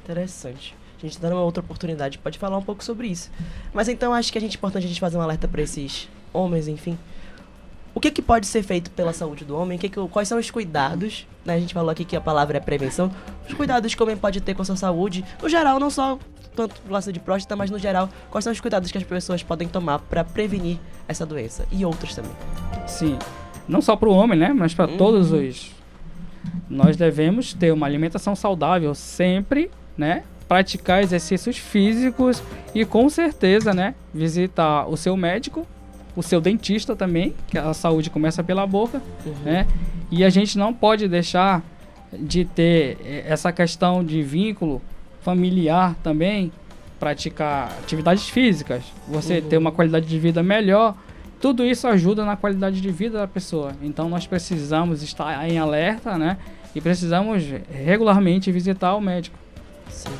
interessante. 0.03 0.75
A 0.97 1.01
gente 1.01 1.17
tá 1.17 1.27
dando 1.27 1.37
uma 1.37 1.45
outra 1.45 1.63
oportunidade, 1.63 2.17
pode 2.17 2.37
falar 2.37 2.57
um 2.57 2.63
pouco 2.63 2.83
sobre 2.83 3.07
isso. 3.07 3.31
Mas 3.73 3.87
então 3.87 4.13
acho 4.13 4.31
que 4.31 4.37
a 4.37 4.41
gente 4.41 4.55
é 4.55 4.57
importante 4.57 4.85
a 4.85 4.87
gente 4.87 4.99
fazer 4.99 5.17
um 5.17 5.21
alerta 5.21 5.47
para 5.47 5.61
esses 5.61 6.09
homens, 6.33 6.67
enfim. 6.67 6.97
O 7.95 7.99
que, 8.01 8.11
que 8.11 8.21
pode 8.21 8.45
ser 8.45 8.61
feito 8.61 8.91
pela 8.91 9.13
saúde 9.13 9.43
do 9.45 9.55
homem? 9.57 9.77
Que 9.79 9.87
que- 9.89 10.07
quais 10.09 10.27
são 10.27 10.37
os 10.37 10.51
cuidados? 10.51 11.25
né? 11.45 11.53
A 11.55 11.59
gente 11.59 11.73
falou 11.73 11.89
aqui 11.89 12.03
que 12.03 12.15
a 12.15 12.19
palavra 12.21 12.57
é 12.57 12.59
prevenção. 12.59 13.09
Os 13.47 13.53
cuidados 13.53 13.95
que 13.95 14.01
o 14.01 14.05
homem 14.05 14.17
pode 14.17 14.41
ter 14.41 14.53
com 14.53 14.61
a 14.61 14.65
sua 14.65 14.75
saúde, 14.75 15.23
no 15.41 15.47
geral, 15.47 15.79
não 15.79 15.89
só 15.89 16.19
tanto 16.55 16.75
lado 16.89 17.13
de 17.13 17.19
próstata, 17.19 17.55
mas 17.55 17.69
no 17.71 17.77
geral, 17.79 18.09
quais 18.31 18.43
são 18.43 18.51
os 18.51 18.59
cuidados 18.59 18.91
que 18.91 18.97
as 18.97 19.03
pessoas 19.03 19.41
podem 19.43 19.67
tomar 19.67 19.99
para 19.99 20.23
prevenir 20.23 20.77
essa 21.07 21.25
doença 21.25 21.65
e 21.71 21.85
outros 21.85 22.13
também. 22.15 22.31
Sim. 22.87 23.17
Não 23.67 23.81
só 23.81 23.95
para 23.95 24.09
o 24.09 24.13
homem, 24.13 24.37
né? 24.37 24.51
Mas 24.53 24.73
para 24.73 24.89
Uhum. 24.91 24.97
todos 24.97 25.31
os. 25.31 25.71
Nós 26.69 26.97
devemos 26.97 27.53
ter 27.53 27.71
uma 27.71 27.85
alimentação 27.85 28.35
saudável 28.35 28.93
sempre, 28.95 29.69
né? 29.97 30.23
Praticar 30.47 31.01
exercícios 31.03 31.57
físicos 31.57 32.41
e 32.73 32.85
com 32.85 33.07
certeza, 33.09 33.73
né? 33.73 33.95
Visitar 34.13 34.87
o 34.87 34.95
seu 34.97 35.15
médico, 35.17 35.65
o 36.15 36.23
seu 36.23 36.39
dentista 36.39 36.95
também, 36.95 37.33
que 37.47 37.57
a 37.57 37.73
saúde 37.73 38.09
começa 38.09 38.43
pela 38.43 38.65
boca, 38.65 39.01
né? 39.43 39.67
E 40.11 40.23
a 40.23 40.29
gente 40.29 40.57
não 40.57 40.73
pode 40.73 41.07
deixar 41.07 41.63
de 42.13 42.45
ter 42.45 42.97
eh, 43.03 43.23
essa 43.27 43.51
questão 43.51 44.03
de 44.03 44.21
vínculo 44.21 44.81
familiar 45.21 45.95
também, 46.03 46.51
praticar 46.99 47.71
atividades 47.83 48.29
físicas, 48.29 48.83
você 49.07 49.41
ter 49.41 49.57
uma 49.57 49.71
qualidade 49.71 50.05
de 50.05 50.19
vida 50.19 50.41
melhor, 50.41 50.95
tudo 51.41 51.65
isso 51.65 51.87
ajuda 51.87 52.23
na 52.23 52.35
qualidade 52.35 52.79
de 52.79 52.91
vida 52.91 53.17
da 53.17 53.27
pessoa. 53.27 53.73
Então 53.81 54.07
nós 54.07 54.25
precisamos 54.25 55.03
estar 55.03 55.47
em 55.49 55.57
alerta, 55.57 56.17
né? 56.17 56.37
E 56.73 56.81
precisamos 56.81 57.43
regularmente 57.69 58.51
visitar 58.51 58.95
o 58.95 59.01
médico. 59.01 59.37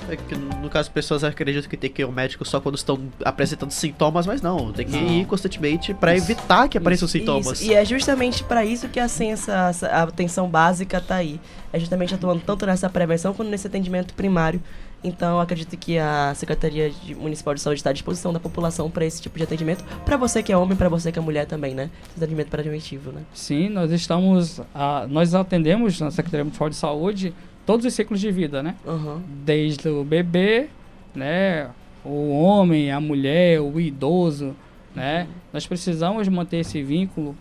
É 0.10 0.16
que, 0.16 0.36
no 0.36 0.70
caso, 0.70 0.90
pessoas 0.92 1.24
acreditam 1.24 1.70
que 1.70 1.76
tem 1.78 1.90
que 1.90 2.02
ir 2.02 2.06
ao 2.06 2.12
médico 2.12 2.46
só 2.46 2.60
quando 2.62 2.76
estão 2.76 3.00
apresentando 3.24 3.72
sintomas, 3.72 4.26
mas 4.26 4.42
não, 4.42 4.72
tem 4.72 4.86
que 4.86 4.92
Não. 4.96 5.08
ir 5.12 5.26
constantemente 5.26 5.94
pra 5.94 6.16
evitar 6.16 6.68
que 6.70 6.78
apareçam 6.78 7.08
sintomas. 7.08 7.60
Isso, 7.62 7.72
E 7.72 7.74
é 7.74 7.84
justamente 7.86 8.44
para 8.44 8.64
isso 8.66 8.88
que 8.90 9.00
a 9.00 9.08
ciência, 9.08 9.54
a 9.54 10.04
atenção 10.04 10.48
básica 10.50 11.00
tá 11.02 11.16
aí. 11.16 11.40
É 11.74 11.80
justamente 11.80 12.14
atuando 12.16 12.42
tanto 12.46 12.66
nessa 12.66 12.90
prevenção 12.90 13.34
quanto 13.34 13.50
nesse 13.50 13.68
atendimento 13.68 14.14
primário. 14.14 14.62
Então, 15.04 15.36
eu 15.36 15.40
acredito 15.40 15.78
que 15.78 16.00
a 16.00 16.34
Secretaria 16.36 16.90
de- 16.90 17.14
Municipal 17.14 17.54
de 17.54 17.62
Saúde 17.62 17.80
está 17.80 17.92
à 17.92 17.94
disposição 17.94 18.34
da 18.34 18.40
população 18.40 18.90
para 18.90 19.06
esse 19.06 19.22
tipo 19.22 19.38
de 19.38 19.44
atendimento. 19.44 19.84
Para 20.04 20.18
você 20.18 20.42
que 20.42 20.52
é 20.52 20.58
homem, 20.58 20.76
para 20.76 20.90
você 20.90 21.12
que 21.12 21.20
é 21.20 21.22
mulher 21.22 21.46
também, 21.46 21.76
né? 21.76 21.92
Esse 22.10 22.18
atendimento 22.18 22.50
preventivo, 22.50 23.12
né? 23.12 23.22
Sim, 23.34 23.70
nós 23.70 23.92
estamos. 23.92 24.62
a- 24.74 25.06
nós 25.08 25.36
atendemos 25.36 26.00
na 26.00 26.10
Secretaria 26.10 26.44
Municipal 26.44 26.70
de 26.70 26.76
Saúde 26.76 27.36
todos 27.66 27.86
os 27.86 27.94
ciclos 27.94 28.20
de 28.20 28.32
vida, 28.32 28.62
né? 28.62 28.76
Aham. 28.88 29.22
desde 29.44 29.90
o 29.90 30.04
bebê, 30.04 30.68
né, 31.14 31.70
o 32.04 32.32
homem, 32.40 32.92
a 32.92 33.00
mulher, 33.00 33.60
o 33.62 33.80
idoso, 33.80 34.56
né? 34.94 35.28
Nós 35.52 35.66
precisamos 35.66 36.28
manter 36.28 36.58
esse 36.58 36.82
vínculo 36.82 37.36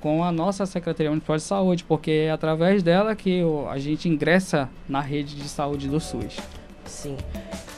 com 0.00 0.22
a 0.22 0.30
nossa 0.30 0.66
Secretaria 0.66 1.10
Municipal 1.10 1.36
de 1.36 1.42
Saúde, 1.42 1.84
porque 1.84 2.10
é 2.10 2.30
através 2.30 2.82
dela 2.82 3.16
que 3.16 3.40
a 3.70 3.78
gente 3.78 4.06
ingressa 4.08 4.68
na 4.86 5.00
rede 5.00 5.34
de 5.34 5.48
saúde 5.48 5.88
do 5.88 5.98
SUS. 5.98 6.36
Sim. 6.84 7.16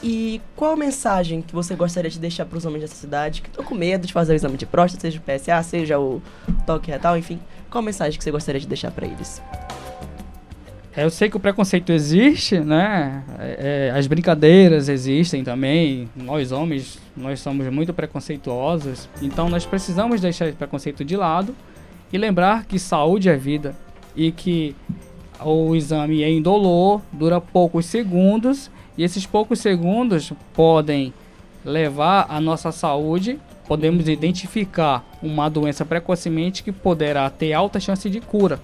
E 0.03 0.41
qual 0.55 0.75
mensagem 0.75 1.41
que 1.41 1.55
você 1.55 1.73
gostaria 1.73 2.11
de 2.11 2.19
deixar 2.19 2.45
para 2.45 2.57
os 2.57 2.65
homens 2.65 2.81
dessa 2.81 2.95
cidade 2.95 3.41
que 3.41 3.47
estão 3.47 3.63
com 3.63 3.73
medo 3.73 4.05
de 4.05 4.11
fazer 4.11 4.33
o 4.33 4.35
exame 4.35 4.57
de 4.57 4.65
próstata, 4.65 5.01
seja 5.01 5.19
o 5.19 5.21
PSA, 5.21 5.63
seja 5.63 5.97
o 5.97 6.21
toque 6.65 6.91
retal, 6.91 7.17
enfim? 7.17 7.39
Qual 7.71 7.81
mensagem 7.81 8.17
que 8.17 8.23
você 8.23 8.31
gostaria 8.31 8.59
de 8.59 8.67
deixar 8.67 8.91
para 8.91 9.07
eles? 9.07 9.41
É, 10.97 11.03
Eu 11.03 11.11
sei 11.11 11.29
que 11.29 11.37
o 11.37 11.39
preconceito 11.39 11.91
existe, 11.91 12.59
né? 12.59 13.23
É, 13.37 13.91
é, 13.93 13.97
as 13.97 14.07
brincadeiras 14.07 14.89
existem 14.89 15.43
também. 15.43 16.09
Nós 16.15 16.51
homens, 16.51 16.97
nós 17.15 17.39
somos 17.39 17.71
muito 17.71 17.93
preconceituosos. 17.93 19.07
Então 19.21 19.47
nós 19.47 19.63
precisamos 19.63 20.19
deixar 20.19 20.47
esse 20.47 20.57
preconceito 20.57 21.05
de 21.05 21.15
lado 21.15 21.55
e 22.11 22.17
lembrar 22.17 22.65
que 22.65 22.79
saúde 22.79 23.29
é 23.29 23.37
vida 23.37 23.75
e 24.15 24.31
que 24.31 24.75
o 25.39 25.75
exame 25.75 26.23
é 26.23 26.31
indolor, 26.31 26.99
dura 27.13 27.39
poucos 27.39 27.85
segundos 27.85 28.71
e 28.97 29.03
esses 29.03 29.23
poucos 29.23 29.59
segundos 29.59 30.33
podem 30.55 31.13
levar 31.63 32.25
à 32.27 32.41
nossa 32.41 32.71
saúde. 32.71 33.39
Podemos 33.67 34.07
identificar 34.07 35.03
uma 35.21 35.49
doença 35.49 35.83
precocemente 35.85 36.63
que 36.63 36.71
poderá 36.71 37.29
ter 37.29 37.53
alta 37.53 37.79
chance 37.79 38.09
de 38.09 38.21
cura. 38.21 38.59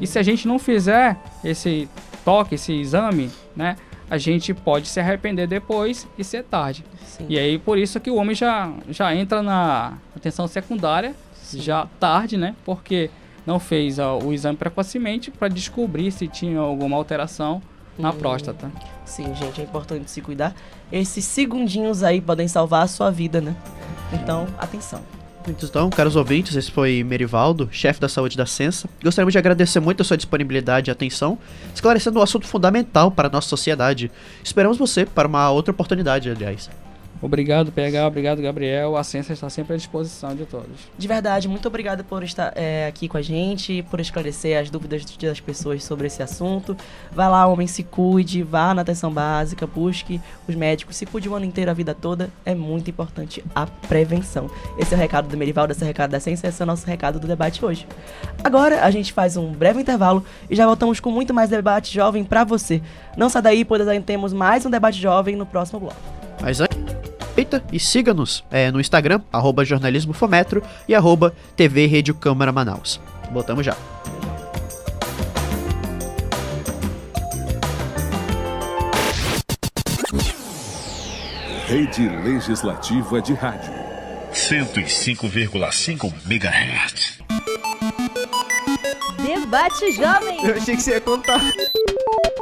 E 0.00 0.06
se 0.06 0.18
a 0.18 0.22
gente 0.22 0.48
não 0.48 0.58
fizer 0.58 1.16
esse 1.44 1.88
toque, 2.24 2.56
esse 2.56 2.72
exame, 2.72 3.30
né, 3.54 3.76
a 4.10 4.18
gente 4.18 4.52
pode 4.52 4.88
se 4.88 4.98
arrepender 4.98 5.46
depois 5.46 6.08
e 6.18 6.24
ser 6.24 6.42
tarde. 6.42 6.84
Sim. 7.06 7.26
E 7.28 7.38
aí 7.38 7.58
por 7.58 7.78
isso 7.78 8.00
que 8.00 8.10
o 8.10 8.16
homem 8.16 8.34
já, 8.34 8.72
já 8.90 9.14
entra 9.14 9.42
na 9.42 9.94
atenção 10.16 10.48
secundária 10.48 11.14
já 11.54 11.86
tarde, 12.00 12.36
né? 12.36 12.54
Porque 12.64 13.08
não 13.46 13.58
fez 13.60 13.98
ó, 13.98 14.18
o 14.18 14.32
exame 14.32 14.56
precocemente 14.56 15.30
para 15.30 15.48
descobrir 15.48 16.10
se 16.10 16.26
tinha 16.26 16.58
alguma 16.58 16.96
alteração 16.96 17.62
na 17.98 18.10
Hum. 18.10 18.16
próstata. 18.16 18.70
Sim, 19.04 19.34
gente, 19.34 19.60
é 19.60 19.64
importante 19.64 20.10
se 20.10 20.20
cuidar. 20.20 20.54
Esses 20.92 21.24
segundinhos 21.24 22.02
aí 22.02 22.20
podem 22.20 22.46
salvar 22.48 22.82
a 22.82 22.86
sua 22.86 23.10
vida, 23.10 23.40
né? 23.40 23.56
Então, 24.12 24.46
atenção. 24.58 25.02
Então, 25.46 25.88
caros 25.88 26.16
ouvintes, 26.16 26.54
esse 26.56 26.70
foi 26.70 27.02
Merivaldo, 27.02 27.68
chefe 27.72 28.00
da 28.00 28.08
saúde 28.08 28.36
da 28.36 28.44
Sensa. 28.44 28.88
Gostaríamos 29.02 29.32
de 29.32 29.38
agradecer 29.38 29.80
muito 29.80 30.02
a 30.02 30.04
sua 30.04 30.16
disponibilidade 30.16 30.90
e 30.90 30.92
atenção, 30.92 31.38
esclarecendo 31.74 32.18
um 32.18 32.22
assunto 32.22 32.46
fundamental 32.46 33.10
para 33.10 33.28
a 33.28 33.30
nossa 33.30 33.48
sociedade. 33.48 34.10
Esperamos 34.44 34.76
você 34.76 35.06
para 35.06 35.26
uma 35.26 35.50
outra 35.50 35.72
oportunidade, 35.72 36.30
aliás. 36.30 36.68
Obrigado, 37.20 37.72
PH, 37.72 38.06
obrigado, 38.06 38.40
Gabriel. 38.40 38.96
A 38.96 39.02
ciência 39.02 39.32
está 39.32 39.50
sempre 39.50 39.74
à 39.74 39.76
disposição 39.76 40.34
de 40.34 40.44
todos. 40.44 40.88
De 40.96 41.08
verdade, 41.08 41.48
muito 41.48 41.66
obrigado 41.66 42.04
por 42.04 42.22
estar 42.22 42.52
é, 42.54 42.86
aqui 42.86 43.08
com 43.08 43.16
a 43.16 43.22
gente, 43.22 43.82
por 43.90 43.98
esclarecer 43.98 44.60
as 44.60 44.70
dúvidas 44.70 45.04
das 45.04 45.40
pessoas 45.40 45.82
sobre 45.82 46.06
esse 46.06 46.22
assunto. 46.22 46.76
Vai 47.10 47.28
lá, 47.28 47.46
homem, 47.46 47.66
se 47.66 47.82
cuide, 47.82 48.42
vá 48.42 48.72
na 48.72 48.82
atenção 48.82 49.12
básica, 49.12 49.66
busque 49.66 50.20
os 50.46 50.54
médicos, 50.54 50.96
se 50.96 51.06
cuide 51.06 51.28
o 51.28 51.34
ano 51.34 51.44
inteiro, 51.44 51.70
a 51.70 51.74
vida 51.74 51.94
toda. 51.94 52.30
É 52.44 52.54
muito 52.54 52.88
importante 52.88 53.44
a 53.54 53.66
prevenção. 53.66 54.48
Esse 54.78 54.94
é 54.94 54.96
o 54.96 55.00
recado 55.00 55.28
do 55.28 55.36
Merivaldo, 55.36 55.72
esse 55.72 55.82
é 55.82 55.84
o 55.84 55.88
recado 55.88 56.10
da 56.10 56.20
ciência, 56.20 56.46
esse 56.46 56.62
é 56.62 56.64
o 56.64 56.66
nosso 56.66 56.86
recado 56.86 57.18
do 57.18 57.26
debate 57.26 57.64
hoje. 57.64 57.86
Agora 58.44 58.84
a 58.84 58.90
gente 58.90 59.12
faz 59.12 59.36
um 59.36 59.52
breve 59.52 59.80
intervalo 59.80 60.24
e 60.48 60.54
já 60.54 60.66
voltamos 60.66 61.00
com 61.00 61.10
muito 61.10 61.34
mais 61.34 61.50
debate 61.50 61.92
jovem 61.92 62.22
pra 62.22 62.44
você. 62.44 62.80
Não 63.16 63.28
sai 63.28 63.42
daí, 63.42 63.64
pois 63.64 63.86
ainda 63.86 64.04
temos 64.04 64.32
mais 64.32 64.64
um 64.64 64.70
debate 64.70 65.00
jovem 65.00 65.34
no 65.34 65.44
próximo 65.44 65.80
bloco. 65.80 66.17
Mas 66.40 66.60
antes, 66.60 66.78
aproveita 67.38 67.62
e 67.72 67.78
siga-nos 67.78 68.44
é, 68.50 68.70
no 68.70 68.80
Instagram, 68.80 69.20
arroba 69.32 69.64
jornalismofometro 69.64 70.62
e 70.88 70.94
arroba 70.94 71.32
TV 71.56 71.86
Rede 71.86 72.12
Câmara 72.12 72.52
Manaus. 72.52 73.00
Voltamos 73.32 73.64
já. 73.64 73.76
Rede 81.66 82.08
Legislativa 82.08 83.20
de 83.20 83.34
Rádio. 83.34 83.72
105,5 84.32 86.12
MHz. 86.26 87.18
Debate 89.26 89.92
Jovem. 89.92 90.50
achei 90.50 90.76
que 90.76 90.82
você 90.82 90.92
ia 90.92 91.00
contar. 91.00 91.40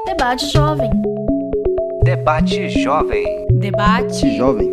Debate 0.06 0.46
Jovem. 0.52 0.90
Debate 2.04 2.68
Jovem. 2.68 3.45
Debate. 3.66 4.36
Jovem. 4.36 4.70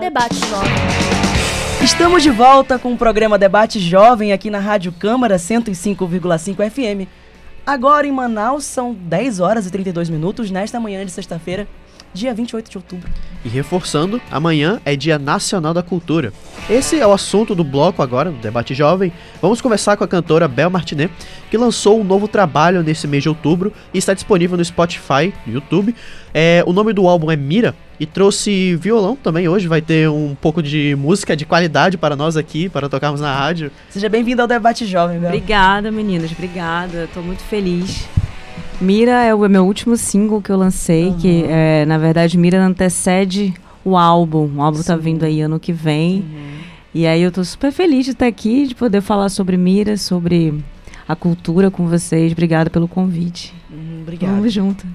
Debate 0.00 0.34
Jovem. 0.34 0.72
Estamos 1.80 2.24
de 2.24 2.30
volta 2.30 2.76
com 2.76 2.92
o 2.92 2.98
programa 2.98 3.38
Debate 3.38 3.78
Jovem 3.78 4.32
aqui 4.32 4.50
na 4.50 4.58
Rádio 4.58 4.90
Câmara 4.90 5.36
105,5 5.36 6.68
FM. 6.68 7.08
Agora 7.64 8.04
em 8.04 8.10
Manaus 8.10 8.64
são 8.64 8.92
10 8.92 9.38
horas 9.38 9.64
e 9.64 9.70
32 9.70 10.10
minutos 10.10 10.50
nesta 10.50 10.80
manhã 10.80 11.04
de 11.04 11.12
sexta-feira, 11.12 11.68
dia 12.12 12.32
28 12.32 12.70
de 12.70 12.76
outubro. 12.78 13.10
E 13.44 13.48
reforçando, 13.48 14.20
amanhã 14.30 14.80
é 14.84 14.96
Dia 14.96 15.18
Nacional 15.18 15.72
da 15.72 15.82
Cultura. 15.82 16.32
Esse 16.68 16.98
é 16.98 17.06
o 17.06 17.12
assunto 17.12 17.54
do 17.54 17.62
bloco 17.62 18.02
agora, 18.02 18.30
no 18.30 18.38
Debate 18.38 18.74
Jovem. 18.74 19.12
Vamos 19.40 19.60
conversar 19.60 19.96
com 19.96 20.02
a 20.02 20.08
cantora 20.08 20.48
Bel 20.48 20.70
Martinet, 20.70 21.12
que 21.50 21.56
lançou 21.56 22.00
um 22.00 22.04
novo 22.04 22.26
trabalho 22.26 22.82
nesse 22.82 23.06
mês 23.06 23.22
de 23.22 23.28
outubro 23.28 23.72
e 23.94 23.98
está 23.98 24.14
disponível 24.14 24.56
no 24.56 24.64
Spotify, 24.64 25.32
no 25.46 25.52
YouTube. 25.52 25.94
É, 26.34 26.64
o 26.66 26.72
nome 26.72 26.92
do 26.92 27.06
álbum 27.06 27.30
é 27.30 27.36
Mira 27.36 27.74
e 28.00 28.06
trouxe 28.06 28.76
violão 28.76 29.16
também 29.16 29.48
hoje. 29.48 29.68
Vai 29.68 29.80
ter 29.80 30.08
um 30.08 30.34
pouco 30.34 30.62
de 30.62 30.96
música 30.96 31.36
de 31.36 31.44
qualidade 31.44 31.96
para 31.96 32.16
nós 32.16 32.36
aqui, 32.36 32.68
para 32.68 32.88
tocarmos 32.88 33.20
na 33.20 33.34
rádio. 33.34 33.70
Seja 33.90 34.08
bem-vindo 34.08 34.42
ao 34.42 34.48
Debate 34.48 34.84
Jovem, 34.86 35.18
Bel. 35.18 35.28
Obrigada, 35.28 35.92
meninas. 35.92 36.32
Obrigada. 36.32 37.08
Tô 37.14 37.20
muito 37.20 37.42
feliz. 37.44 38.06
Mira 38.80 39.24
é 39.24 39.34
o 39.34 39.48
meu 39.48 39.64
último 39.64 39.96
single 39.96 40.42
que 40.42 40.50
eu 40.50 40.56
lancei, 40.56 41.14
que 41.18 41.44
é, 41.48 41.86
na 41.86 41.96
verdade 41.96 42.36
Mira 42.36 42.62
antecede 42.62 43.54
o 43.84 43.96
álbum. 43.96 44.50
O 44.56 44.62
álbum 44.62 44.82
tá 44.82 44.96
vindo 44.96 45.24
aí 45.24 45.40
ano 45.40 45.58
que 45.58 45.72
vem. 45.72 46.24
E 46.92 47.06
aí 47.06 47.22
eu 47.22 47.30
tô 47.30 47.44
super 47.44 47.72
feliz 47.72 48.04
de 48.04 48.12
estar 48.12 48.26
aqui, 48.26 48.66
de 48.66 48.74
poder 48.74 49.00
falar 49.00 49.28
sobre 49.28 49.56
Mira, 49.56 49.96
sobre 49.96 50.54
a 51.08 51.14
cultura 51.14 51.70
com 51.70 51.86
vocês. 51.86 52.32
Obrigada 52.32 52.68
pelo 52.68 52.88
convite. 52.88 53.54
Hum, 53.70 54.00
obrigado. 54.02 54.30
Vamos 54.30 54.52
junto. 54.52 54.86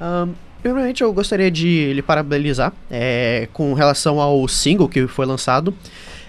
Ahn, 0.00 0.30
primeiramente, 0.62 1.02
eu 1.02 1.12
gostaria 1.12 1.50
de 1.50 1.92
lhe 1.92 2.02
parabenizar 2.02 2.72
é, 2.90 3.48
com 3.52 3.72
relação 3.74 4.20
ao 4.20 4.46
single 4.48 4.88
que 4.88 5.06
foi 5.06 5.24
lançado. 5.24 5.74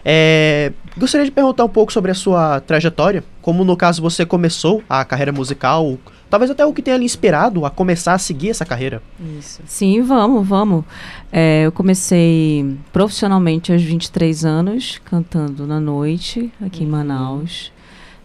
É, 0.03 0.71
gostaria 0.97 1.25
de 1.25 1.31
perguntar 1.31 1.65
um 1.65 1.69
pouco 1.69 1.91
sobre 1.91 2.11
a 2.11 2.13
sua 2.13 2.59
trajetória, 2.59 3.23
como 3.41 3.65
no 3.65 3.75
caso 3.75 4.01
você 4.01 4.23
começou 4.25 4.83
a 4.87 5.03
carreira 5.03 5.31
musical, 5.31 5.97
talvez 6.35 6.51
até 6.51 6.65
o 6.65 6.73
que 6.73 6.81
tenha 6.81 6.97
lhe 6.97 7.05
inspirado 7.05 7.65
a 7.65 7.69
começar 7.69 8.13
a 8.13 8.17
seguir 8.17 8.49
essa 8.49 8.65
carreira. 8.65 9.01
Isso. 9.39 9.61
Sim, 9.65 10.01
vamos, 10.01 10.45
vamos. 10.45 10.83
É, 11.31 11.65
eu 11.65 11.71
comecei 11.71 12.75
profissionalmente 12.91 13.71
aos 13.71 13.81
23 13.81 14.43
anos, 14.43 14.99
cantando 15.05 15.65
na 15.65 15.79
noite, 15.79 16.51
aqui 16.61 16.83
em 16.83 16.87
Manaus. 16.87 17.71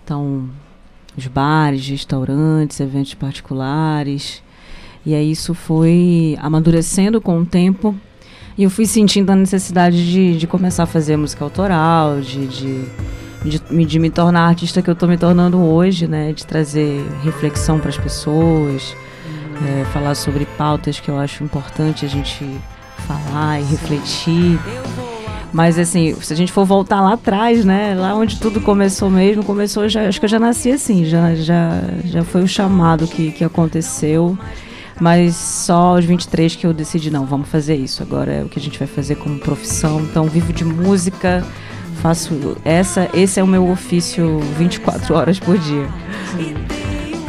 Então, 0.04 0.50
os 1.16 1.24
bares, 1.28 1.86
restaurantes, 1.88 2.80
eventos 2.80 3.14
particulares. 3.14 4.42
E 5.06 5.14
aí 5.14 5.30
isso 5.30 5.54
foi 5.54 6.36
amadurecendo 6.40 7.20
com 7.20 7.38
o 7.38 7.46
tempo. 7.46 7.94
E 8.58 8.64
eu 8.64 8.70
fui 8.70 8.86
sentindo 8.86 9.30
a 9.30 9.36
necessidade 9.36 10.10
de, 10.10 10.36
de 10.36 10.48
começar 10.48 10.82
a 10.82 10.86
fazer 10.86 11.16
música 11.16 11.44
autoral, 11.44 12.20
de, 12.20 12.48
de, 12.48 12.84
de, 13.44 13.60
me- 13.70 13.84
de 13.86 13.98
me 13.98 14.10
tornar 14.10 14.42
a 14.42 14.48
artista 14.48 14.82
que 14.82 14.88
eu 14.90 14.94
estou 14.94 15.08
me 15.08 15.16
tornando 15.16 15.58
hoje, 15.58 16.06
né? 16.06 16.32
De 16.32 16.44
trazer 16.46 17.04
reflexão 17.22 17.78
para 17.78 17.88
as 17.88 17.98
pessoas, 17.98 18.94
é, 19.66 19.84
falar 19.92 20.14
sobre 20.14 20.44
pautas 20.58 21.00
que 21.00 21.08
eu 21.10 21.18
acho 21.18 21.42
importante 21.44 22.04
a 22.04 22.08
gente 22.08 22.44
falar 23.06 23.60
e 23.60 23.64
refletir. 23.64 24.58
Mas 25.52 25.78
assim, 25.78 26.14
se 26.20 26.32
a 26.32 26.36
gente 26.36 26.52
for 26.52 26.64
voltar 26.64 27.00
lá 27.00 27.14
atrás, 27.14 27.64
né? 27.64 27.94
Lá 27.98 28.14
onde 28.14 28.38
tudo 28.38 28.60
começou 28.60 29.10
mesmo, 29.10 29.42
começou 29.42 29.88
já. 29.88 30.06
Acho 30.06 30.20
que 30.20 30.26
eu 30.26 30.30
já 30.30 30.38
nasci 30.38 30.70
assim, 30.70 31.04
já, 31.04 31.34
já, 31.34 31.80
já 32.04 32.22
foi 32.22 32.42
o 32.42 32.48
chamado 32.48 33.06
que, 33.08 33.32
que 33.32 33.42
aconteceu. 33.42 34.38
Mas 35.00 35.34
só 35.34 35.96
aos 35.96 36.04
23 36.04 36.54
que 36.56 36.66
eu 36.66 36.74
decidi, 36.74 37.10
não, 37.10 37.24
vamos 37.24 37.48
fazer 37.48 37.74
isso. 37.74 38.02
Agora 38.02 38.32
é 38.32 38.44
o 38.44 38.48
que 38.48 38.58
a 38.58 38.62
gente 38.62 38.78
vai 38.78 38.86
fazer 38.86 39.16
como 39.16 39.38
profissão. 39.40 39.98
Então, 40.02 40.26
vivo 40.26 40.52
de 40.52 40.62
música, 40.64 41.42
faço. 42.00 42.56
Essa, 42.64 43.08
esse 43.14 43.38
é 43.38 43.42
o 43.42 43.46
meu 43.46 43.68
ofício 43.70 44.40
24 44.56 45.14
horas 45.14 45.38
por 45.38 45.56
dia. 45.58 45.86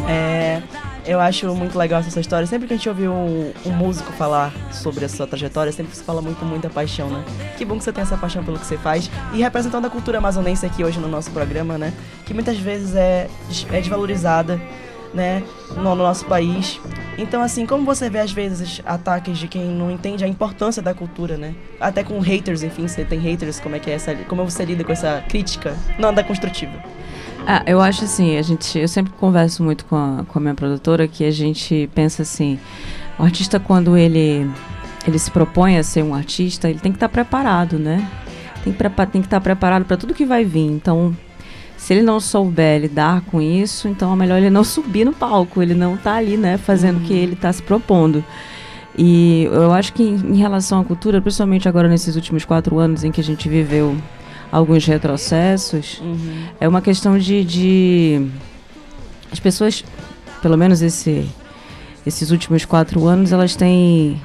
É, 0.07 0.61
eu 1.05 1.19
acho 1.19 1.53
muito 1.53 1.77
legal 1.77 1.99
essa 1.99 2.09
sua 2.09 2.21
história. 2.21 2.47
Sempre 2.47 2.67
que 2.67 2.73
a 2.73 2.77
gente 2.77 2.89
ouve 2.89 3.07
um, 3.07 3.51
um 3.65 3.71
músico 3.71 4.11
falar 4.13 4.53
sobre 4.71 5.05
a 5.05 5.09
sua 5.09 5.27
trajetória, 5.27 5.71
sempre 5.71 5.95
se 5.95 6.03
fala 6.03 6.21
muito 6.21 6.43
muita 6.45 6.69
paixão, 6.69 7.09
né? 7.09 7.23
Que 7.57 7.65
bom 7.65 7.77
que 7.77 7.83
você 7.83 7.91
tem 7.91 8.01
essa 8.01 8.17
paixão 8.17 8.43
pelo 8.43 8.57
que 8.57 8.65
você 8.65 8.77
faz. 8.77 9.09
E 9.33 9.41
representando 9.41 9.85
a 9.85 9.89
cultura 9.89 10.17
amazonense 10.17 10.65
aqui 10.65 10.83
hoje 10.83 10.99
no 10.99 11.07
nosso 11.07 11.31
programa, 11.31 11.77
né? 11.77 11.93
Que 12.25 12.33
muitas 12.33 12.57
vezes 12.57 12.95
é, 12.95 13.29
é 13.71 13.79
desvalorizada, 13.79 14.59
né? 15.13 15.43
No, 15.75 15.83
no 15.83 15.95
nosso 15.97 16.25
país. 16.25 16.79
Então, 17.17 17.41
assim, 17.41 17.65
como 17.65 17.85
você 17.85 18.09
vê 18.09 18.19
às 18.19 18.31
vezes 18.31 18.81
ataques 18.85 19.37
de 19.37 19.47
quem 19.47 19.65
não 19.65 19.91
entende 19.91 20.23
a 20.23 20.27
importância 20.27 20.81
da 20.81 20.93
cultura, 20.93 21.37
né? 21.37 21.53
Até 21.79 22.03
com 22.03 22.19
haters, 22.19 22.63
enfim, 22.63 22.87
você 22.87 23.03
tem 23.03 23.19
haters, 23.19 23.59
como 23.59 23.75
é 23.75 23.79
que 23.79 23.89
é 23.89 23.93
essa. 23.93 24.15
Como 24.27 24.43
você 24.43 24.65
lida 24.65 24.83
com 24.83 24.91
essa 24.91 25.23
crítica? 25.27 25.75
Nada 25.99 26.23
construtiva. 26.23 26.73
Ah, 27.45 27.63
eu 27.65 27.81
acho 27.81 28.05
assim, 28.05 28.37
a 28.37 28.41
gente, 28.41 28.77
eu 28.77 28.87
sempre 28.87 29.11
converso 29.13 29.63
muito 29.63 29.85
com 29.85 29.95
a, 29.95 30.23
com 30.27 30.37
a 30.37 30.41
minha 30.41 30.53
produtora 30.53 31.07
que 31.07 31.25
a 31.25 31.31
gente 31.31 31.89
pensa 31.93 32.21
assim, 32.21 32.59
o 33.17 33.23
artista 33.23 33.59
quando 33.59 33.97
ele 33.97 34.49
ele 35.07 35.17
se 35.17 35.31
propõe 35.31 35.77
a 35.77 35.83
ser 35.83 36.03
um 36.03 36.13
artista, 36.13 36.69
ele 36.69 36.79
tem 36.79 36.91
que 36.91 36.97
estar 36.97 37.09
preparado, 37.09 37.79
né? 37.79 38.07
Tem 38.63 38.71
que 38.71 38.89
tem 39.11 39.21
que 39.21 39.27
estar 39.27 39.41
preparado 39.41 39.85
para 39.85 39.97
tudo 39.97 40.13
que 40.13 40.25
vai 40.25 40.45
vir. 40.45 40.67
Então, 40.67 41.15
se 41.81 41.93
ele 41.93 42.03
não 42.03 42.19
souber 42.19 42.79
lidar 42.79 43.21
com 43.21 43.41
isso, 43.41 43.87
então 43.87 44.13
é 44.13 44.15
melhor 44.15 44.37
ele 44.37 44.51
não 44.51 44.63
subir 44.63 45.03
no 45.03 45.11
palco, 45.11 45.63
ele 45.63 45.73
não 45.73 45.97
tá 45.97 46.13
ali, 46.13 46.37
né, 46.37 46.55
fazendo 46.55 46.97
o 46.97 47.01
que 47.01 47.11
ele 47.11 47.33
está 47.33 47.51
se 47.51 47.63
propondo. 47.63 48.23
E 48.95 49.45
eu 49.51 49.73
acho 49.73 49.91
que 49.91 50.03
em, 50.03 50.13
em 50.13 50.37
relação 50.37 50.79
à 50.79 50.85
cultura, 50.85 51.19
principalmente 51.19 51.67
agora 51.67 51.87
nesses 51.87 52.15
últimos 52.15 52.45
quatro 52.45 52.77
anos 52.77 53.03
em 53.03 53.11
que 53.11 53.19
a 53.19 53.23
gente 53.23 53.49
viveu 53.49 53.97
alguns 54.51 54.85
retrocessos, 54.85 56.03
é 56.59 56.67
uma 56.67 56.83
questão 56.83 57.17
de, 57.17 57.43
de 57.43 58.27
as 59.31 59.39
pessoas, 59.39 59.83
pelo 60.39 60.55
menos 60.59 60.83
esse, 60.83 61.27
esses 62.05 62.29
últimos 62.29 62.63
quatro 62.63 63.07
anos, 63.07 63.31
elas 63.31 63.55
têm 63.55 64.21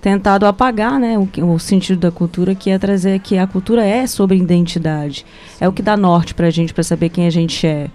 tentado 0.00 0.46
apagar 0.46 0.98
né, 0.98 1.16
o, 1.18 1.54
o 1.54 1.58
sentido 1.58 1.98
da 1.98 2.10
cultura, 2.10 2.54
que 2.54 2.70
é 2.70 2.78
trazer 2.78 3.18
que 3.20 3.38
a 3.38 3.46
cultura 3.46 3.84
é 3.84 4.06
sobre 4.06 4.36
identidade. 4.36 5.24
É 5.60 5.68
o 5.68 5.72
que 5.72 5.82
dá 5.82 5.96
norte 5.96 6.34
pra 6.34 6.50
gente, 6.50 6.72
pra 6.72 6.84
saber 6.84 7.08
quem 7.08 7.26
a 7.26 7.30
gente 7.30 7.66
é. 7.66 7.88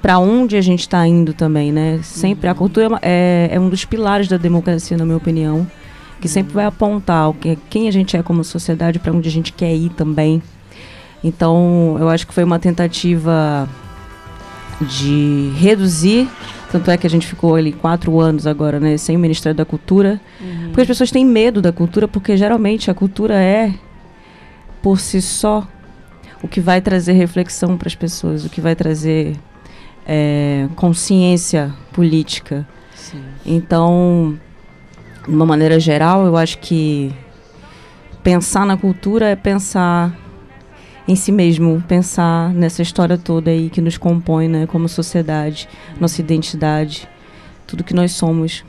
Pra 0.00 0.18
onde 0.18 0.56
a 0.56 0.60
gente 0.60 0.80
está 0.80 1.04
indo 1.08 1.34
também, 1.34 1.72
né? 1.72 1.98
Sempre 2.02 2.48
a 2.48 2.54
cultura 2.54 3.00
é 3.02 3.16
é, 3.48 3.56
é 3.56 3.60
um 3.60 3.68
dos 3.68 3.84
pilares 3.84 4.28
da 4.28 4.36
democracia, 4.36 4.96
na 4.96 5.04
minha 5.04 5.16
opinião, 5.16 5.66
que 6.20 6.28
sempre 6.28 6.52
vai 6.52 6.66
apontar 6.66 7.30
o 7.30 7.34
que, 7.34 7.58
quem 7.68 7.88
a 7.88 7.90
gente 7.90 8.16
é 8.16 8.22
como 8.22 8.44
sociedade, 8.44 8.98
para 8.98 9.12
onde 9.12 9.28
a 9.28 9.32
gente 9.32 9.52
quer 9.52 9.74
ir 9.74 9.90
também. 9.90 10.42
Então, 11.24 11.96
eu 11.98 12.08
acho 12.08 12.26
que 12.26 12.32
foi 12.32 12.44
uma 12.44 12.58
tentativa 12.58 13.68
de 14.80 15.50
reduzir, 15.56 16.28
tanto 16.70 16.90
é 16.90 16.96
que 16.96 17.06
a 17.06 17.10
gente 17.10 17.26
ficou 17.26 17.54
ali 17.54 17.72
quatro 17.72 18.20
anos 18.20 18.46
agora, 18.46 18.80
né, 18.80 18.96
sem 18.96 19.16
o 19.16 19.18
Ministério 19.18 19.56
da 19.56 19.64
Cultura, 19.64 20.20
porque 20.66 20.80
as 20.82 20.86
pessoas 20.86 21.10
têm 21.10 21.24
medo 21.24 21.62
da 21.62 21.72
cultura, 21.72 22.08
porque 22.08 22.36
geralmente 22.36 22.90
a 22.90 22.94
cultura 22.94 23.34
é, 23.34 23.72
por 24.82 25.00
si 25.00 25.22
só, 25.22 25.66
o 26.42 26.48
que 26.48 26.60
vai 26.60 26.80
trazer 26.80 27.12
reflexão 27.12 27.76
para 27.76 27.88
as 27.88 27.94
pessoas, 27.94 28.44
o 28.44 28.50
que 28.50 28.60
vai 28.60 28.74
trazer 28.74 29.36
é, 30.06 30.68
consciência 30.76 31.72
política. 31.92 32.66
Sim. 32.94 33.22
Então, 33.44 34.38
de 35.26 35.34
uma 35.34 35.46
maneira 35.46 35.80
geral, 35.80 36.26
eu 36.26 36.36
acho 36.36 36.58
que 36.58 37.12
pensar 38.22 38.66
na 38.66 38.76
cultura 38.76 39.28
é 39.28 39.36
pensar 39.36 40.16
em 41.08 41.14
si 41.14 41.30
mesmo, 41.30 41.82
pensar 41.86 42.52
nessa 42.52 42.82
história 42.82 43.16
toda 43.16 43.50
aí 43.50 43.70
que 43.70 43.80
nos 43.80 43.96
compõe, 43.96 44.48
né, 44.48 44.66
como 44.66 44.88
sociedade, 44.88 45.68
nossa 46.00 46.20
identidade, 46.20 47.08
tudo 47.66 47.84
que 47.84 47.94
nós 47.94 48.12
somos. 48.12 48.64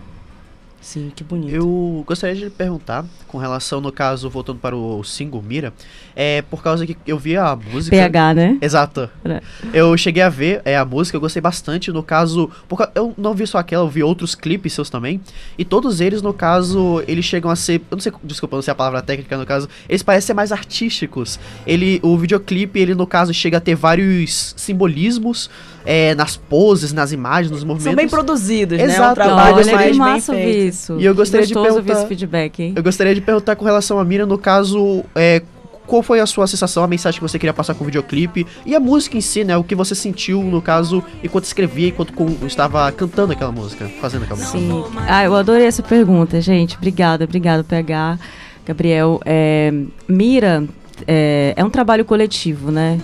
Sim, 0.82 1.12
que 1.16 1.24
bonito. 1.24 1.54
Eu 1.54 2.04
gostaria 2.08 2.36
de 2.36 2.50
perguntar, 2.50 3.04
com 3.28 3.38
relação, 3.38 3.82
no 3.82 3.92
caso, 3.92 4.30
voltando 4.30 4.60
para 4.60 4.76
o 4.76 5.04
single 5.04 5.42
Mira, 5.42 5.74
é 6.16 6.42
por 6.44 6.64
causa 6.64 6.86
que 6.86 6.96
eu 7.06 7.18
vi 7.18 7.36
a 7.36 7.56
música. 7.56 7.96
PH, 7.96 8.34
né? 8.34 8.58
Exato. 8.62 9.10
É. 9.26 9.42
Eu 9.74 9.98
cheguei 9.98 10.24
a 10.24 10.30
ver 10.30 10.62
é, 10.64 10.78
a 10.78 10.86
música, 10.86 11.18
eu 11.18 11.22
gostei 11.22 11.42
bastante. 11.42 11.92
No 11.92 12.04
caso, 12.04 12.50
por 12.68 12.90
eu 12.96 13.14
não 13.18 13.34
vi 13.34 13.46
só 13.46 13.58
aquela, 13.58 13.84
eu 13.84 13.90
vi 13.90 14.04
outros 14.04 14.34
clipes 14.34 14.74
seus 14.74 14.90
também. 14.90 15.20
E 15.58 15.66
todos 15.66 16.00
eles, 16.00 16.22
no 16.22 16.34
caso, 16.34 17.04
eles 17.08 17.26
chegam 17.26 17.52
a 17.52 17.56
ser. 17.56 17.82
Eu 17.92 17.96
não 17.96 18.00
sei, 18.00 18.14
desculpa, 18.24 18.56
eu 18.56 18.58
não 18.58 18.64
sei 18.64 18.72
a 18.72 18.76
palavra 18.76 19.02
técnica, 19.02 19.38
no 19.38 19.46
caso. 19.46 19.68
Eles 19.90 20.04
parecem 20.04 20.28
ser 20.28 20.34
mais 20.34 20.52
artísticos. 20.52 21.40
Ele, 21.66 22.00
o 22.04 22.18
videoclipe, 22.18 22.80
ele, 22.80 22.96
no 22.96 23.08
caso, 23.08 23.34
chega 23.34 23.58
a 23.58 23.62
ter 23.62 23.76
vários 23.76 24.54
simbolismos 24.56 25.50
é, 25.90 26.14
nas 26.16 26.36
poses, 26.36 26.92
nas 26.92 27.14
imagens, 27.14 27.50
nos 27.50 27.64
movimentos. 27.64 27.86
São 27.86 27.96
bem 27.96 28.10
produzidos, 28.10 28.78
né? 28.78 28.84
Um 28.84 28.88
Exato. 28.90 29.16
trabalho 29.16 29.56
Olha 29.56 29.72
mais 29.74 29.92
que 29.92 29.98
massa 29.98 30.32
ouvir 30.34 30.44
feito. 30.44 30.68
isso. 30.74 30.98
E 31.00 31.06
eu 31.06 31.16
gostaria 31.16 31.48
de 31.48 31.54
perguntar- 31.54 31.94
esse 31.94 32.08
feedback, 32.08 32.60
hein? 32.62 32.74
Eu 32.76 32.84
gostaria 32.84 33.16
de 33.16 33.22
perguntar 33.22 33.56
com 33.56 33.64
relação 33.64 33.98
a 33.98 34.04
Mira, 34.04 34.26
no 34.26 34.38
caso, 34.38 35.06
é, 35.16 35.42
qual 35.88 36.04
foi 36.04 36.20
a 36.20 36.26
sua 36.26 36.46
sensação, 36.46 36.84
a 36.84 36.88
mensagem 36.88 37.18
que 37.18 37.26
você 37.26 37.40
queria 37.40 37.54
passar 37.54 37.74
com 37.74 37.86
o 37.86 37.88
videoclipe 37.88 38.46
e 38.66 38.76
a 38.76 38.80
música 38.82 39.16
em 39.18 39.22
si, 39.22 39.46
né? 39.46 39.56
O 39.56 39.64
que 39.64 39.74
você 39.76 39.96
sentiu, 39.96 40.44
no 40.44 40.62
caso, 40.62 41.02
enquanto 41.24 41.46
escrevia, 41.46 41.88
enquanto 41.88 42.12
com- 42.12 42.36
estava 42.46 42.92
cantando 42.92 43.32
aquela 43.32 43.54
música, 43.54 43.90
fazendo 44.02 44.24
aquela 44.24 44.38
música. 44.42 44.60
Sim. 44.60 44.84
Ah, 45.08 45.24
eu 45.24 45.34
adorei 45.34 45.66
essa 45.66 45.82
pergunta, 45.82 46.42
gente. 46.42 46.76
Obrigada, 46.76 47.24
obrigada, 47.24 47.64
PH. 47.64 48.20
Gabriel, 48.66 49.22
é, 49.26 49.72
Mira 50.06 50.66
é, 51.08 51.54
é 51.56 51.64
um 51.64 51.70
trabalho 51.70 52.04
coletivo, 52.04 52.72
né? 52.72 53.00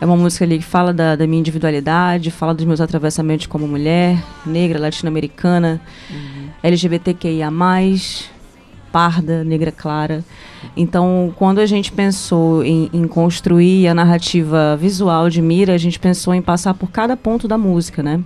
É 0.00 0.06
uma 0.06 0.16
música 0.16 0.44
ali 0.44 0.58
que 0.58 0.64
fala 0.64 0.92
da, 0.92 1.16
da 1.16 1.26
minha 1.26 1.40
individualidade, 1.40 2.30
fala 2.30 2.54
dos 2.54 2.64
meus 2.64 2.80
atravessamentos 2.80 3.46
como 3.46 3.66
mulher, 3.66 4.22
negra, 4.46 4.78
latino-americana, 4.78 5.80
LGBTQIA+, 6.62 7.50
parda, 8.92 9.42
negra 9.42 9.72
clara. 9.72 10.24
Então, 10.76 11.32
quando 11.36 11.58
a 11.58 11.66
gente 11.66 11.90
pensou 11.90 12.64
em, 12.64 12.88
em 12.92 13.08
construir 13.08 13.88
a 13.88 13.94
narrativa 13.94 14.76
visual 14.76 15.28
de 15.28 15.42
Mira, 15.42 15.74
a 15.74 15.78
gente 15.78 15.98
pensou 15.98 16.32
em 16.32 16.42
passar 16.42 16.74
por 16.74 16.90
cada 16.90 17.16
ponto 17.16 17.48
da 17.48 17.58
música, 17.58 18.02
né? 18.02 18.22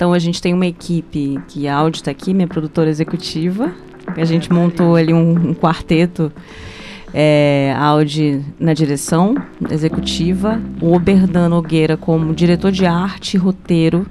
Então 0.00 0.14
a 0.14 0.18
gente 0.18 0.40
tem 0.40 0.54
uma 0.54 0.66
equipe 0.66 1.38
que 1.46 1.68
a 1.68 1.76
Audi 1.76 1.98
está 1.98 2.10
aqui, 2.10 2.32
minha 2.32 2.48
produtora 2.48 2.88
executiva. 2.88 3.70
A 4.16 4.24
gente 4.24 4.50
montou 4.50 4.96
ali 4.96 5.12
um, 5.12 5.50
um 5.50 5.54
quarteto. 5.54 6.32
É, 7.12 7.74
Audi 7.76 8.44
na 8.58 8.72
direção 8.72 9.34
executiva, 9.70 10.60
o 10.80 10.94
Oberdan 10.94 11.48
Nogueira 11.48 11.96
como 11.96 12.32
diretor 12.34 12.70
de 12.70 12.86
arte 12.86 13.34
e 13.34 13.38
roteiro. 13.38 14.06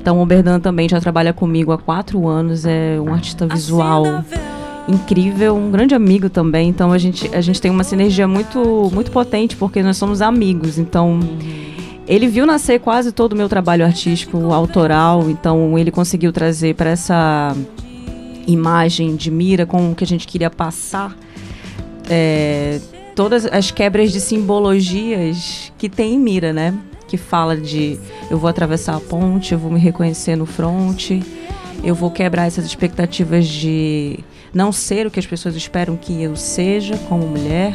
Então 0.00 0.18
o 0.18 0.22
Oberdan 0.22 0.60
também 0.60 0.88
já 0.88 1.00
trabalha 1.00 1.32
comigo 1.32 1.72
há 1.72 1.78
quatro 1.78 2.28
anos, 2.28 2.64
é 2.64 2.98
um 3.00 3.12
artista 3.12 3.46
visual 3.46 4.04
incrível, 4.88 5.54
um 5.54 5.70
grande 5.70 5.94
amigo 5.94 6.30
também. 6.30 6.68
Então 6.68 6.92
a 6.92 6.98
gente, 6.98 7.28
a 7.34 7.40
gente 7.40 7.60
tem 7.60 7.70
uma 7.70 7.84
sinergia 7.84 8.26
muito, 8.26 8.90
muito 8.92 9.10
potente 9.10 9.56
porque 9.56 9.82
nós 9.82 9.96
somos 9.96 10.22
amigos. 10.22 10.78
Então 10.78 11.20
ele 12.06 12.26
viu 12.26 12.46
nascer 12.46 12.80
quase 12.80 13.12
todo 13.12 13.32
o 13.32 13.36
meu 13.36 13.48
trabalho 13.48 13.84
artístico 13.84 14.52
autoral, 14.52 15.28
então 15.28 15.78
ele 15.78 15.90
conseguiu 15.90 16.32
trazer 16.32 16.74
para 16.74 16.90
essa 16.90 17.54
imagem 18.46 19.14
de 19.14 19.30
mira 19.30 19.66
com 19.66 19.92
o 19.92 19.94
que 19.94 20.04
a 20.04 20.06
gente 20.06 20.26
queria 20.26 20.48
passar 20.48 21.14
é, 22.08 22.80
todas 23.14 23.46
as 23.46 23.70
quebras 23.70 24.12
de 24.12 24.20
simbologias 24.20 25.72
que 25.78 25.88
tem 25.88 26.14
em 26.14 26.18
mira, 26.18 26.52
né? 26.52 26.74
Que 27.06 27.16
fala 27.16 27.56
de 27.56 27.98
eu 28.30 28.38
vou 28.38 28.48
atravessar 28.48 28.96
a 28.96 29.00
ponte, 29.00 29.52
eu 29.52 29.58
vou 29.58 29.70
me 29.70 29.78
reconhecer 29.80 30.36
no 30.36 30.44
fronte, 30.46 31.22
eu 31.82 31.94
vou 31.94 32.10
quebrar 32.10 32.46
essas 32.46 32.64
expectativas 32.66 33.46
de 33.46 34.18
não 34.52 34.72
ser 34.72 35.06
o 35.06 35.10
que 35.10 35.18
as 35.18 35.26
pessoas 35.26 35.54
esperam 35.56 35.96
que 35.96 36.22
eu 36.22 36.36
seja 36.36 36.96
como 37.08 37.26
mulher, 37.26 37.74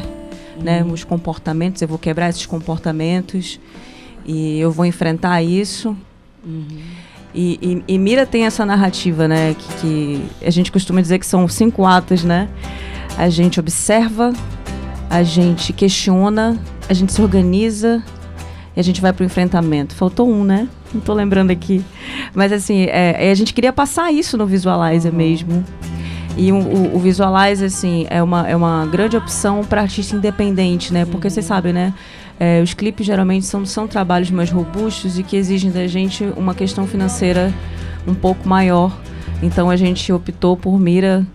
né? 0.62 0.84
Os 0.84 1.04
comportamentos, 1.04 1.82
eu 1.82 1.88
vou 1.88 1.98
quebrar 1.98 2.30
esses 2.30 2.46
comportamentos 2.46 3.60
e 4.26 4.60
eu 4.60 4.72
vou 4.72 4.86
enfrentar 4.86 5.42
isso. 5.42 5.96
E, 7.36 7.58
e- 7.62 7.84
e 7.96 7.98
Mira 7.98 8.26
tem 8.26 8.46
essa 8.46 8.66
narrativa, 8.66 9.28
né? 9.28 9.56
Que, 9.58 9.74
que 9.82 10.46
a 10.46 10.50
gente 10.52 10.72
costuma 10.72 11.02
dizer 11.02 11.18
que 11.20 11.26
são 11.26 11.48
cinco 11.48 11.86
atos, 11.86 12.24
né? 12.24 12.48
A 13.18 13.30
gente 13.30 13.60
observa, 13.60 14.34
a 15.10 15.24
gente 15.24 15.72
questiona, 15.72 16.58
a 16.90 16.94
gente 16.94 17.14
se 17.14 17.22
organiza 17.22 18.04
e 18.76 18.80
a 18.80 18.84
gente 18.84 19.00
vai 19.00 19.14
pro 19.14 19.24
enfrentamento. 19.24 19.96
Faltou 19.96 20.30
um, 20.30 20.44
né? 20.44 20.68
Não 20.94 21.02
tô 21.02 21.14
lembrando 21.14 21.52
aqui. 21.52 21.84
Mas 22.34 22.52
assim, 22.52 22.84
é, 22.84 23.28
é, 23.28 23.32
a 23.32 23.36
gente 23.36 23.54
queria 23.54 23.72
passar 23.72 24.12
isso 24.12 24.38
no 24.38 24.46
Visualizer 24.46 25.14
mesmo. 25.14 25.64
E 26.36 26.52
o, 26.52 26.58
o, 26.58 26.96
o 26.96 27.00
Visualize, 27.00 27.64
assim, 27.64 28.08
é 28.10 28.22
uma, 28.22 28.48
é 28.50 28.56
uma 28.56 28.86
grande 28.88 29.16
opção 29.16 29.64
para 29.64 29.82
artista 29.82 30.16
independente, 30.16 30.92
né? 30.92 31.06
Porque 31.06 31.30
vocês 31.30 31.46
sabem, 31.46 31.72
né? 31.72 31.94
É, 32.40 32.62
os 32.62 32.74
clipes 32.74 33.06
geralmente 33.06 33.46
são, 33.46 33.64
são 33.66 33.88
trabalhos 33.88 34.32
mais 34.32 34.50
robustos 34.50 35.20
e 35.20 35.24
que 35.24 35.38
exigem 35.38 35.72
da 35.72 35.86
gente 35.86 36.24
uma 36.36 36.56
questão 36.56 36.88
financeira 36.88 37.54
um 38.08 38.16
pouco 38.16 38.50
maior. 38.50 38.92
Então 39.42 39.70
a 39.70 39.76
gente 39.76 40.12
optou 40.12 40.58
por 40.58 40.80
Mira 40.80 41.26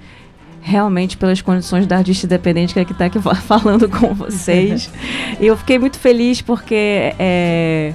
realmente 0.60 1.16
pelas 1.16 1.40
condições 1.40 1.86
da 1.86 1.96
artista 1.96 2.26
independente 2.26 2.74
que 2.74 2.80
é 2.80 2.84
que 2.84 2.92
está 2.92 3.06
aqui 3.06 3.20
fa- 3.20 3.34
falando 3.40 3.88
com 3.88 4.14
vocês. 4.14 4.90
e 5.40 5.46
eu 5.46 5.56
fiquei 5.56 5.78
muito 5.78 5.98
feliz 5.98 6.40
porque 6.42 7.14
é, 7.18 7.94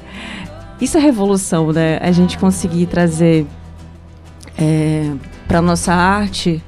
isso 0.82 0.98
é 0.98 1.02
revolução, 1.02 1.72
né? 1.72 1.98
A 2.02 2.12
gente 2.12 2.38
conseguir 2.38 2.86
trazer 2.88 3.46
para 5.48 5.62
nossa 5.62 5.94
arte 5.94 6.64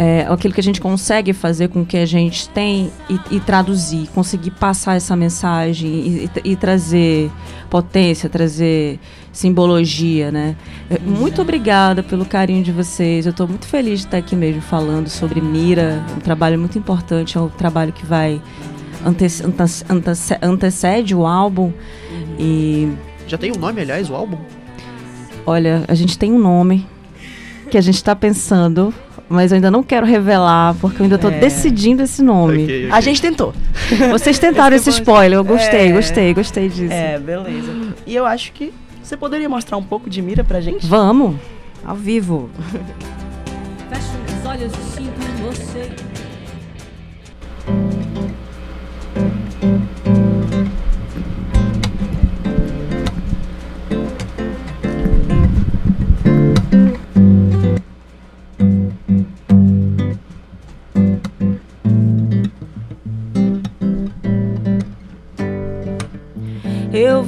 é, 0.00 0.24
aquilo 0.30 0.54
que 0.54 0.60
a 0.60 0.62
gente 0.62 0.80
consegue 0.80 1.32
fazer 1.32 1.68
com 1.70 1.80
o 1.80 1.84
que 1.84 1.96
a 1.96 2.06
gente 2.06 2.48
tem 2.50 2.88
e, 3.10 3.18
e 3.32 3.40
traduzir, 3.40 4.06
conseguir 4.14 4.52
passar 4.52 4.94
essa 4.94 5.16
mensagem 5.16 5.90
e, 5.90 6.30
e- 6.44 6.52
e 6.52 6.56
trazer 6.56 7.28
potência, 7.68 8.28
trazer 8.28 9.00
simbologia, 9.32 10.30
né? 10.30 10.54
Muito 11.04 11.42
obrigada 11.42 12.00
pelo 12.02 12.24
carinho 12.24 12.62
de 12.62 12.70
vocês. 12.70 13.26
Eu 13.26 13.30
estou 13.30 13.48
muito 13.48 13.66
feliz 13.66 14.00
de 14.00 14.06
estar 14.06 14.18
aqui 14.18 14.36
mesmo 14.36 14.62
falando 14.62 15.08
sobre 15.08 15.40
Mira, 15.40 16.00
um 16.16 16.20
trabalho 16.20 16.56
muito 16.60 16.78
importante, 16.78 17.36
é 17.36 17.40
um 17.40 17.48
trabalho 17.48 17.92
que 17.92 18.06
vai 18.06 18.40
antece- 19.04 19.44
antecede 20.40 21.14
o 21.14 21.26
álbum 21.26 21.72
e 22.38 22.92
Já 23.26 23.36
tem 23.36 23.50
um 23.50 23.58
nome, 23.58 23.80
aliás, 23.80 24.08
o 24.08 24.14
álbum? 24.14 24.38
Olha, 25.44 25.84
a 25.88 25.94
gente 25.94 26.16
tem 26.16 26.32
um 26.32 26.38
nome 26.38 26.86
que 27.70 27.76
a 27.76 27.80
gente 27.80 27.96
está 27.96 28.14
pensando. 28.14 28.94
Mas 29.28 29.52
eu 29.52 29.56
ainda 29.56 29.70
não 29.70 29.82
quero 29.82 30.06
revelar, 30.06 30.74
porque 30.80 31.00
eu 31.00 31.04
ainda 31.04 31.18
tô 31.18 31.28
É. 31.28 31.38
decidindo 31.38 32.02
esse 32.02 32.22
nome. 32.22 32.64
Ok, 32.64 32.84
ok. 32.86 32.90
A 32.92 33.00
gente 33.00 33.20
tentou. 33.20 33.52
Vocês 34.10 34.38
tentaram 34.38 34.74
Esse 34.76 34.90
spoiler, 34.90 35.38
eu 35.38 35.44
gostei, 35.44 35.88
É. 35.88 35.92
gostei, 35.92 36.34
gostei 36.34 36.68
disso. 36.68 36.92
É, 36.92 37.18
beleza. 37.18 37.72
E 38.06 38.14
eu 38.14 38.24
acho 38.26 38.52
que 38.52 38.72
você 39.02 39.16
poderia 39.16 39.48
mostrar 39.48 39.76
um 39.76 39.82
pouco 39.82 40.08
de 40.10 40.20
mira 40.22 40.42
pra 40.44 40.60
gente? 40.60 40.86
Vamos, 40.86 41.36
ao 41.84 41.96
vivo. 41.96 42.50
Fecho 43.90 44.12
meus 44.28 44.46
olhos 44.46 44.72
e 44.72 44.96
sinto 44.96 45.20
em 45.22 45.42
você. 45.46 45.90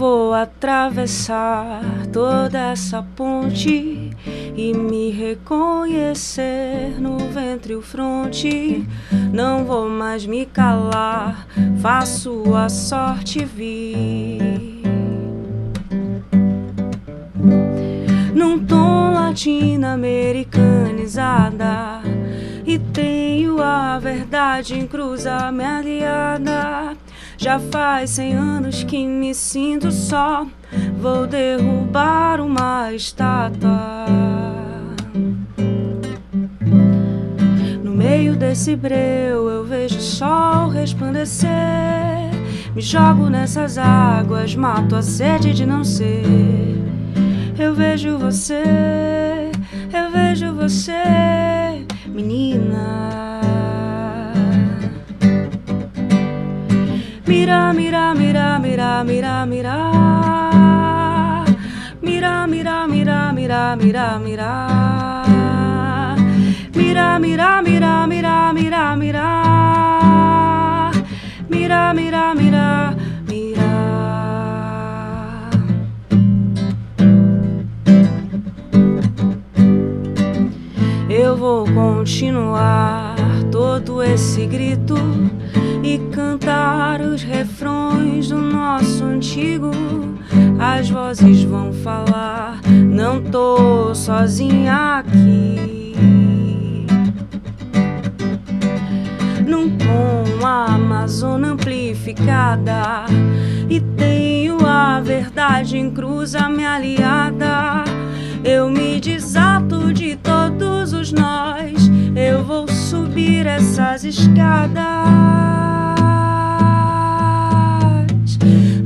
Vou 0.00 0.32
atravessar 0.32 1.82
toda 2.10 2.58
essa 2.58 3.04
ponte 3.14 4.10
e 4.56 4.72
me 4.72 5.10
reconhecer 5.10 6.98
no 6.98 7.18
ventre 7.18 7.74
o 7.74 7.82
fronte. 7.82 8.88
Não 9.30 9.66
vou 9.66 9.90
mais 9.90 10.24
me 10.24 10.46
calar, 10.46 11.46
faço 11.82 12.56
a 12.56 12.70
sorte 12.70 13.44
vir. 13.44 14.80
Num 18.34 18.64
tom 18.64 19.12
latino-americanizada 19.12 22.00
e 22.64 22.78
tenho 22.78 23.62
a 23.62 23.98
verdade 23.98 24.78
em 24.78 24.86
cruzar 24.86 25.52
minha 25.52 25.76
aliada. 25.76 26.96
Já 27.40 27.58
faz 27.58 28.10
cem 28.10 28.34
anos 28.34 28.84
que 28.84 29.06
me 29.06 29.34
sinto 29.34 29.90
só. 29.90 30.46
Vou 31.00 31.26
derrubar 31.26 32.38
uma 32.38 32.92
estátua. 32.92 34.04
No 37.82 37.92
meio 37.92 38.36
desse 38.36 38.76
breu 38.76 39.48
eu 39.48 39.64
vejo 39.64 39.96
o 39.96 40.02
sol 40.02 40.68
resplandecer. 40.68 41.48
Me 42.74 42.82
jogo 42.82 43.30
nessas 43.30 43.78
águas, 43.78 44.54
mato 44.54 44.94
a 44.94 45.00
sede 45.00 45.54
de 45.54 45.64
não 45.64 45.82
ser. 45.82 46.22
Eu 47.58 47.74
vejo 47.74 48.18
você, 48.18 49.50
eu 49.94 50.10
vejo 50.12 50.52
você, 50.52 51.86
menina. 52.06 53.09
Mira, 57.50 57.72
mira, 57.74 58.14
mira, 58.14 58.58
mira, 58.60 59.02
mira, 59.04 59.44
mira. 59.44 59.76
Mira, 62.00 62.46
mira, 62.46 62.86
mira, 62.86 63.32
mira, 63.32 63.76
mira, 63.76 64.18
mira. 64.20 64.66
Mira, 66.76 67.18
mira, 67.18 67.60
mira, 67.60 68.06
mira, 68.06 68.52
mira, 68.52 68.96
mira. 68.96 69.26
Mira, 71.48 71.92
mira, 71.92 72.34
mira, 72.36 72.94
mira. 73.26 73.70
Eu 81.08 81.36
vou 81.36 81.64
continuar 81.64 83.16
todo 83.50 84.00
esse 84.04 84.46
grito 84.46 84.94
e 85.82 85.98
cantar 86.12 87.00
os 87.00 87.22
refrões 87.22 88.28
do 88.28 88.38
nosso 88.38 89.04
antigo. 89.04 89.70
As 90.58 90.90
vozes 90.90 91.42
vão 91.42 91.72
falar, 91.72 92.60
não 92.68 93.22
tô 93.22 93.94
sozinha 93.94 94.98
aqui. 94.98 95.94
Num 99.46 99.76
tom 99.76 100.46
amazona 100.46 101.52
amplificada 101.52 103.06
e 103.68 103.80
tenho 103.80 104.64
a 104.66 105.00
verdade 105.00 105.78
em 105.78 105.90
cruz 105.90 106.34
a 106.34 106.48
minha 106.48 106.72
aliada. 106.72 107.84
Eu 108.44 108.68
me 108.70 109.00
desato 109.00 109.92
de 109.92 110.16
todos 110.16 110.92
os 110.92 111.12
nós. 111.12 111.79
Eu 112.14 112.44
vou 112.44 112.66
subir 112.68 113.46
essas 113.46 114.04
escadas. 114.04 114.82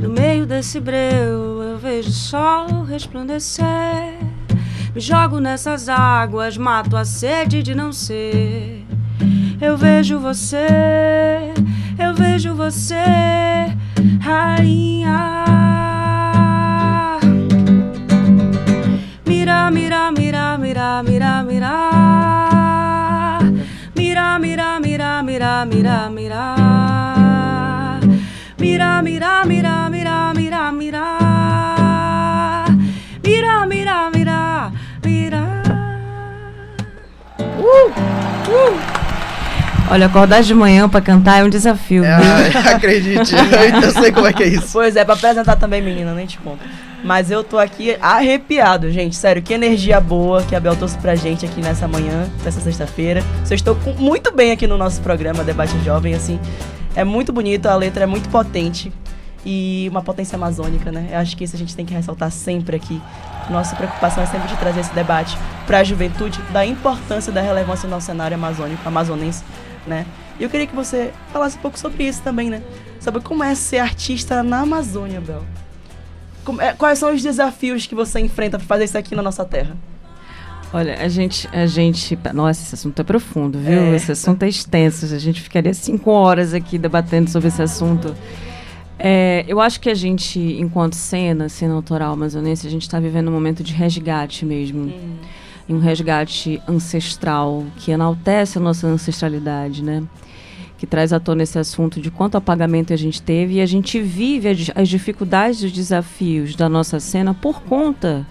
No 0.01 0.09
meio 0.09 0.45
desse 0.45 0.79
breu 0.79 1.61
eu 1.61 1.77
vejo 1.77 2.09
o 2.09 2.13
sol 2.13 2.83
resplandecer. 2.83 3.65
Me 4.93 5.01
jogo 5.01 5.39
nessas 5.39 5.89
águas, 5.89 6.57
mato 6.57 6.95
a 6.95 7.03
sede 7.03 7.61
de 7.61 7.75
não 7.75 7.91
ser. 7.91 8.85
Eu 9.59 9.75
vejo 9.75 10.19
você, 10.19 10.67
eu 11.97 12.13
vejo 12.13 12.53
você, 12.53 12.95
rainha. 14.21 15.34
Olha, 39.89 40.07
acordar 40.07 40.41
de 40.41 40.53
manhã 40.53 40.89
pra 40.89 40.99
cantar 40.99 41.41
é 41.41 41.43
um 41.43 41.49
desafio. 41.49 42.03
Ah, 42.05 42.71
acredite, 42.75 43.33
eu, 43.35 43.91
sei 43.91 44.11
como 44.11 44.25
é 44.25 44.33
que 44.33 44.43
é 44.43 44.47
isso. 44.47 44.69
Pois 44.73 44.95
é, 44.95 45.05
pra 45.05 45.13
apresentar 45.13 45.55
também, 45.55 45.81
menina, 45.81 46.13
nem 46.13 46.25
te 46.25 46.39
conto. 46.39 46.59
Mas 47.03 47.29
eu 47.29 47.43
tô 47.43 47.59
aqui 47.59 47.95
arrepiado, 48.01 48.91
gente. 48.91 49.15
Sério, 49.15 49.41
que 49.41 49.53
energia 49.53 50.01
boa 50.01 50.41
que 50.41 50.55
a 50.55 50.59
Bel 50.59 50.75
trouxe 50.75 50.97
pra 50.97 51.13
gente 51.13 51.45
aqui 51.45 51.61
nessa 51.61 51.87
manhã, 51.87 52.27
nessa 52.43 52.59
sexta-feira. 52.59 53.21
Vocês 53.43 53.59
estão 53.59 53.77
muito 53.99 54.31
bem 54.31 54.51
aqui 54.51 54.65
no 54.65 54.75
nosso 54.75 54.99
programa 55.01 55.43
Debate 55.43 55.77
Jovem, 55.83 56.15
assim. 56.15 56.39
É 56.95 57.03
muito 57.03 57.31
bonito, 57.31 57.67
a 57.67 57.75
letra 57.75 58.05
é 58.05 58.07
muito 58.07 58.27
potente. 58.29 58.91
E 59.45 59.87
uma 59.91 60.01
potência 60.01 60.35
amazônica, 60.35 60.91
né? 60.91 61.09
Eu 61.11 61.19
acho 61.19 61.37
que 61.37 61.43
isso 61.43 61.55
a 61.55 61.59
gente 61.59 61.75
tem 61.75 61.85
que 61.85 61.93
ressaltar 61.93 62.31
sempre 62.31 62.75
aqui. 62.75 62.99
Nossa 63.51 63.75
preocupação 63.75 64.23
é 64.23 64.25
sempre 64.25 64.47
de 64.47 64.57
trazer 64.57 64.79
esse 64.79 64.93
debate 64.95 65.37
pra 65.67 65.83
juventude, 65.83 66.41
da 66.51 66.65
importância 66.65 67.31
da 67.31 67.41
relevância 67.41 67.87
do 67.87 67.91
nosso 67.91 68.07
cenário 68.07 68.33
amazônico, 68.33 68.81
amazonense, 68.87 69.43
né? 69.87 70.05
E 70.39 70.43
eu 70.43 70.49
queria 70.49 70.67
que 70.67 70.75
você 70.75 71.13
falasse 71.31 71.57
um 71.57 71.61
pouco 71.61 71.79
sobre 71.79 72.07
isso 72.07 72.21
também, 72.21 72.49
né? 72.49 72.61
Sobre 72.99 73.21
como 73.21 73.43
é 73.43 73.53
ser 73.55 73.79
artista 73.79 74.43
na 74.43 74.61
Amazônia, 74.61 75.21
Bel. 75.21 75.43
É, 76.59 76.73
quais 76.73 76.99
são 76.99 77.13
os 77.13 77.21
desafios 77.21 77.87
que 77.87 77.95
você 77.95 78.19
enfrenta 78.19 78.57
pra 78.57 78.67
fazer 78.67 78.83
isso 78.83 78.97
aqui 78.97 79.15
na 79.15 79.21
nossa 79.21 79.43
terra? 79.45 79.75
Olha, 80.73 81.01
a 81.01 81.07
gente, 81.07 81.47
a 81.53 81.65
gente. 81.65 82.17
Nossa, 82.33 82.61
esse 82.61 82.75
assunto 82.75 82.99
é 82.99 83.03
profundo, 83.03 83.57
viu? 83.57 83.79
É. 83.79 83.95
Esse 83.95 84.11
assunto 84.11 84.43
é 84.43 84.49
extenso. 84.49 85.05
A 85.05 85.19
gente 85.19 85.41
ficaria 85.41 85.73
cinco 85.73 86.11
horas 86.11 86.53
aqui 86.53 86.77
debatendo 86.77 87.29
sobre 87.29 87.47
esse 87.47 87.61
assunto. 87.61 88.15
É, 88.99 89.45
eu 89.47 89.59
acho 89.59 89.79
que 89.79 89.89
a 89.89 89.93
gente, 89.93 90.39
enquanto 90.39 90.95
cena, 90.95 91.49
cena 91.49 91.73
autoral 91.73 92.13
amazonense, 92.13 92.65
a 92.65 92.69
gente 92.69 92.83
está 92.83 92.99
vivendo 92.99 93.27
um 93.27 93.31
momento 93.31 93.63
de 93.63 93.73
resgate 93.73 94.45
mesmo. 94.45 94.93
E 95.67 95.73
um 95.73 95.79
resgate 95.79 96.61
ancestral 96.67 97.65
que 97.77 97.91
enaltece 97.91 98.57
a 98.57 98.61
nossa 98.61 98.87
ancestralidade, 98.87 99.83
né? 99.83 100.03
Que 100.77 100.85
traz 100.85 101.11
à 101.11 101.19
tona 101.19 101.43
esse 101.43 101.57
assunto 101.57 101.99
de 101.99 102.11
quanto 102.11 102.35
apagamento 102.35 102.93
a 102.93 102.95
gente 102.95 103.21
teve 103.21 103.55
e 103.55 103.61
a 103.61 103.65
gente 103.65 103.99
vive 103.99 104.49
as, 104.75 104.87
dificuldades 104.87 105.63
e 105.63 105.65
os 105.65 105.71
desafios 105.71 106.55
da 106.55 106.69
nossa 106.69 106.99
cena 106.99 107.33
por 107.33 107.61
conta 107.63 108.27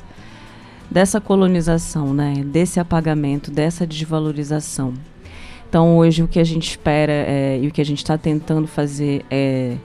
dessa 0.91 1.21
colonização, 1.21 2.15
né? 2.15 2.45
Desse 2.47 2.79
apagamento, 2.79 3.51
dessa 3.51 3.87
desvalorização. 3.87 4.95
Então 5.69 5.97
hoje 5.97 6.23
o 6.23 6.29
que 6.29 6.39
a 6.39 6.45
gente 6.45 6.69
espera 6.69 7.13
é, 7.13 7.59
e 7.61 7.67
o 7.67 7.73
que 7.73 7.81
a 7.81 7.85
gente 7.85 7.99
está 7.99 8.17
tentando 8.17 8.69
fazer 8.69 9.25
é 9.29 9.77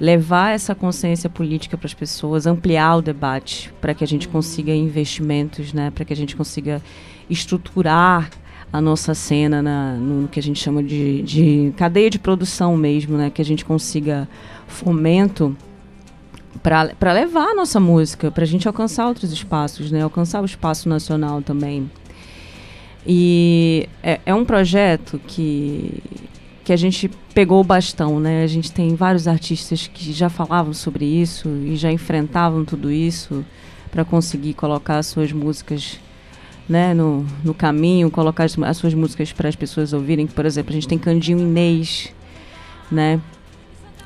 levar 0.00 0.54
essa 0.54 0.74
consciência 0.74 1.28
política 1.28 1.76
para 1.76 1.86
as 1.86 1.92
pessoas, 1.92 2.46
ampliar 2.46 2.96
o 2.96 3.02
debate 3.02 3.70
para 3.82 3.92
que 3.92 4.02
a 4.02 4.06
gente 4.06 4.26
consiga 4.26 4.74
investimentos, 4.74 5.74
né? 5.74 5.90
Para 5.90 6.06
que 6.06 6.12
a 6.12 6.16
gente 6.16 6.34
consiga 6.34 6.80
estruturar 7.28 8.30
a 8.72 8.80
nossa 8.80 9.14
cena 9.14 9.60
na, 9.60 9.94
no 9.94 10.26
que 10.28 10.40
a 10.40 10.42
gente 10.42 10.58
chama 10.58 10.82
de, 10.82 11.22
de 11.22 11.74
cadeia 11.76 12.08
de 12.08 12.18
produção 12.18 12.76
mesmo, 12.76 13.18
né? 13.18 13.28
Que 13.28 13.42
a 13.42 13.44
gente 13.44 13.62
consiga 13.62 14.26
fomento 14.66 15.54
para 16.62 17.12
levar 17.12 17.50
a 17.50 17.54
nossa 17.54 17.78
música, 17.78 18.30
para 18.30 18.44
a 18.44 18.46
gente 18.46 18.66
alcançar 18.66 19.06
outros 19.06 19.30
espaços, 19.30 19.90
né? 19.90 20.02
Alcançar 20.02 20.40
o 20.40 20.46
espaço 20.46 20.88
nacional 20.88 21.42
também. 21.42 21.90
E 23.06 23.88
é, 24.02 24.20
é 24.26 24.34
um 24.34 24.44
projeto 24.44 25.20
que, 25.26 26.02
que 26.70 26.74
a 26.74 26.76
gente 26.76 27.10
pegou 27.34 27.60
o 27.60 27.64
bastão, 27.64 28.20
né? 28.20 28.44
A 28.44 28.46
gente 28.46 28.70
tem 28.70 28.94
vários 28.94 29.26
artistas 29.26 29.88
que 29.92 30.12
já 30.12 30.28
falavam 30.28 30.72
sobre 30.72 31.04
isso 31.04 31.48
e 31.48 31.74
já 31.74 31.90
enfrentavam 31.90 32.64
tudo 32.64 32.92
isso 32.92 33.44
para 33.90 34.04
conseguir 34.04 34.54
colocar 34.54 34.98
as 34.98 35.08
suas 35.08 35.32
músicas 35.32 35.98
né, 36.68 36.94
no, 36.94 37.26
no 37.42 37.52
caminho, 37.52 38.08
colocar 38.08 38.44
as, 38.44 38.56
as 38.56 38.76
suas 38.76 38.94
músicas 38.94 39.32
para 39.32 39.48
as 39.48 39.56
pessoas 39.56 39.92
ouvirem. 39.92 40.28
Por 40.28 40.46
exemplo, 40.46 40.70
a 40.70 40.74
gente 40.74 40.86
tem 40.86 40.96
Candinho 40.96 41.40
Inês, 41.40 42.14
né? 42.88 43.20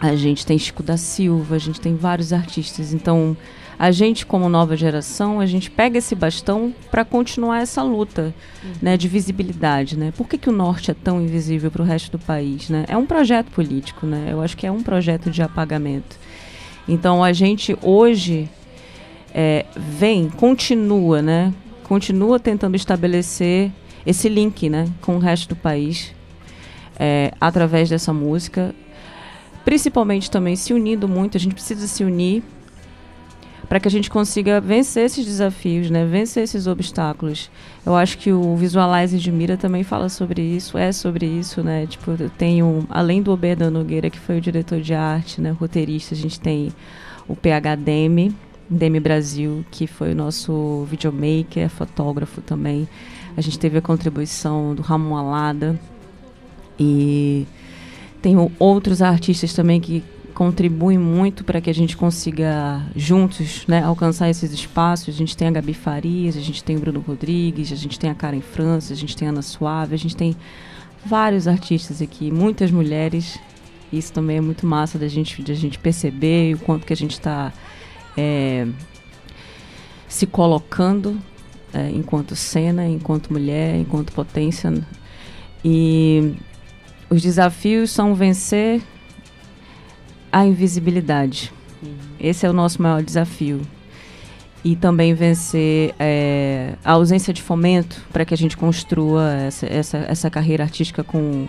A 0.00 0.16
gente 0.16 0.46
tem 0.46 0.56
Chico 0.56 0.82
da 0.82 0.96
Silva, 0.96 1.56
a 1.56 1.58
gente 1.58 1.78
tem 1.78 1.94
vários 1.94 2.32
artistas. 2.32 2.94
Então, 2.94 3.36
a 3.78 3.90
gente 3.90 4.24
como 4.24 4.48
nova 4.48 4.76
geração, 4.76 5.40
a 5.40 5.46
gente 5.46 5.70
pega 5.70 5.98
esse 5.98 6.14
bastão 6.14 6.74
para 6.90 7.04
continuar 7.04 7.60
essa 7.60 7.82
luta, 7.82 8.34
né, 8.80 8.96
de 8.96 9.08
visibilidade, 9.08 9.98
né? 9.98 10.12
Por 10.16 10.28
que, 10.28 10.38
que 10.38 10.48
o 10.48 10.52
norte 10.52 10.90
é 10.90 10.94
tão 10.94 11.20
invisível 11.20 11.70
para 11.70 11.82
o 11.82 11.84
resto 11.84 12.12
do 12.12 12.18
país, 12.18 12.68
né? 12.68 12.84
É 12.88 12.96
um 12.96 13.06
projeto 13.06 13.50
político, 13.50 14.06
né? 14.06 14.28
Eu 14.30 14.40
acho 14.40 14.56
que 14.56 14.66
é 14.66 14.70
um 14.72 14.82
projeto 14.82 15.30
de 15.30 15.42
apagamento. 15.42 16.16
Então, 16.88 17.24
a 17.24 17.32
gente 17.32 17.76
hoje 17.82 18.48
é, 19.34 19.66
vem, 19.76 20.28
continua, 20.28 21.20
né? 21.20 21.52
Continua 21.82 22.38
tentando 22.38 22.76
estabelecer 22.76 23.70
esse 24.06 24.28
link, 24.28 24.68
né, 24.68 24.88
com 25.00 25.16
o 25.16 25.18
resto 25.18 25.48
do 25.50 25.56
país, 25.56 26.14
é, 26.98 27.32
através 27.40 27.88
dessa 27.88 28.12
música, 28.12 28.74
principalmente 29.64 30.30
também 30.30 30.56
se 30.56 30.72
unindo 30.72 31.08
muito. 31.08 31.36
A 31.36 31.40
gente 31.40 31.54
precisa 31.54 31.86
se 31.86 32.04
unir 32.04 32.42
para 33.68 33.80
que 33.80 33.88
a 33.88 33.90
gente 33.90 34.10
consiga 34.10 34.60
vencer 34.60 35.04
esses 35.06 35.24
desafios, 35.24 35.90
né? 35.90 36.04
Vencer 36.04 36.42
esses 36.42 36.66
obstáculos. 36.66 37.50
Eu 37.84 37.94
acho 37.94 38.18
que 38.18 38.32
o 38.32 38.56
Visualize 38.56 39.18
de 39.18 39.32
Mira 39.32 39.56
também 39.56 39.82
fala 39.82 40.08
sobre 40.08 40.42
isso, 40.42 40.76
é 40.78 40.92
sobre 40.92 41.26
isso, 41.26 41.62
né? 41.62 41.86
Tipo, 41.86 42.12
eu 42.18 42.30
tenho, 42.30 42.86
além 42.88 43.22
do 43.22 43.32
Obeda 43.32 43.70
Nogueira, 43.70 44.10
que 44.10 44.18
foi 44.18 44.38
o 44.38 44.40
diretor 44.40 44.80
de 44.80 44.94
arte, 44.94 45.40
né, 45.40 45.50
roteirista, 45.50 46.14
a 46.14 46.18
gente 46.18 46.38
tem 46.40 46.72
o 47.26 47.34
PH 47.34 47.76
Demi, 47.76 48.34
Demi 48.68 49.00
Brasil, 49.00 49.64
que 49.70 49.86
foi 49.86 50.12
o 50.12 50.14
nosso 50.14 50.86
videomaker, 50.90 51.68
fotógrafo 51.68 52.40
também. 52.40 52.88
A 53.36 53.40
gente 53.40 53.58
teve 53.58 53.78
a 53.78 53.82
contribuição 53.82 54.74
do 54.74 54.82
Ramon 54.82 55.16
Alada 55.16 55.78
e 56.78 57.46
tem 58.22 58.36
outros 58.58 59.02
artistas 59.02 59.52
também 59.52 59.80
que 59.80 60.02
contribuem 60.35 60.99
muito 60.99 61.45
para 61.45 61.61
que 61.61 61.70
a 61.70 61.74
gente 61.74 61.97
consiga 61.97 62.82
juntos 62.97 63.64
né, 63.68 63.82
alcançar 63.82 64.28
esses 64.28 64.53
espaços. 64.53 65.14
A 65.14 65.16
gente 65.16 65.37
tem 65.37 65.49
a 65.49 65.51
Gabi 65.51 65.72
Farias, 65.72 66.37
a 66.37 66.41
gente 66.41 66.62
tem 66.62 66.76
o 66.76 66.80
Bruno 66.80 67.01
Rodrigues, 67.01 67.72
a 67.72 67.76
gente 67.76 67.99
tem 67.99 68.11
a 68.11 68.14
Karen 68.14 68.41
França, 68.41 68.93
a 68.93 68.97
gente 68.97 69.16
tem 69.16 69.28
a 69.28 69.30
Ana 69.30 69.43
Suave, 69.43 69.95
a 69.95 69.99
gente 69.99 70.16
tem 70.16 70.37
vários 71.07 71.47
artistas 71.47 72.03
aqui, 72.03 72.30
muitas 72.32 72.70
mulheres. 72.70 73.39
Isso 73.93 74.12
também 74.12 74.39
é 74.39 74.41
muito 74.41 74.66
massa 74.66 74.99
da 74.99 75.07
gente, 75.07 75.41
da 75.41 75.55
gente 75.55 75.78
perceber 75.78 76.55
o 76.55 76.59
quanto 76.59 76.85
que 76.85 76.93
a 76.93 76.97
gente 76.97 77.12
está 77.12 77.53
é, 78.16 78.66
se 80.09 80.26
colocando 80.26 81.16
é, 81.72 81.91
enquanto 81.91 82.35
cena, 82.35 82.89
enquanto 82.89 83.32
mulher, 83.32 83.76
enquanto 83.76 84.12
potência. 84.12 84.72
E 85.64 86.35
os 87.09 87.22
desafios 87.22 87.93
são 87.93 88.16
vencer 88.16 88.82
a 90.35 90.45
invisibilidade. 90.45 91.53
Esse 92.18 92.45
é 92.45 92.51
o 92.51 92.53
nosso 92.53 92.82
maior 92.82 93.01
desafio. 93.05 93.61
E 94.64 94.74
também 94.74 95.14
vencer 95.14 95.95
é, 95.97 96.74
a 96.85 96.93
ausência 96.93 97.32
de 97.32 97.41
fomento 97.41 98.03
para 98.12 98.24
que 98.24 98.35
a 98.35 98.37
gente 98.37 98.57
construa 98.57 99.32
essa, 99.32 99.66
essa, 99.66 99.99
essa 99.99 100.30
carreira 100.30 100.64
artística 100.64 101.05
com, 101.05 101.47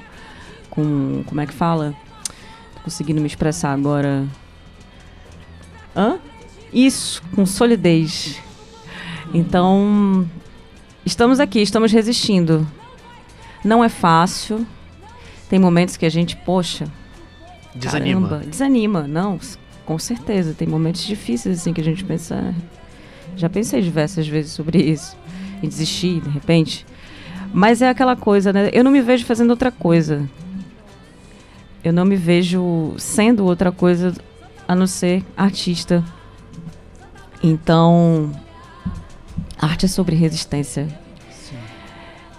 com. 0.70 1.24
Como 1.26 1.42
é 1.42 1.48
que 1.48 1.54
fala? 1.54 1.96
Tô 2.76 2.82
conseguindo 2.84 3.20
me 3.20 3.26
expressar 3.26 3.74
agora. 3.74 4.28
Hã? 5.96 6.20
Isso, 6.72 7.24
com 7.34 7.44
solidez. 7.44 8.40
Então, 9.34 10.30
estamos 11.04 11.40
aqui, 11.40 11.60
estamos 11.60 11.92
resistindo. 11.92 12.68
Não 13.64 13.84
é 13.84 13.90
fácil. 13.90 14.68
Tem 15.50 15.58
momentos 15.58 15.98
que 15.98 16.06
a 16.06 16.10
gente, 16.10 16.36
poxa, 16.36 16.86
Desanima. 17.76 18.30
Caramba, 18.30 18.46
desanima, 18.48 19.08
não, 19.08 19.40
com 19.86 20.00
certeza. 20.00 20.54
Tem 20.54 20.68
momentos 20.68 21.04
difíceis 21.04 21.60
assim 21.60 21.74
que 21.74 21.82
a 21.82 21.84
gente 21.84 22.04
pensa. 22.04 22.54
Já 23.36 23.50
pensei 23.50 23.82
diversas 23.82 24.28
vezes 24.28 24.52
sobre 24.52 24.82
isso, 24.82 25.18
em 25.62 25.68
desistir 25.68 26.22
de 26.22 26.30
repente. 26.30 26.86
Mas 27.54 27.82
é 27.82 27.90
aquela 27.90 28.16
coisa, 28.16 28.52
né? 28.54 28.70
Eu 28.74 28.84
não 28.84 28.92
me 28.92 29.02
vejo 29.02 29.26
fazendo 29.26 29.50
outra 29.50 29.72
coisa. 29.72 30.28
Eu 31.84 31.94
não 31.94 32.06
me 32.06 32.16
vejo 32.16 32.96
sendo 32.98 33.46
outra 33.46 33.72
coisa 33.72 34.14
a 34.68 34.74
não 34.74 34.88
ser 34.88 35.24
artista. 35.38 36.04
Então, 37.44 38.32
arte 39.58 39.86
é 39.86 39.90
sobre 39.90 40.16
resistência. 40.16 40.88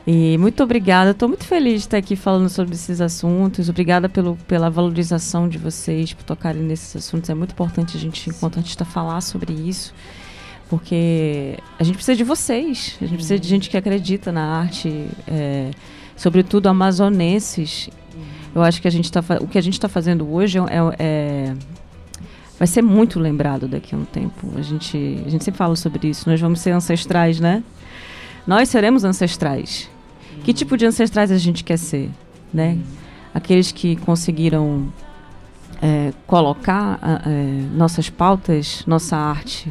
E 0.06 0.38
muito 0.38 0.62
obrigada, 0.62 1.10
estou 1.10 1.28
muito 1.28 1.44
feliz 1.44 1.80
de 1.80 1.88
estar 1.88 1.96
aqui 1.96 2.14
falando 2.14 2.48
sobre 2.48 2.76
esses 2.76 3.00
assuntos. 3.00 3.68
Obrigada 3.68 4.08
pelo, 4.08 4.36
pela 4.46 4.70
valorização 4.70 5.48
de 5.48 5.58
vocês, 5.58 6.12
por 6.12 6.22
tocarem 6.22 6.62
nesses 6.62 6.94
assuntos. 6.94 7.28
É 7.28 7.34
muito 7.34 7.50
importante 7.50 7.96
a 7.96 8.00
gente, 8.00 8.30
enquanto 8.30 8.58
artista, 8.58 8.84
falar 8.84 9.20
sobre 9.20 9.52
isso, 9.52 9.92
porque 10.70 11.58
a 11.76 11.82
gente 11.82 11.96
precisa 11.96 12.16
de 12.16 12.22
vocês, 12.22 12.96
a 13.02 13.04
gente 13.04 13.16
precisa 13.16 13.36
de 13.36 13.48
gente 13.48 13.68
que 13.68 13.76
acredita 13.76 14.30
na 14.30 14.44
arte, 14.44 15.08
é, 15.26 15.72
sobretudo 16.16 16.68
amazonenses. 16.68 17.90
Eu 18.54 18.62
acho 18.62 18.80
que 18.80 18.86
a 18.86 18.92
gente 18.92 19.10
tá, 19.10 19.24
o 19.40 19.48
que 19.48 19.58
a 19.58 19.60
gente 19.60 19.74
está 19.74 19.88
fazendo 19.88 20.32
hoje 20.32 20.56
é, 20.56 20.62
é, 21.00 21.54
vai 22.56 22.68
ser 22.68 22.80
muito 22.80 23.18
lembrado 23.18 23.66
daqui 23.66 23.92
a 23.92 23.98
um 23.98 24.04
tempo. 24.04 24.52
A 24.56 24.62
gente, 24.62 24.96
a 25.26 25.30
gente 25.30 25.42
sempre 25.42 25.58
fala 25.58 25.74
sobre 25.74 26.06
isso. 26.06 26.30
Nós 26.30 26.40
vamos 26.40 26.60
ser 26.60 26.70
ancestrais, 26.70 27.40
né? 27.40 27.64
Nós 28.46 28.68
seremos 28.68 29.02
ancestrais. 29.02 29.95
Que 30.44 30.52
tipo 30.52 30.76
de 30.76 30.86
ancestrais 30.86 31.30
a 31.30 31.38
gente 31.38 31.64
quer 31.64 31.78
ser, 31.78 32.10
né? 32.52 32.78
Aqueles 33.34 33.72
que 33.72 33.96
conseguiram 33.96 34.92
é, 35.82 36.12
colocar 36.26 36.98
é, 37.26 37.30
nossas 37.74 38.08
pautas, 38.08 38.82
nossa 38.86 39.16
arte 39.16 39.68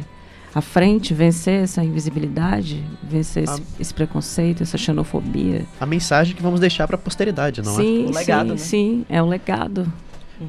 à 0.54 0.62
frente, 0.62 1.12
vencer 1.12 1.64
essa 1.64 1.84
invisibilidade, 1.84 2.82
vencer 3.02 3.44
esse, 3.44 3.62
esse, 3.78 3.92
preconceito, 3.92 4.62
essa 4.62 4.78
xenofobia. 4.78 5.66
A 5.78 5.84
mensagem 5.84 6.34
que 6.34 6.42
vamos 6.42 6.60
deixar 6.60 6.86
para 6.86 6.96
a 6.96 6.98
posteridade, 6.98 7.60
não 7.60 7.76
sim, 7.76 8.06
é? 8.06 8.08
O 8.08 8.14
legado, 8.14 8.46
sim, 8.46 8.52
né? 8.52 8.56
sim, 8.56 9.06
é 9.10 9.22
o 9.22 9.26
legado. 9.26 9.92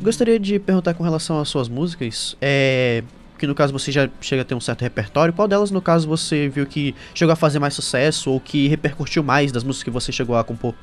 Gostaria 0.02 0.40
de 0.40 0.60
perguntar 0.60 0.94
com 0.94 1.04
relação 1.04 1.42
às 1.42 1.50
suas 1.50 1.68
músicas, 1.68 2.38
é, 2.42 3.04
que 3.38 3.48
no 3.48 3.56
caso 3.56 3.72
você 3.72 3.92
já 3.92 4.10
chega 4.22 4.42
a 4.42 4.46
ter 4.46 4.56
um 4.56 4.60
certo 4.60 4.82
repertório, 4.82 5.34
qual 5.34 5.48
delas 5.48 5.72
no 5.72 5.82
caso 5.82 6.08
você 6.08 6.50
viu 6.50 6.66
que 6.66 6.96
chegou 7.14 7.32
a 7.32 7.36
fazer 7.36 7.60
mais 7.60 7.74
sucesso 7.74 8.32
ou 8.32 8.40
que 8.40 8.68
repercutiu 8.68 9.24
mais 9.24 9.52
das 9.52 9.64
músicas 9.64 9.84
que 9.84 9.90
você 9.90 10.12
chegou 10.12 10.36
a 10.36 10.44
compor? 10.44 10.74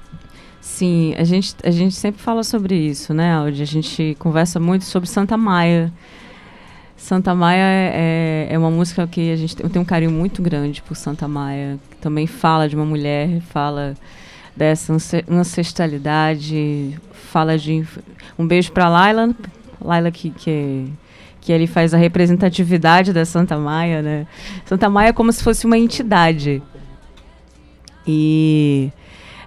Sim, 0.61 1.15
a 1.19 1.25
gente, 1.25 1.55
a 1.63 1.71
gente 1.71 1.95
sempre 1.95 2.23
fala 2.23 2.43
sobre 2.43 2.75
isso, 2.75 3.13
né, 3.13 3.33
Audi? 3.35 3.63
A 3.63 3.67
gente 3.67 4.17
conversa 4.19 4.59
muito 4.59 4.85
sobre 4.85 5.09
Santa 5.09 5.37
Maia. 5.37 5.93
Santa 6.97 7.35
Maia 7.35 7.63
é, 7.63 8.49
é 8.51 8.59
uma 8.59 8.71
música 8.71 9.07
que 9.07 9.31
a 9.31 9.37
gente 9.37 9.55
tem, 9.55 9.69
tem 9.69 9.83
um 9.83 9.85
carinho 9.85 10.11
muito 10.11 10.41
grande 10.41 10.81
por 10.81 10.97
Santa 10.97 11.29
Maia, 11.29 11.79
que 11.91 11.97
também 11.99 12.27
fala 12.27 12.67
de 12.67 12.75
uma 12.75 12.87
mulher, 12.87 13.43
fala 13.43 13.95
dessa 14.57 14.97
ancestralidade, 15.29 16.99
fala 17.13 17.59
de 17.59 17.85
um 18.39 18.47
beijo 18.47 18.73
para 18.73 18.89
Laila, 18.89 19.35
Laila 19.81 20.11
que, 20.11 20.31
que 20.31 20.51
é 20.51 20.85
que 21.45 21.53
ele 21.53 21.67
faz 21.67 21.93
a 21.93 21.97
representatividade 21.97 23.13
da 23.13 23.25
Santa 23.25 23.57
Maia, 23.59 24.03
né? 24.03 24.27
Santa 24.65 24.89
Maia 24.89 25.09
é 25.09 25.13
como 25.13 25.33
se 25.33 25.43
fosse 25.43 25.67
uma 25.67 25.79
entidade. 25.79 26.63
E 28.07 28.91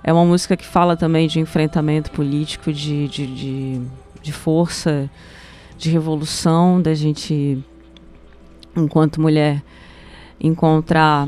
é 0.03 0.13
uma 0.13 0.23
música 0.23 0.55
que 0.55 0.65
fala 0.65 0.95
também 0.95 1.27
de 1.27 1.39
enfrentamento 1.39 2.11
político, 2.11 2.71
de, 2.71 3.07
de, 3.07 3.27
de, 3.27 3.81
de 4.21 4.31
força, 4.31 5.09
de 5.77 5.89
revolução, 5.89 6.81
da 6.81 6.93
gente, 6.93 7.63
enquanto 8.75 9.19
mulher, 9.19 9.63
encontrar 10.39 11.27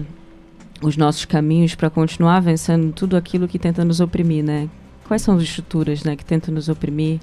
os 0.81 0.95
nossos 0.95 1.25
caminhos 1.25 1.75
para 1.75 1.89
continuar 1.89 2.39
vencendo 2.39 2.93
tudo 2.93 3.17
aquilo 3.17 3.47
que 3.47 3.59
tenta 3.59 3.83
nos 3.83 3.99
oprimir, 3.99 4.43
né? 4.43 4.69
Quais 5.07 5.23
são 5.23 5.35
as 5.35 5.41
estruturas, 5.41 6.03
né, 6.03 6.15
que 6.15 6.23
tentam 6.23 6.53
nos 6.53 6.69
oprimir? 6.69 7.19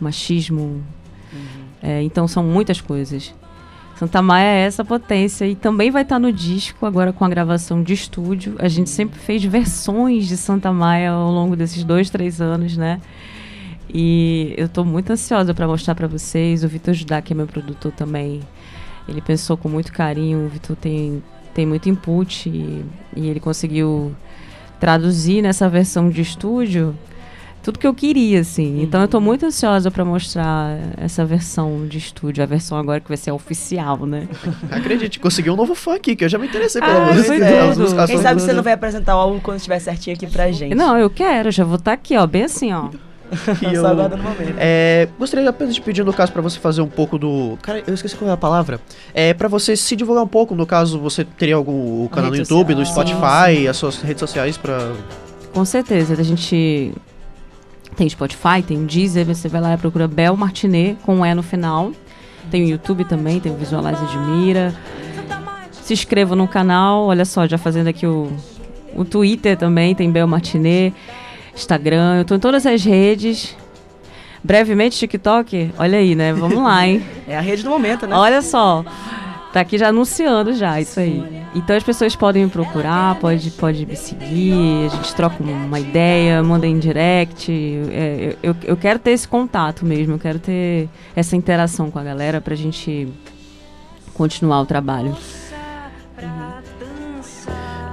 machismo, 0.00 0.82
uhum. 1.32 1.67
É, 1.82 2.02
então 2.02 2.26
são 2.26 2.42
muitas 2.42 2.80
coisas. 2.80 3.34
Santa 3.98 4.22
Maia 4.22 4.46
é 4.46 4.60
essa 4.60 4.84
potência 4.84 5.44
e 5.44 5.56
também 5.56 5.90
vai 5.90 6.02
estar 6.02 6.20
no 6.20 6.32
disco 6.32 6.86
agora 6.86 7.12
com 7.12 7.24
a 7.24 7.28
gravação 7.28 7.82
de 7.82 7.92
estúdio. 7.92 8.54
A 8.60 8.68
gente 8.68 8.88
sempre 8.90 9.18
fez 9.18 9.44
versões 9.44 10.28
de 10.28 10.36
Santa 10.36 10.72
Maia 10.72 11.10
ao 11.10 11.32
longo 11.32 11.56
desses 11.56 11.82
dois, 11.82 12.08
três 12.08 12.40
anos, 12.40 12.76
né? 12.76 13.00
E 13.92 14.54
eu 14.56 14.66
estou 14.66 14.84
muito 14.84 15.12
ansiosa 15.12 15.52
para 15.52 15.66
mostrar 15.66 15.96
para 15.96 16.06
vocês. 16.06 16.62
O 16.62 16.68
Vitor 16.68 16.94
Judá, 16.94 17.20
que 17.20 17.32
é 17.32 17.36
meu 17.36 17.46
produtor 17.46 17.90
também, 17.90 18.40
ele 19.08 19.20
pensou 19.20 19.56
com 19.56 19.68
muito 19.68 19.92
carinho. 19.92 20.46
O 20.46 20.48
Vitor 20.48 20.76
tem, 20.76 21.20
tem 21.52 21.66
muito 21.66 21.88
input 21.88 22.48
e, 22.48 22.84
e 23.16 23.28
ele 23.28 23.40
conseguiu 23.40 24.14
traduzir 24.78 25.42
nessa 25.42 25.68
versão 25.68 26.08
de 26.08 26.20
estúdio 26.20 26.94
tudo 27.62 27.78
que 27.78 27.86
eu 27.86 27.92
queria, 27.94 28.40
assim. 28.40 28.80
Então 28.82 29.00
eu 29.02 29.08
tô 29.08 29.20
muito 29.20 29.44
ansiosa 29.46 29.90
para 29.90 30.04
mostrar 30.04 30.78
essa 30.96 31.24
versão 31.24 31.86
de 31.86 31.98
estúdio, 31.98 32.42
a 32.42 32.46
versão 32.46 32.78
agora 32.78 33.00
que 33.00 33.08
vai 33.08 33.16
ser 33.16 33.30
oficial, 33.32 34.06
né? 34.06 34.26
Acredite, 34.70 35.18
consegui 35.20 35.50
um 35.50 35.56
novo 35.56 35.74
fã 35.74 35.96
aqui, 35.96 36.16
que 36.16 36.24
eu 36.24 36.28
já 36.28 36.38
me 36.38 36.46
interessei 36.46 36.80
pela 36.80 37.08
Ah, 37.10 37.12
música. 37.12 37.34
é. 37.44 37.74
músicas 37.74 38.10
Quem 38.10 38.18
sabe 38.18 38.40
você 38.40 38.52
não 38.52 38.62
vai 38.62 38.72
apresentar 38.72 39.16
o 39.16 39.20
álbum 39.20 39.38
quando 39.40 39.58
estiver 39.58 39.78
certinho 39.80 40.16
aqui 40.16 40.26
pra 40.26 40.50
gente. 40.50 40.74
Não, 40.74 40.96
eu 40.96 41.10
quero, 41.10 41.50
já 41.50 41.64
vou 41.64 41.76
estar 41.76 41.92
aqui, 41.92 42.16
ó, 42.16 42.26
bem 42.26 42.44
assim, 42.44 42.72
ó. 42.72 42.88
E 43.60 43.74
eu- 43.74 43.82
Só 43.82 43.88
aguardando 43.88 44.22
o 44.22 44.24
momento. 44.24 44.54
É, 44.56 45.06
gostaria 45.18 45.46
apenas 45.50 45.74
de 45.74 45.82
pedir, 45.82 46.02
no 46.02 46.14
caso, 46.14 46.32
pra 46.32 46.40
você 46.40 46.58
fazer 46.58 46.80
um 46.80 46.88
pouco 46.88 47.18
do. 47.18 47.58
Cara, 47.60 47.82
eu 47.86 47.92
esqueci 47.92 48.16
qual 48.16 48.30
é 48.30 48.32
a 48.32 48.38
palavra. 48.38 48.80
É, 49.12 49.34
pra 49.34 49.48
você 49.48 49.76
se 49.76 49.94
divulgar 49.94 50.24
um 50.24 50.28
pouco, 50.28 50.54
no 50.54 50.64
caso, 50.64 50.98
você 50.98 51.24
teria 51.24 51.54
algum 51.56 52.04
o 52.04 52.08
canal 52.08 52.30
no 52.30 52.36
YouTube, 52.38 52.74
no 52.74 52.86
social. 52.86 53.06
Spotify, 53.06 53.68
as 53.68 53.76
suas 53.76 54.00
redes 54.00 54.20
sociais 54.20 54.56
pra. 54.56 54.92
Com 55.52 55.62
certeza, 55.66 56.14
a 56.18 56.22
gente 56.22 56.94
tem 57.98 58.08
Spotify, 58.08 58.62
tem 58.64 58.86
Deezer, 58.86 59.26
você 59.26 59.48
vai 59.48 59.60
lá 59.60 59.74
e 59.74 59.76
procura 59.76 60.06
Bel 60.06 60.36
Martinet 60.36 60.96
com 61.02 61.16
um 61.16 61.26
E 61.26 61.34
no 61.34 61.42
final. 61.42 61.90
Tem 62.48 62.62
o 62.62 62.68
YouTube 62.68 63.04
também, 63.04 63.40
tem 63.40 63.50
o 63.50 63.56
Visualize 63.56 64.00
Admira. 64.04 64.72
Se 65.72 65.92
inscreva 65.92 66.36
no 66.36 66.46
canal, 66.46 67.06
olha 67.06 67.24
só, 67.24 67.44
já 67.48 67.58
fazendo 67.58 67.88
aqui 67.88 68.06
o, 68.06 68.30
o 68.94 69.04
Twitter 69.04 69.56
também, 69.56 69.96
tem 69.96 70.12
Bel 70.12 70.28
Martinet, 70.28 70.94
Instagram, 71.52 72.18
eu 72.18 72.24
tô 72.24 72.36
em 72.36 72.38
todas 72.38 72.64
as 72.66 72.84
redes. 72.84 73.56
Brevemente 74.44 74.96
TikTok, 74.96 75.72
olha 75.76 75.98
aí, 75.98 76.14
né? 76.14 76.32
Vamos 76.32 76.62
lá, 76.62 76.86
hein? 76.86 77.02
É 77.26 77.36
a 77.36 77.40
rede 77.40 77.64
do 77.64 77.70
momento, 77.70 78.06
né? 78.06 78.14
Olha 78.14 78.40
só. 78.40 78.84
Tá 79.52 79.60
aqui 79.60 79.78
já 79.78 79.88
anunciando 79.88 80.52
já, 80.52 80.80
isso 80.80 81.00
aí. 81.00 81.42
Então 81.54 81.74
as 81.74 81.82
pessoas 81.82 82.14
podem 82.14 82.44
me 82.44 82.50
procurar, 82.50 83.14
pode, 83.16 83.50
pode 83.52 83.86
me 83.86 83.96
seguir, 83.96 84.86
a 84.86 84.96
gente 84.96 85.14
troca 85.14 85.42
uma 85.42 85.80
ideia, 85.80 86.42
manda 86.42 86.66
em 86.66 86.78
direct. 86.78 87.50
É, 87.90 88.36
eu, 88.42 88.54
eu 88.62 88.76
quero 88.76 88.98
ter 88.98 89.12
esse 89.12 89.26
contato 89.26 89.86
mesmo, 89.86 90.14
eu 90.14 90.18
quero 90.18 90.38
ter 90.38 90.88
essa 91.16 91.34
interação 91.34 91.90
com 91.90 91.98
a 91.98 92.04
galera 92.04 92.40
pra 92.40 92.54
gente 92.54 93.08
continuar 94.12 94.60
o 94.60 94.66
trabalho. 94.66 95.16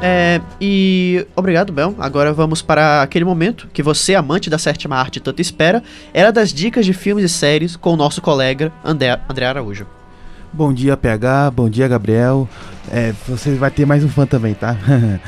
É, 0.02 0.42
e 0.60 1.26
obrigado, 1.36 1.72
Bel. 1.72 1.96
Agora 1.98 2.34
vamos 2.34 2.62
para 2.62 3.02
aquele 3.02 3.24
momento 3.24 3.68
que 3.72 3.82
você, 3.82 4.14
amante 4.14 4.50
da 4.50 4.58
sétima 4.58 4.98
arte, 4.98 5.20
tanto 5.22 5.42
espera. 5.42 5.82
Era 6.14 6.32
das 6.32 6.54
dicas 6.54 6.86
de 6.86 6.94
filmes 6.94 7.24
e 7.24 7.30
séries 7.30 7.76
com 7.76 7.94
o 7.94 7.96
nosso 7.96 8.22
colega 8.22 8.74
André, 8.84 9.20
André 9.30 9.46
Araújo. 9.46 9.88
Bom 10.56 10.72
dia, 10.72 10.96
PH. 10.96 11.52
Bom 11.52 11.70
dia, 11.70 11.86
Gabriel. 11.86 12.48
É, 12.90 13.14
você 13.28 13.56
vai 13.56 13.70
ter 13.70 13.86
mais 13.86 14.06
um 14.06 14.08
fã 14.08 14.26
também, 14.26 14.54
tá? 14.54 14.78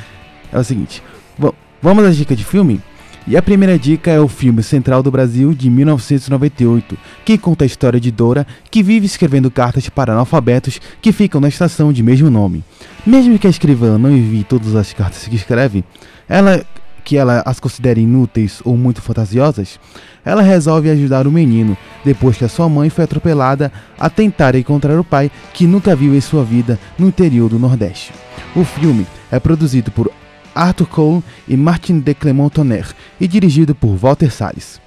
é 0.54 0.58
o 0.58 0.64
seguinte. 0.64 1.04
Bom, 1.38 1.52
vamos 1.82 2.06
às 2.06 2.16
dicas 2.16 2.38
de 2.38 2.46
filme? 2.46 2.80
E 3.28 3.36
a 3.36 3.42
primeira 3.42 3.78
dica 3.78 4.10
é 4.10 4.22
o 4.22 4.30
filme 4.30 4.64
Central 4.64 5.04
do 5.04 5.12
Brasil 5.12 5.54
de 5.54 5.70
1998, 5.70 6.98
que 7.26 7.38
conta 7.38 7.66
a 7.66 7.68
história 7.68 8.00
de 8.00 8.10
Dora, 8.10 8.48
que 8.72 8.82
vive 8.82 9.06
escrevendo 9.06 9.52
cartas 9.52 9.90
para 9.90 10.14
analfabetos 10.14 10.80
que 11.02 11.12
ficam 11.12 11.42
na 11.42 11.50
estação 11.50 11.92
de 11.92 12.02
mesmo 12.02 12.30
nome. 12.30 12.64
Mesmo 13.06 13.38
que 13.38 13.48
a 13.48 13.50
escrivã 13.50 13.98
não 13.98 14.10
envie 14.10 14.46
todas 14.46 14.78
as 14.78 14.94
cartas 14.94 15.28
que 15.28 15.36
escreve, 15.36 15.84
ela 16.30 16.66
que 17.08 17.16
ela 17.16 17.42
as 17.46 17.58
considere 17.58 18.02
inúteis 18.02 18.62
ou 18.66 18.76
muito 18.76 19.02
fantasiosas, 19.02 19.80
ela 20.26 20.42
resolve 20.42 20.90
ajudar 20.90 21.26
o 21.26 21.32
menino 21.32 21.78
depois 22.04 22.36
que 22.36 22.44
a 22.44 22.50
sua 22.50 22.68
mãe 22.68 22.90
foi 22.90 23.06
atropelada 23.06 23.72
a 23.98 24.10
tentar 24.10 24.56
encontrar 24.56 25.00
o 25.00 25.06
pai 25.06 25.32
que 25.54 25.66
nunca 25.66 25.96
viu 25.96 26.14
em 26.14 26.20
sua 26.20 26.44
vida 26.44 26.78
no 27.00 27.08
interior 27.08 27.50
do 27.50 27.58
Nordeste. 27.58 28.12
O 28.54 28.66
filme 28.66 29.08
é 29.32 29.40
produzido 29.40 29.90
por 29.90 30.12
Arthur 30.54 30.88
Cole 30.88 31.24
e 31.48 31.56
Martin 31.56 32.02
de 32.02 32.14
Clermont-Tonnerre 32.14 32.94
e 33.22 33.26
dirigido 33.26 33.74
por 33.74 33.96
Walter 33.96 34.30
Salles. 34.30 34.82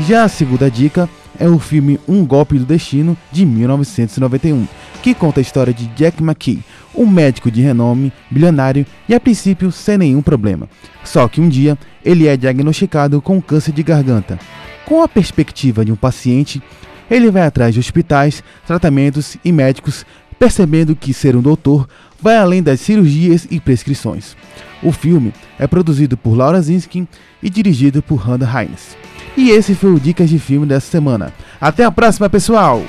Já 0.00 0.24
a 0.24 0.28
segunda 0.28 0.70
dica 0.70 1.08
é 1.38 1.48
o 1.48 1.58
filme 1.58 1.98
Um 2.08 2.24
Golpe 2.24 2.58
do 2.58 2.64
Destino 2.64 3.16
de 3.32 3.44
1991, 3.44 4.66
que 5.02 5.14
conta 5.14 5.40
a 5.40 5.42
história 5.42 5.72
de 5.72 5.86
Jack 5.88 6.22
McKee, 6.22 6.62
um 6.94 7.06
médico 7.06 7.50
de 7.50 7.60
renome, 7.60 8.12
bilionário 8.30 8.86
e 9.08 9.14
a 9.14 9.20
princípio 9.20 9.72
sem 9.72 9.98
nenhum 9.98 10.22
problema. 10.22 10.68
Só 11.02 11.28
que 11.28 11.40
um 11.40 11.48
dia 11.48 11.78
ele 12.04 12.26
é 12.26 12.36
diagnosticado 12.36 13.20
com 13.20 13.40
câncer 13.40 13.72
de 13.72 13.82
garganta. 13.82 14.38
Com 14.84 15.02
a 15.02 15.08
perspectiva 15.08 15.84
de 15.84 15.92
um 15.92 15.96
paciente, 15.96 16.62
ele 17.10 17.30
vai 17.30 17.42
atrás 17.42 17.74
de 17.74 17.80
hospitais, 17.80 18.42
tratamentos 18.66 19.36
e 19.44 19.52
médicos, 19.52 20.06
percebendo 20.38 20.96
que 20.96 21.12
ser 21.14 21.36
um 21.36 21.42
doutor 21.42 21.88
vai 22.20 22.36
além 22.36 22.62
das 22.62 22.80
cirurgias 22.80 23.46
e 23.50 23.60
prescrições. 23.60 24.36
O 24.82 24.92
filme 24.92 25.32
é 25.58 25.66
produzido 25.66 26.16
por 26.16 26.34
Laura 26.34 26.60
Zinskin 26.60 27.06
e 27.42 27.50
dirigido 27.50 28.02
por 28.02 28.16
Hannah 28.16 28.62
Hines. 28.62 28.96
E 29.36 29.50
esse 29.50 29.74
foi 29.74 29.92
o 29.92 30.00
Dicas 30.00 30.30
de 30.30 30.38
Filme 30.38 30.66
dessa 30.66 30.90
semana. 30.90 31.32
Até 31.60 31.84
a 31.84 31.90
próxima, 31.90 32.30
pessoal! 32.30 32.82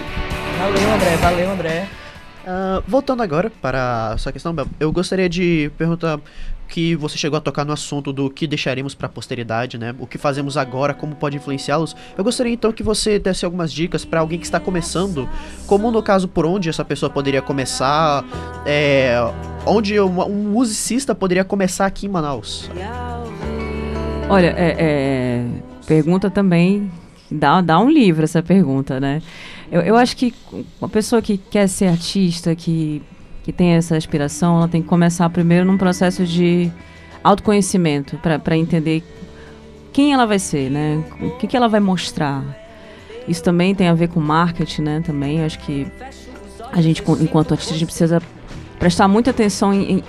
Valeu, 0.60 0.94
André. 0.94 1.16
Valeu, 1.18 1.52
André. 1.52 1.88
Ah, 2.46 2.84
voltando 2.88 3.24
agora 3.24 3.52
para 3.62 4.14
a 4.14 4.18
sua 4.18 4.32
questão, 4.32 4.56
eu 4.80 4.92
gostaria 4.92 5.28
de 5.28 5.72
perguntar 5.78 6.20
que 6.68 6.96
você 6.96 7.18
chegou 7.18 7.38
a 7.38 7.42
tocar 7.42 7.66
no 7.66 7.74
assunto 7.74 8.12
do 8.12 8.30
que 8.30 8.46
deixaremos 8.48 8.94
para 8.94 9.08
a 9.08 9.10
posteridade, 9.10 9.78
né? 9.78 9.96
O 10.00 10.06
que 10.06 10.18
fazemos 10.18 10.58
agora, 10.58 10.94
como 10.94 11.16
pode 11.16 11.38
influenciá-los. 11.38 11.96
Eu 12.18 12.24
gostaria 12.24 12.54
então 12.54 12.72
que 12.72 12.84
você 12.84 13.18
desse 13.18 13.46
algumas 13.46 13.72
dicas 13.72 14.04
para 14.06 14.20
alguém 14.20 14.40
que 14.40 14.46
está 14.46 14.60
começando, 14.60 15.28
como 15.68 15.92
no 15.92 16.02
caso 16.02 16.28
por 16.28 16.46
onde 16.46 16.70
essa 16.70 16.84
pessoa 16.84 17.10
poderia 17.10 17.42
começar, 17.42 18.24
é, 18.66 19.16
onde 19.66 20.00
um, 20.00 20.22
um 20.22 20.52
musicista 20.52 21.16
poderia 21.16 21.44
começar 21.44 21.86
aqui 21.86 22.06
em 22.06 22.10
Manaus. 22.10 22.70
Olha, 24.28 24.54
é, 24.58 24.76
é, 24.80 25.46
pergunta 25.86 26.30
também. 26.30 26.92
Dá, 27.30 27.60
dá 27.62 27.80
um 27.80 27.90
livro 27.90 28.24
essa 28.24 28.44
pergunta, 28.44 29.00
né? 29.00 29.22
Eu, 29.72 29.82
eu 29.82 29.96
acho 29.96 30.16
que 30.16 30.34
uma 30.80 30.90
pessoa 30.90 31.22
que 31.22 31.38
quer 31.38 31.68
ser 31.68 31.88
artista, 31.88 32.56
que, 32.56 33.02
que 33.44 33.52
tem 33.52 33.72
essa 33.72 33.98
aspiração, 33.98 34.58
ela 34.58 34.68
tem 34.68 34.82
que 34.82 34.88
começar 34.88 35.30
primeiro 35.30 35.66
num 35.66 35.78
processo 35.78 36.24
de 36.26 36.72
autoconhecimento 37.24 38.18
para 38.18 38.56
entender 38.56 39.04
quem 39.92 40.14
ela 40.14 40.26
vai 40.26 40.38
ser, 40.38 40.70
né? 40.70 41.04
O 41.22 41.32
que, 41.38 41.48
que 41.48 41.58
ela 41.58 41.68
vai 41.68 41.80
mostrar. 41.80 42.44
Isso 43.28 43.42
também 43.42 43.74
tem 43.74 43.88
a 43.88 43.94
ver 43.94 44.10
com 44.10 44.20
marketing, 44.20 44.82
né? 44.84 45.02
Também 45.04 45.44
acho 45.44 45.58
que 45.60 45.88
a 46.72 46.82
gente, 46.82 47.02
enquanto 47.22 47.54
artista, 47.54 47.74
a 47.74 47.78
gente 47.78 47.88
precisa 47.88 48.22
prestar 48.78 49.08
muita 49.08 49.32
atenção 49.32 49.74
em, 49.74 49.94
em, 49.94 50.04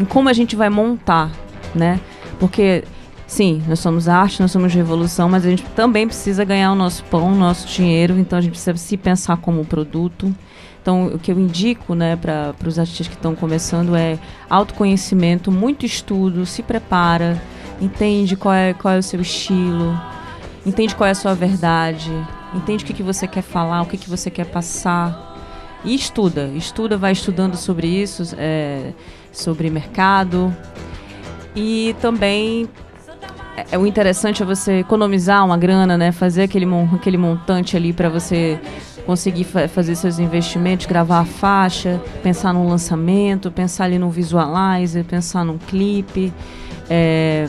em 0.00 0.04
como 0.04 0.28
a 0.28 0.32
gente 0.32 0.54
vai 0.54 0.68
montar, 0.68 1.30
né? 1.74 1.98
Porque 2.38 2.84
Sim, 3.28 3.62
nós 3.68 3.78
somos 3.80 4.08
arte, 4.08 4.40
nós 4.40 4.50
somos 4.50 4.72
revolução, 4.72 5.28
mas 5.28 5.44
a 5.44 5.50
gente 5.50 5.62
também 5.76 6.06
precisa 6.06 6.46
ganhar 6.46 6.72
o 6.72 6.74
nosso 6.74 7.04
pão, 7.04 7.34
o 7.34 7.36
nosso 7.36 7.68
dinheiro, 7.68 8.18
então 8.18 8.38
a 8.38 8.40
gente 8.40 8.52
precisa 8.52 8.74
se 8.78 8.96
pensar 8.96 9.36
como 9.36 9.66
produto. 9.66 10.34
Então, 10.80 11.08
o 11.08 11.18
que 11.18 11.30
eu 11.30 11.38
indico 11.38 11.94
né, 11.94 12.16
para 12.16 12.54
os 12.66 12.78
artistas 12.78 13.06
que 13.06 13.14
estão 13.14 13.34
começando 13.34 13.94
é 13.94 14.18
autoconhecimento, 14.48 15.52
muito 15.52 15.84
estudo, 15.84 16.46
se 16.46 16.62
prepara, 16.62 17.40
entende 17.82 18.34
qual 18.34 18.54
é, 18.54 18.72
qual 18.72 18.94
é 18.94 18.98
o 18.98 19.02
seu 19.02 19.20
estilo, 19.20 19.94
entende 20.64 20.94
qual 20.94 21.06
é 21.06 21.10
a 21.10 21.14
sua 21.14 21.34
verdade, 21.34 22.10
entende 22.54 22.82
o 22.82 22.86
que, 22.86 22.94
que 22.94 23.02
você 23.02 23.28
quer 23.28 23.42
falar, 23.42 23.82
o 23.82 23.86
que, 23.86 23.98
que 23.98 24.08
você 24.08 24.30
quer 24.30 24.46
passar. 24.46 25.36
E 25.84 25.94
estuda, 25.94 26.50
estuda, 26.56 26.96
vai 26.96 27.12
estudando 27.12 27.56
sobre 27.56 27.88
isso, 27.88 28.34
é, 28.38 28.94
sobre 29.30 29.68
mercado. 29.68 30.56
E 31.54 31.94
também 32.00 32.66
o 33.78 33.86
interessante 33.86 34.42
é 34.42 34.46
você 34.46 34.80
economizar 34.80 35.44
uma 35.44 35.56
grana, 35.56 35.96
né? 35.96 36.12
Fazer 36.12 36.42
aquele, 36.42 36.66
aquele 36.94 37.16
montante 37.16 37.76
ali 37.76 37.92
para 37.92 38.08
você 38.08 38.58
conseguir 39.06 39.44
fa- 39.44 39.68
fazer 39.68 39.94
seus 39.94 40.18
investimentos, 40.18 40.86
gravar 40.86 41.20
a 41.20 41.24
faixa, 41.24 42.00
pensar 42.22 42.52
num 42.52 42.68
lançamento, 42.68 43.50
pensar 43.50 43.84
ali 43.84 43.98
no 43.98 44.10
visualizer, 44.10 45.04
pensar 45.04 45.44
num 45.44 45.56
clipe. 45.58 46.32
É 46.90 47.46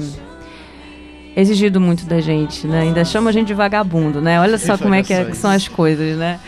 exigido 1.36 1.80
muito 1.80 2.05
da 2.05 2.20
gente, 2.20 2.68
né? 2.68 2.82
Ainda 2.82 3.05
chama 3.05 3.30
a 3.30 3.34
gente 3.34 3.47
de 3.47 3.53
vagabundo, 3.53 4.20
né? 4.20 4.39
Olha 4.41 4.57
só 4.57 4.78
como 4.78 4.93
é 4.93 5.03
que, 5.03 5.14
é- 5.14 5.26
que 5.26 5.38
são 5.38 5.49
as 5.51 5.68
coisas, 5.68 6.18
né? 6.18 6.39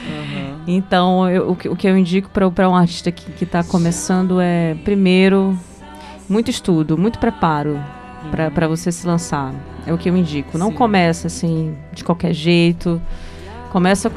Então, 0.68 1.30
eu- 1.30 1.52
o 1.52 1.76
que 1.76 1.88
eu 1.88 1.98
indico 1.98 2.30
para 2.30 2.70
um 2.70 2.76
artista 2.76 3.10
que 3.12 3.44
está 3.44 3.64
começando 3.64 4.40
é, 4.42 4.76
primeiro, 4.84 5.58
muito 6.28 6.50
estudo, 6.52 6.98
muito 6.98 7.20
preparo 7.20 7.80
para 8.30 8.68
você 8.68 8.92
se 8.92 9.06
lançar. 9.08 9.54
É 9.86 9.94
o 9.94 9.98
que 9.98 10.10
eu 10.10 10.16
indico. 10.16 10.58
Não 10.58 10.72
começa 10.72 11.28
assim, 11.28 11.76
de 11.92 12.04
qualquer 12.04 12.34
jeito. 12.34 13.02
Começa 13.72 14.10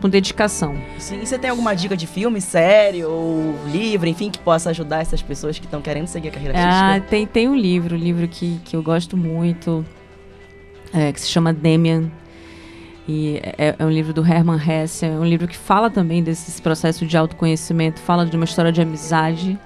com, 0.00 0.08
dedicação. 0.08 0.76
Sim, 0.98 1.20
e 1.22 1.26
você 1.26 1.36
tem 1.36 1.50
alguma 1.50 1.74
dica 1.74 1.96
de 1.96 2.06
filme, 2.06 2.40
série 2.40 3.04
ou 3.04 3.56
livro, 3.72 4.08
enfim, 4.08 4.30
que 4.30 4.38
possa 4.38 4.70
ajudar 4.70 5.00
essas 5.00 5.20
pessoas 5.20 5.58
que 5.58 5.64
estão 5.64 5.82
querendo 5.82 6.06
seguir 6.06 6.28
a 6.28 6.30
carreira 6.30 6.54
Ah, 6.56 6.90
artística? 6.90 7.10
tem, 7.10 7.26
tem 7.26 7.48
um 7.48 7.56
livro, 7.56 7.96
um 7.96 7.98
livro 7.98 8.28
que, 8.28 8.60
que 8.64 8.76
eu 8.76 8.82
gosto 8.84 9.16
muito, 9.16 9.84
é, 10.94 11.10
que 11.12 11.20
se 11.20 11.26
chama 11.26 11.52
Demian. 11.52 12.04
E 13.08 13.40
é, 13.58 13.74
é 13.78 13.84
um 13.84 13.90
livro 13.90 14.12
do 14.12 14.24
Hermann 14.24 14.60
Hesse, 14.60 15.06
é 15.06 15.10
um 15.10 15.24
livro 15.24 15.46
que 15.48 15.56
fala 15.56 15.88
também 15.90 16.22
desse 16.22 16.60
processo 16.62 17.06
de 17.06 17.16
autoconhecimento, 17.16 18.00
fala 18.00 18.24
de 18.26 18.36
uma 18.36 18.44
história 18.44 18.70
de 18.70 18.80
amizade. 18.80 19.58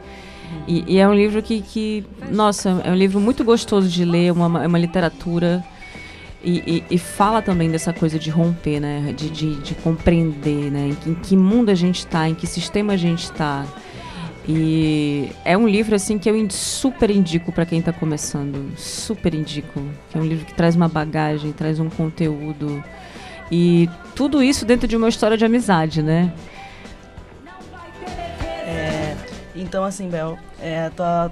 E, 0.67 0.85
e 0.87 0.99
é 0.99 1.09
um 1.09 1.15
livro 1.15 1.43
que, 1.43 1.61
que, 1.63 2.05
nossa, 2.31 2.81
é 2.85 2.91
um 2.91 2.95
livro 2.95 3.21
muito 3.21 3.45
gostoso 3.45 3.89
de 3.89 4.05
ler, 4.05 4.33
uma, 4.33 4.65
é 4.65 4.67
uma 4.67 4.79
literatura. 4.79 5.65
E, 6.43 6.85
e, 6.91 6.95
e 6.95 6.99
fala 6.99 7.43
também 7.43 7.71
dessa 7.71 7.93
coisa 7.93 8.19
de 8.19 8.31
romper, 8.31 8.81
né? 8.81 9.13
De, 9.17 9.29
de, 9.31 9.57
de 9.57 9.75
compreender, 9.75 10.71
né? 10.71 10.89
Em 10.89 10.95
que, 10.95 11.11
em 11.11 11.15
que 11.15 11.37
mundo 11.37 11.71
a 11.71 11.75
gente 11.75 11.99
está, 11.99 12.29
em 12.29 12.35
que 12.35 12.47
sistema 12.47 12.95
a 12.95 12.97
gente 12.97 13.25
está. 13.25 13.67
E 14.49 15.31
é 15.45 15.57
um 15.57 15.69
livro 15.69 15.95
assim 15.95 16.19
que 16.19 16.31
eu 16.31 16.51
super 16.51 17.11
indico 17.11 17.53
para 17.53 17.67
quem 17.67 17.79
está 17.79 17.93
começando, 17.93 18.73
super 18.77 19.35
indico. 19.35 19.83
Que 20.11 20.19
é 20.19 20.21
um 20.21 20.25
livro 20.25 20.47
que 20.47 20.55
traz 20.55 20.75
uma 20.75 20.89
bagagem, 20.89 21.53
traz 21.53 21.79
um 21.79 21.91
conteúdo 21.91 22.83
e 23.51 23.89
tudo 24.15 24.43
isso 24.43 24.65
dentro 24.65 24.87
de 24.87 24.97
uma 24.97 25.09
história 25.09 25.37
de 25.37 25.45
amizade, 25.45 26.03
né? 26.03 26.33
Então, 29.61 29.85
assim, 29.85 30.09
Bel, 30.09 30.39
é, 30.61 30.91
tua, 30.91 31.31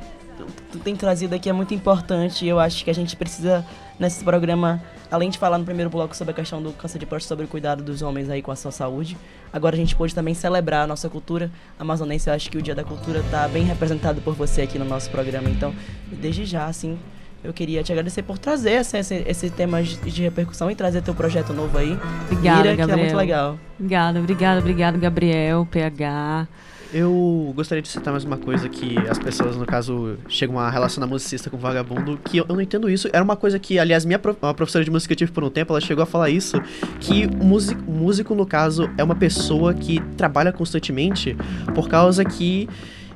tu, 0.72 0.78
tem 0.78 0.94
trazido 0.94 1.34
aqui 1.34 1.48
é 1.48 1.52
muito 1.52 1.74
importante. 1.74 2.46
Eu 2.46 2.58
acho 2.58 2.84
que 2.84 2.90
a 2.90 2.94
gente 2.94 3.16
precisa, 3.16 3.64
nesse 3.98 4.22
programa, 4.24 4.82
além 5.10 5.30
de 5.30 5.38
falar 5.38 5.58
no 5.58 5.64
primeiro 5.64 5.90
bloco 5.90 6.14
sobre 6.16 6.32
a 6.32 6.34
questão 6.34 6.62
do 6.62 6.72
câncer 6.72 6.98
de 6.98 7.06
próstata, 7.06 7.28
sobre 7.28 7.44
o 7.44 7.48
cuidado 7.48 7.82
dos 7.82 8.02
homens 8.02 8.30
aí 8.30 8.42
com 8.42 8.50
a 8.50 8.56
sua 8.56 8.70
saúde, 8.70 9.16
agora 9.52 9.74
a 9.74 9.78
gente 9.78 9.96
pôde 9.96 10.14
também 10.14 10.34
celebrar 10.34 10.84
a 10.84 10.86
nossa 10.86 11.08
cultura 11.08 11.50
amazonense. 11.78 12.28
Eu 12.28 12.34
acho 12.34 12.50
que 12.50 12.58
o 12.58 12.62
Dia 12.62 12.74
da 12.74 12.84
Cultura 12.84 13.22
tá 13.30 13.48
bem 13.48 13.64
representado 13.64 14.20
por 14.20 14.34
você 14.34 14.62
aqui 14.62 14.78
no 14.78 14.84
nosso 14.84 15.10
programa. 15.10 15.48
Então, 15.48 15.74
desde 16.12 16.44
já, 16.44 16.66
assim, 16.66 16.98
eu 17.42 17.52
queria 17.52 17.82
te 17.82 17.92
agradecer 17.92 18.22
por 18.22 18.36
trazer 18.38 18.72
esse, 18.72 18.98
esse, 18.98 19.24
esse 19.26 19.50
tema 19.50 19.82
de 19.82 20.22
repercussão 20.22 20.70
e 20.70 20.74
trazer 20.74 21.02
teu 21.02 21.14
projeto 21.14 21.52
novo 21.52 21.78
aí. 21.78 21.96
Obrigada, 22.26 22.62
Mira, 22.62 22.74
que 22.74 22.82
é 22.82 22.86
Gabriel. 22.86 22.98
muito 22.98 23.16
legal. 23.16 23.58
Obrigada, 23.78 24.18
obrigada, 24.18 24.60
obrigada, 24.60 24.98
Gabriel, 24.98 25.66
PH. 25.70 26.48
Eu 26.92 27.52
gostaria 27.54 27.82
de 27.82 27.88
citar 27.88 28.12
mais 28.12 28.24
uma 28.24 28.38
coisa 28.38 28.66
que 28.66 28.96
as 29.10 29.18
pessoas, 29.18 29.54
no 29.56 29.66
caso, 29.66 30.16
chegam 30.26 30.58
a 30.58 30.70
relacionar 30.70 31.06
musicista 31.06 31.50
com 31.50 31.58
vagabundo, 31.58 32.18
que 32.24 32.38
eu, 32.38 32.46
eu 32.48 32.54
não 32.54 32.62
entendo 32.62 32.88
isso. 32.88 33.08
Era 33.12 33.22
uma 33.22 33.36
coisa 33.36 33.58
que, 33.58 33.78
aliás, 33.78 34.06
minha 34.06 34.18
pro- 34.18 34.34
uma 34.40 34.54
professora 34.54 34.82
de 34.82 34.90
música 34.90 35.08
que 35.08 35.12
eu 35.12 35.26
tive 35.26 35.32
por 35.32 35.44
um 35.44 35.50
tempo, 35.50 35.70
ela 35.74 35.82
chegou 35.82 36.02
a 36.02 36.06
falar 36.06 36.30
isso, 36.30 36.58
que 36.98 37.26
o 37.26 37.44
músico, 37.44 37.82
músico, 37.90 38.34
no 38.34 38.46
caso, 38.46 38.88
é 38.96 39.04
uma 39.04 39.14
pessoa 39.14 39.74
que 39.74 40.00
trabalha 40.16 40.50
constantemente 40.50 41.36
por 41.74 41.90
causa 41.90 42.24
que 42.24 42.66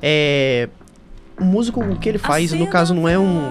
é, 0.02 0.68
o 1.40 1.44
músico, 1.44 1.80
o 1.82 1.98
que 1.98 2.10
ele 2.10 2.18
faz, 2.18 2.52
no 2.52 2.66
caso, 2.66 2.92
não 2.94 3.08
é 3.08 3.18
um, 3.18 3.48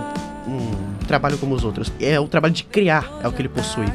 um 0.48 0.81
trabalho 1.12 1.38
como 1.38 1.54
os 1.54 1.66
outros, 1.66 1.92
é 2.00 2.18
o 2.18 2.26
trabalho 2.26 2.54
de 2.54 2.64
criar, 2.64 3.20
é 3.22 3.28
o 3.28 3.34
que 3.34 3.42
ele 3.42 3.50
possui. 3.50 3.86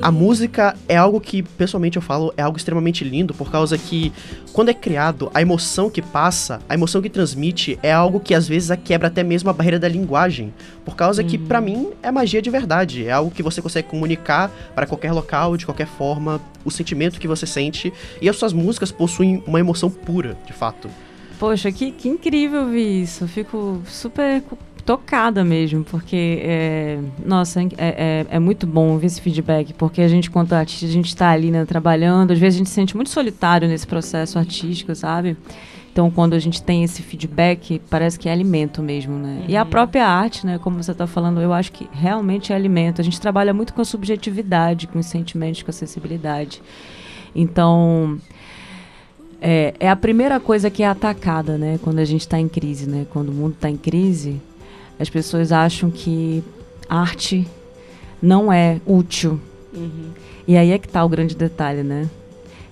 A 0.00 0.12
música 0.12 0.76
é 0.88 0.96
algo 0.96 1.20
que, 1.20 1.42
pessoalmente 1.42 1.96
eu 1.96 2.02
falo, 2.02 2.32
é 2.36 2.42
algo 2.42 2.56
extremamente 2.56 3.02
lindo, 3.02 3.34
por 3.34 3.50
causa 3.50 3.76
que, 3.76 4.12
quando 4.52 4.68
é 4.68 4.74
criado, 4.74 5.28
a 5.34 5.42
emoção 5.42 5.90
que 5.90 6.00
passa, 6.00 6.60
a 6.68 6.74
emoção 6.74 7.02
que 7.02 7.10
transmite, 7.10 7.76
é 7.82 7.90
algo 7.92 8.20
que 8.20 8.36
às 8.36 8.46
vezes 8.46 8.70
quebra 8.84 9.08
até 9.08 9.24
mesmo 9.24 9.50
a 9.50 9.52
barreira 9.52 9.80
da 9.80 9.88
linguagem. 9.88 10.54
Por 10.84 10.94
causa 10.94 11.24
que, 11.24 11.36
pra 11.36 11.60
mim, 11.60 11.90
é 12.04 12.10
magia 12.12 12.40
de 12.40 12.50
verdade. 12.50 13.04
É 13.04 13.10
algo 13.10 13.32
que 13.32 13.42
você 13.42 13.60
consegue 13.60 13.88
comunicar 13.88 14.48
para 14.72 14.86
qualquer 14.86 15.10
local, 15.10 15.56
de 15.56 15.66
qualquer 15.66 15.88
forma, 15.88 16.40
o 16.64 16.70
sentimento 16.70 17.18
que 17.18 17.26
você 17.26 17.46
sente. 17.46 17.92
E 18.22 18.28
as 18.28 18.36
suas 18.36 18.52
músicas 18.52 18.92
possuem 18.92 19.42
uma 19.44 19.58
emoção 19.58 19.90
pura, 19.90 20.36
de 20.46 20.52
fato. 20.52 20.88
Poxa, 21.40 21.72
que, 21.72 21.90
que 21.90 22.06
incrível 22.06 22.66
ver 22.66 23.02
isso. 23.02 23.26
Fico 23.26 23.80
super 23.86 24.42
tocada 24.90 25.44
mesmo, 25.44 25.84
porque, 25.84 26.40
é, 26.42 26.98
nossa, 27.24 27.62
é, 27.62 27.66
é, 27.78 28.26
é 28.28 28.38
muito 28.40 28.66
bom 28.66 28.98
ver 28.98 29.06
esse 29.06 29.20
feedback, 29.20 29.72
porque 29.74 30.02
a 30.02 30.08
gente, 30.08 30.28
quanto 30.28 30.52
artista, 30.52 30.84
a 30.84 30.88
gente 30.88 31.06
está 31.06 31.30
ali, 31.30 31.48
né, 31.48 31.64
trabalhando, 31.64 32.32
às 32.32 32.40
vezes 32.40 32.56
a 32.56 32.58
gente 32.58 32.70
se 32.70 32.74
sente 32.74 32.96
muito 32.96 33.08
solitário 33.08 33.68
nesse 33.68 33.86
processo 33.86 34.36
artístico, 34.36 34.92
sabe? 34.96 35.36
Então, 35.92 36.10
quando 36.10 36.34
a 36.34 36.40
gente 36.40 36.60
tem 36.60 36.82
esse 36.82 37.02
feedback, 37.02 37.80
parece 37.88 38.18
que 38.18 38.28
é 38.28 38.32
alimento 38.32 38.82
mesmo, 38.82 39.16
né? 39.16 39.44
E 39.46 39.56
a 39.56 39.64
própria 39.64 40.08
arte, 40.08 40.44
né, 40.44 40.58
como 40.58 40.82
você 40.82 40.90
está 40.90 41.06
falando, 41.06 41.40
eu 41.40 41.52
acho 41.52 41.70
que 41.70 41.88
realmente 41.92 42.52
é 42.52 42.56
alimento. 42.56 43.00
A 43.00 43.04
gente 43.04 43.20
trabalha 43.20 43.54
muito 43.54 43.72
com 43.72 43.82
a 43.82 43.84
subjetividade, 43.84 44.88
com 44.88 44.98
os 44.98 45.06
sentimentos, 45.06 45.62
com 45.62 45.70
a 45.70 45.74
sensibilidade. 45.74 46.60
Então, 47.32 48.18
é, 49.40 49.72
é 49.78 49.88
a 49.88 49.94
primeira 49.94 50.40
coisa 50.40 50.68
que 50.68 50.82
é 50.82 50.88
atacada, 50.88 51.56
né? 51.56 51.78
Quando 51.80 52.00
a 52.00 52.04
gente 52.04 52.22
está 52.22 52.40
em 52.40 52.48
crise, 52.48 52.88
né? 52.88 53.06
Quando 53.08 53.28
o 53.28 53.32
mundo 53.32 53.52
está 53.52 53.70
em 53.70 53.76
crise, 53.76 54.40
as 55.00 55.08
pessoas 55.10 55.50
acham 55.50 55.90
que 55.90 56.42
arte 56.88 57.46
não 58.22 58.52
é 58.52 58.80
útil. 58.86 59.40
Uhum. 59.74 60.10
E 60.46 60.56
aí 60.56 60.70
é 60.72 60.78
que 60.78 60.88
tá 60.88 61.04
o 61.04 61.08
grande 61.08 61.34
detalhe, 61.34 61.82
né? 61.82 62.08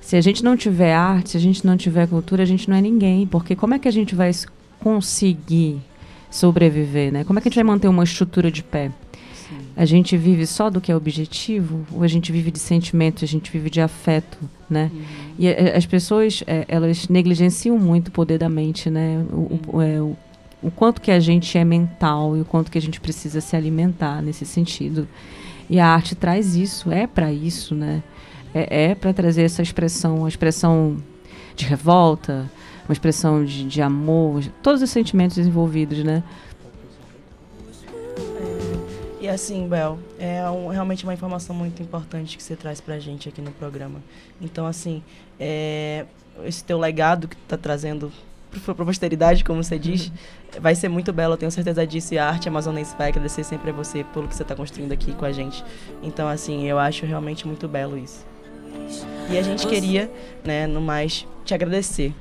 Se 0.00 0.16
a 0.16 0.20
gente 0.20 0.42
não 0.44 0.56
tiver 0.56 0.92
arte, 0.94 1.30
se 1.30 1.36
a 1.36 1.40
gente 1.40 1.66
não 1.66 1.76
tiver 1.76 2.06
cultura, 2.08 2.42
a 2.42 2.46
gente 2.46 2.68
não 2.68 2.76
é 2.76 2.80
ninguém. 2.80 3.26
Porque 3.26 3.54
como 3.56 3.74
é 3.74 3.78
que 3.78 3.88
a 3.88 3.90
gente 3.92 4.14
vai 4.14 4.30
conseguir 4.80 5.78
sobreviver, 6.30 7.12
né? 7.12 7.24
Como 7.24 7.38
é 7.38 7.42
que 7.42 7.48
a 7.48 7.50
gente 7.50 7.56
vai 7.56 7.64
manter 7.64 7.88
uma 7.88 8.04
estrutura 8.04 8.50
de 8.50 8.62
pé? 8.62 8.90
A 9.76 9.84
gente 9.84 10.16
vive 10.16 10.44
só 10.46 10.68
do 10.68 10.80
que 10.80 10.90
é 10.90 10.96
objetivo? 10.96 11.86
Ou 11.92 12.02
a 12.02 12.08
gente 12.08 12.32
vive 12.32 12.50
de 12.50 12.58
sentimento, 12.58 13.24
a 13.24 13.28
gente 13.28 13.50
vive 13.50 13.70
de 13.70 13.80
afeto, 13.80 14.36
né? 14.68 14.90
E 15.38 15.46
eh, 15.46 15.76
as 15.76 15.86
pessoas, 15.86 16.42
eh, 16.46 16.64
elas 16.68 17.08
negligenciam 17.08 17.78
muito 17.78 18.08
o 18.08 18.10
poder 18.10 18.38
da 18.38 18.48
mente, 18.48 18.90
né? 18.90 19.24
O, 19.32 19.60
o- 19.76 19.80
é, 19.80 20.00
o- 20.02 20.16
o 20.62 20.70
quanto 20.70 21.00
que 21.00 21.10
a 21.10 21.20
gente 21.20 21.56
é 21.56 21.64
mental 21.64 22.36
e 22.36 22.40
o 22.40 22.44
quanto 22.44 22.70
que 22.70 22.78
a 22.78 22.80
gente 22.80 23.00
precisa 23.00 23.40
se 23.40 23.54
alimentar 23.56 24.20
nesse 24.22 24.44
sentido. 24.44 25.06
E 25.70 25.78
a 25.78 25.86
arte 25.86 26.14
traz 26.14 26.56
isso, 26.56 26.90
é 26.90 27.06
para 27.06 27.32
isso, 27.32 27.74
né? 27.74 28.02
É, 28.54 28.90
é 28.90 28.94
para 28.94 29.12
trazer 29.12 29.42
essa 29.42 29.62
expressão, 29.62 30.24
a 30.24 30.28
expressão 30.28 30.96
de 31.54 31.64
revolta, 31.66 32.50
uma 32.88 32.92
expressão 32.92 33.44
de, 33.44 33.64
de 33.64 33.82
amor, 33.82 34.42
todos 34.62 34.80
os 34.80 34.88
sentimentos 34.90 35.36
envolvidos, 35.38 36.02
né? 36.02 36.22
E 39.20 39.28
assim, 39.28 39.68
Bel, 39.68 39.98
é 40.18 40.48
um- 40.48 40.68
realmente 40.68 41.04
uma 41.04 41.12
informação 41.12 41.54
muito 41.54 41.82
importante 41.82 42.36
que 42.36 42.42
você 42.42 42.56
traz 42.56 42.80
pra 42.80 42.98
gente 42.98 43.28
aqui 43.28 43.42
no 43.42 43.50
programa. 43.50 44.00
Então, 44.40 44.64
assim, 44.66 45.02
é, 45.38 46.06
esse 46.44 46.64
teu 46.64 46.78
legado 46.78 47.28
que 47.28 47.36
tu 47.36 47.42
tá 47.48 47.56
trazendo 47.58 48.10
pra, 48.50 48.74
pra 48.74 48.84
posteridade, 48.84 49.44
como 49.44 49.62
você 49.62 49.78
diz, 49.78 50.12
vai 50.60 50.74
ser 50.74 50.88
muito 50.88 51.12
belo, 51.12 51.34
eu 51.34 51.38
tenho 51.38 51.50
certeza 51.50 51.86
disso. 51.86 52.14
E 52.14 52.18
a 52.18 52.28
arte 52.28 52.48
amazonense 52.48 52.94
vai 52.96 53.08
agradecer 53.08 53.44
sempre 53.44 53.70
a 53.70 53.72
você 53.72 54.04
pelo 54.04 54.28
que 54.28 54.34
você 54.34 54.44
tá 54.44 54.54
construindo 54.54 54.92
aqui 54.92 55.12
com 55.12 55.24
a 55.24 55.32
gente. 55.32 55.64
Então, 56.02 56.28
assim, 56.28 56.66
eu 56.66 56.78
acho 56.78 57.06
realmente 57.06 57.46
muito 57.46 57.68
belo 57.68 57.98
isso. 57.98 58.26
E 59.30 59.38
a 59.38 59.42
gente 59.42 59.66
queria, 59.66 60.10
né, 60.44 60.66
no 60.66 60.80
mais, 60.80 61.26
te 61.44 61.54
agradecer 61.54 62.14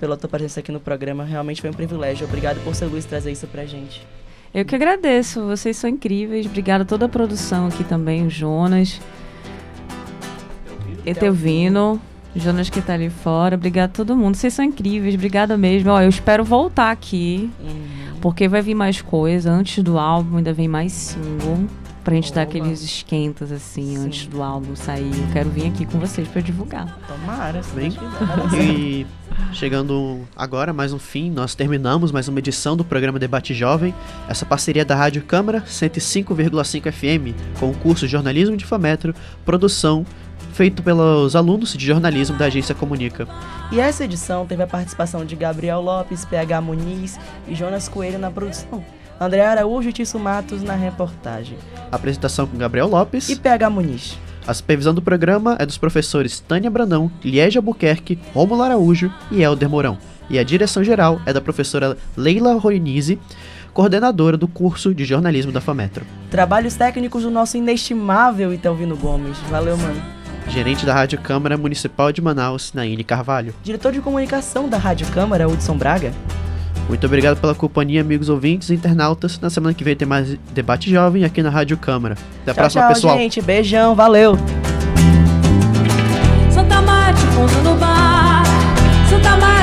pela 0.00 0.16
tua 0.16 0.28
presença 0.28 0.60
aqui 0.60 0.72
no 0.72 0.80
programa. 0.80 1.24
Realmente 1.24 1.60
foi 1.60 1.70
um 1.70 1.74
privilégio. 1.74 2.26
Obrigado 2.26 2.62
por 2.64 2.74
ser 2.74 2.86
Luiz 2.86 3.04
trazer 3.04 3.32
isso 3.32 3.46
pra 3.46 3.64
gente. 3.66 4.06
Eu 4.54 4.64
que 4.64 4.74
agradeço, 4.74 5.44
vocês 5.44 5.76
são 5.76 5.90
incríveis. 5.90 6.46
Obrigada 6.46 6.84
a 6.84 6.86
toda 6.86 7.04
a 7.04 7.08
produção 7.08 7.66
aqui 7.66 7.84
também, 7.84 8.26
o 8.26 8.30
Jonas. 8.30 9.00
Etelvino, 11.04 12.00
Jonas 12.34 12.70
que 12.70 12.80
tá 12.80 12.94
ali 12.94 13.10
fora. 13.10 13.56
Obrigada 13.56 13.92
a 13.92 13.94
todo 13.94 14.16
mundo. 14.16 14.36
Vocês 14.36 14.54
são 14.54 14.64
incríveis, 14.64 15.14
obrigada 15.14 15.56
mesmo. 15.56 15.90
Ó, 15.90 16.00
eu 16.00 16.08
espero 16.08 16.44
voltar 16.44 16.90
aqui, 16.90 17.50
porque 18.20 18.48
vai 18.48 18.62
vir 18.62 18.74
mais 18.74 19.00
coisa. 19.00 19.50
Antes 19.50 19.82
do 19.82 19.98
álbum 19.98 20.38
ainda 20.38 20.52
vem 20.52 20.68
mais 20.68 20.92
single. 20.92 21.66
Pra 22.04 22.14
gente 22.14 22.32
dar 22.32 22.42
aqueles 22.42 22.82
esquentas, 22.82 23.52
assim, 23.52 23.98
antes 23.98 24.26
do 24.26 24.42
álbum 24.42 24.74
sair. 24.74 25.12
Eu 25.12 25.28
quero 25.30 25.50
vir 25.50 25.66
aqui 25.66 25.84
com 25.84 25.98
vocês 25.98 26.26
pra 26.26 26.40
divulgar. 26.40 26.98
Tomara, 27.06 27.62
se 27.62 27.74
Bem, 27.74 27.92
e 28.58 29.06
chegando 29.52 30.20
agora, 30.34 30.72
mais 30.72 30.94
um 30.94 30.98
fim, 30.98 31.30
nós 31.30 31.54
terminamos 31.54 32.10
mais 32.10 32.26
uma 32.26 32.38
edição 32.38 32.78
do 32.78 32.84
programa 32.84 33.18
Debate 33.18 33.52
Jovem, 33.52 33.94
essa 34.26 34.46
parceria 34.46 34.86
da 34.86 34.94
Rádio 34.94 35.22
Câmara 35.22 35.62
105,5 35.68 36.90
FM, 36.90 37.58
com 37.60 37.70
o 37.70 37.74
curso 37.74 38.06
de 38.06 38.12
Jornalismo 38.12 38.56
de 38.56 38.64
Fametro, 38.64 39.14
produção 39.44 40.06
feito 40.58 40.82
pelos 40.82 41.36
alunos 41.36 41.72
de 41.72 41.86
jornalismo 41.86 42.36
da 42.36 42.46
agência 42.46 42.74
Comunica. 42.74 43.28
E 43.70 43.78
essa 43.78 44.04
edição 44.04 44.44
teve 44.44 44.60
a 44.60 44.66
participação 44.66 45.24
de 45.24 45.36
Gabriel 45.36 45.80
Lopes, 45.80 46.24
PH 46.24 46.60
Muniz 46.60 47.16
e 47.46 47.54
Jonas 47.54 47.88
Coelho 47.88 48.18
na 48.18 48.28
produção. 48.28 48.84
André 49.20 49.46
Araújo 49.46 49.88
e 49.88 49.92
Tício 49.92 50.18
Matos 50.18 50.60
na 50.64 50.74
reportagem. 50.74 51.56
Apresentação 51.92 52.44
com 52.44 52.58
Gabriel 52.58 52.88
Lopes. 52.88 53.28
E 53.28 53.36
PH 53.36 53.70
Muniz. 53.70 54.18
A 54.48 54.52
supervisão 54.52 54.92
do 54.92 55.00
programa 55.00 55.54
é 55.60 55.64
dos 55.64 55.78
professores 55.78 56.40
Tânia 56.40 56.68
Brandão, 56.68 57.08
Liege 57.22 57.56
Albuquerque, 57.56 58.18
Rômulo 58.34 58.62
Araújo 58.62 59.12
e 59.30 59.40
Helder 59.40 59.70
Mourão. 59.70 59.96
E 60.28 60.40
a 60.40 60.42
direção 60.42 60.82
geral 60.82 61.20
é 61.24 61.32
da 61.32 61.40
professora 61.40 61.96
Leila 62.16 62.54
Roinise, 62.54 63.16
coordenadora 63.72 64.36
do 64.36 64.48
curso 64.48 64.92
de 64.92 65.04
jornalismo 65.04 65.52
da 65.52 65.60
FAMETRO. 65.60 66.04
Trabalhos 66.32 66.74
técnicos 66.74 67.22
do 67.22 67.30
nosso 67.30 67.56
inestimável 67.56 68.52
Itelvino 68.52 68.96
Gomes. 68.96 69.38
Valeu, 69.48 69.76
mano. 69.76 70.17
Gerente 70.48 70.86
da 70.86 70.94
Rádio 70.94 71.18
Câmara 71.20 71.56
Municipal 71.56 72.10
de 72.10 72.20
Manaus, 72.22 72.72
Naine 72.72 73.04
Carvalho. 73.04 73.54
Diretor 73.62 73.92
de 73.92 74.00
comunicação 74.00 74.68
da 74.68 74.78
Rádio 74.78 75.06
Câmara, 75.08 75.46
Hudson 75.46 75.76
Braga. 75.76 76.12
Muito 76.88 77.04
obrigado 77.06 77.38
pela 77.38 77.54
companhia, 77.54 78.00
amigos 78.00 78.30
ouvintes 78.30 78.70
e 78.70 78.74
internautas. 78.74 79.38
Na 79.38 79.50
semana 79.50 79.74
que 79.74 79.84
vem 79.84 79.94
tem 79.94 80.08
mais 80.08 80.36
debate 80.54 80.90
jovem 80.90 81.22
aqui 81.22 81.42
na 81.42 81.50
Rádio 81.50 81.76
Câmara. 81.76 82.16
Até 82.42 82.50
a 82.50 82.54
tchau, 82.54 82.62
próxima, 82.62 82.82
tchau, 82.82 82.94
pessoal. 82.94 83.18
gente. 83.18 83.42
Beijão, 83.42 83.94
valeu. 83.94 84.38
Santa 86.50 86.80
Marte, 86.80 87.20
ponta 87.36 87.54
no 87.62 87.74
bar. 87.76 88.42
Santa 89.10 89.36
Marte. 89.36 89.57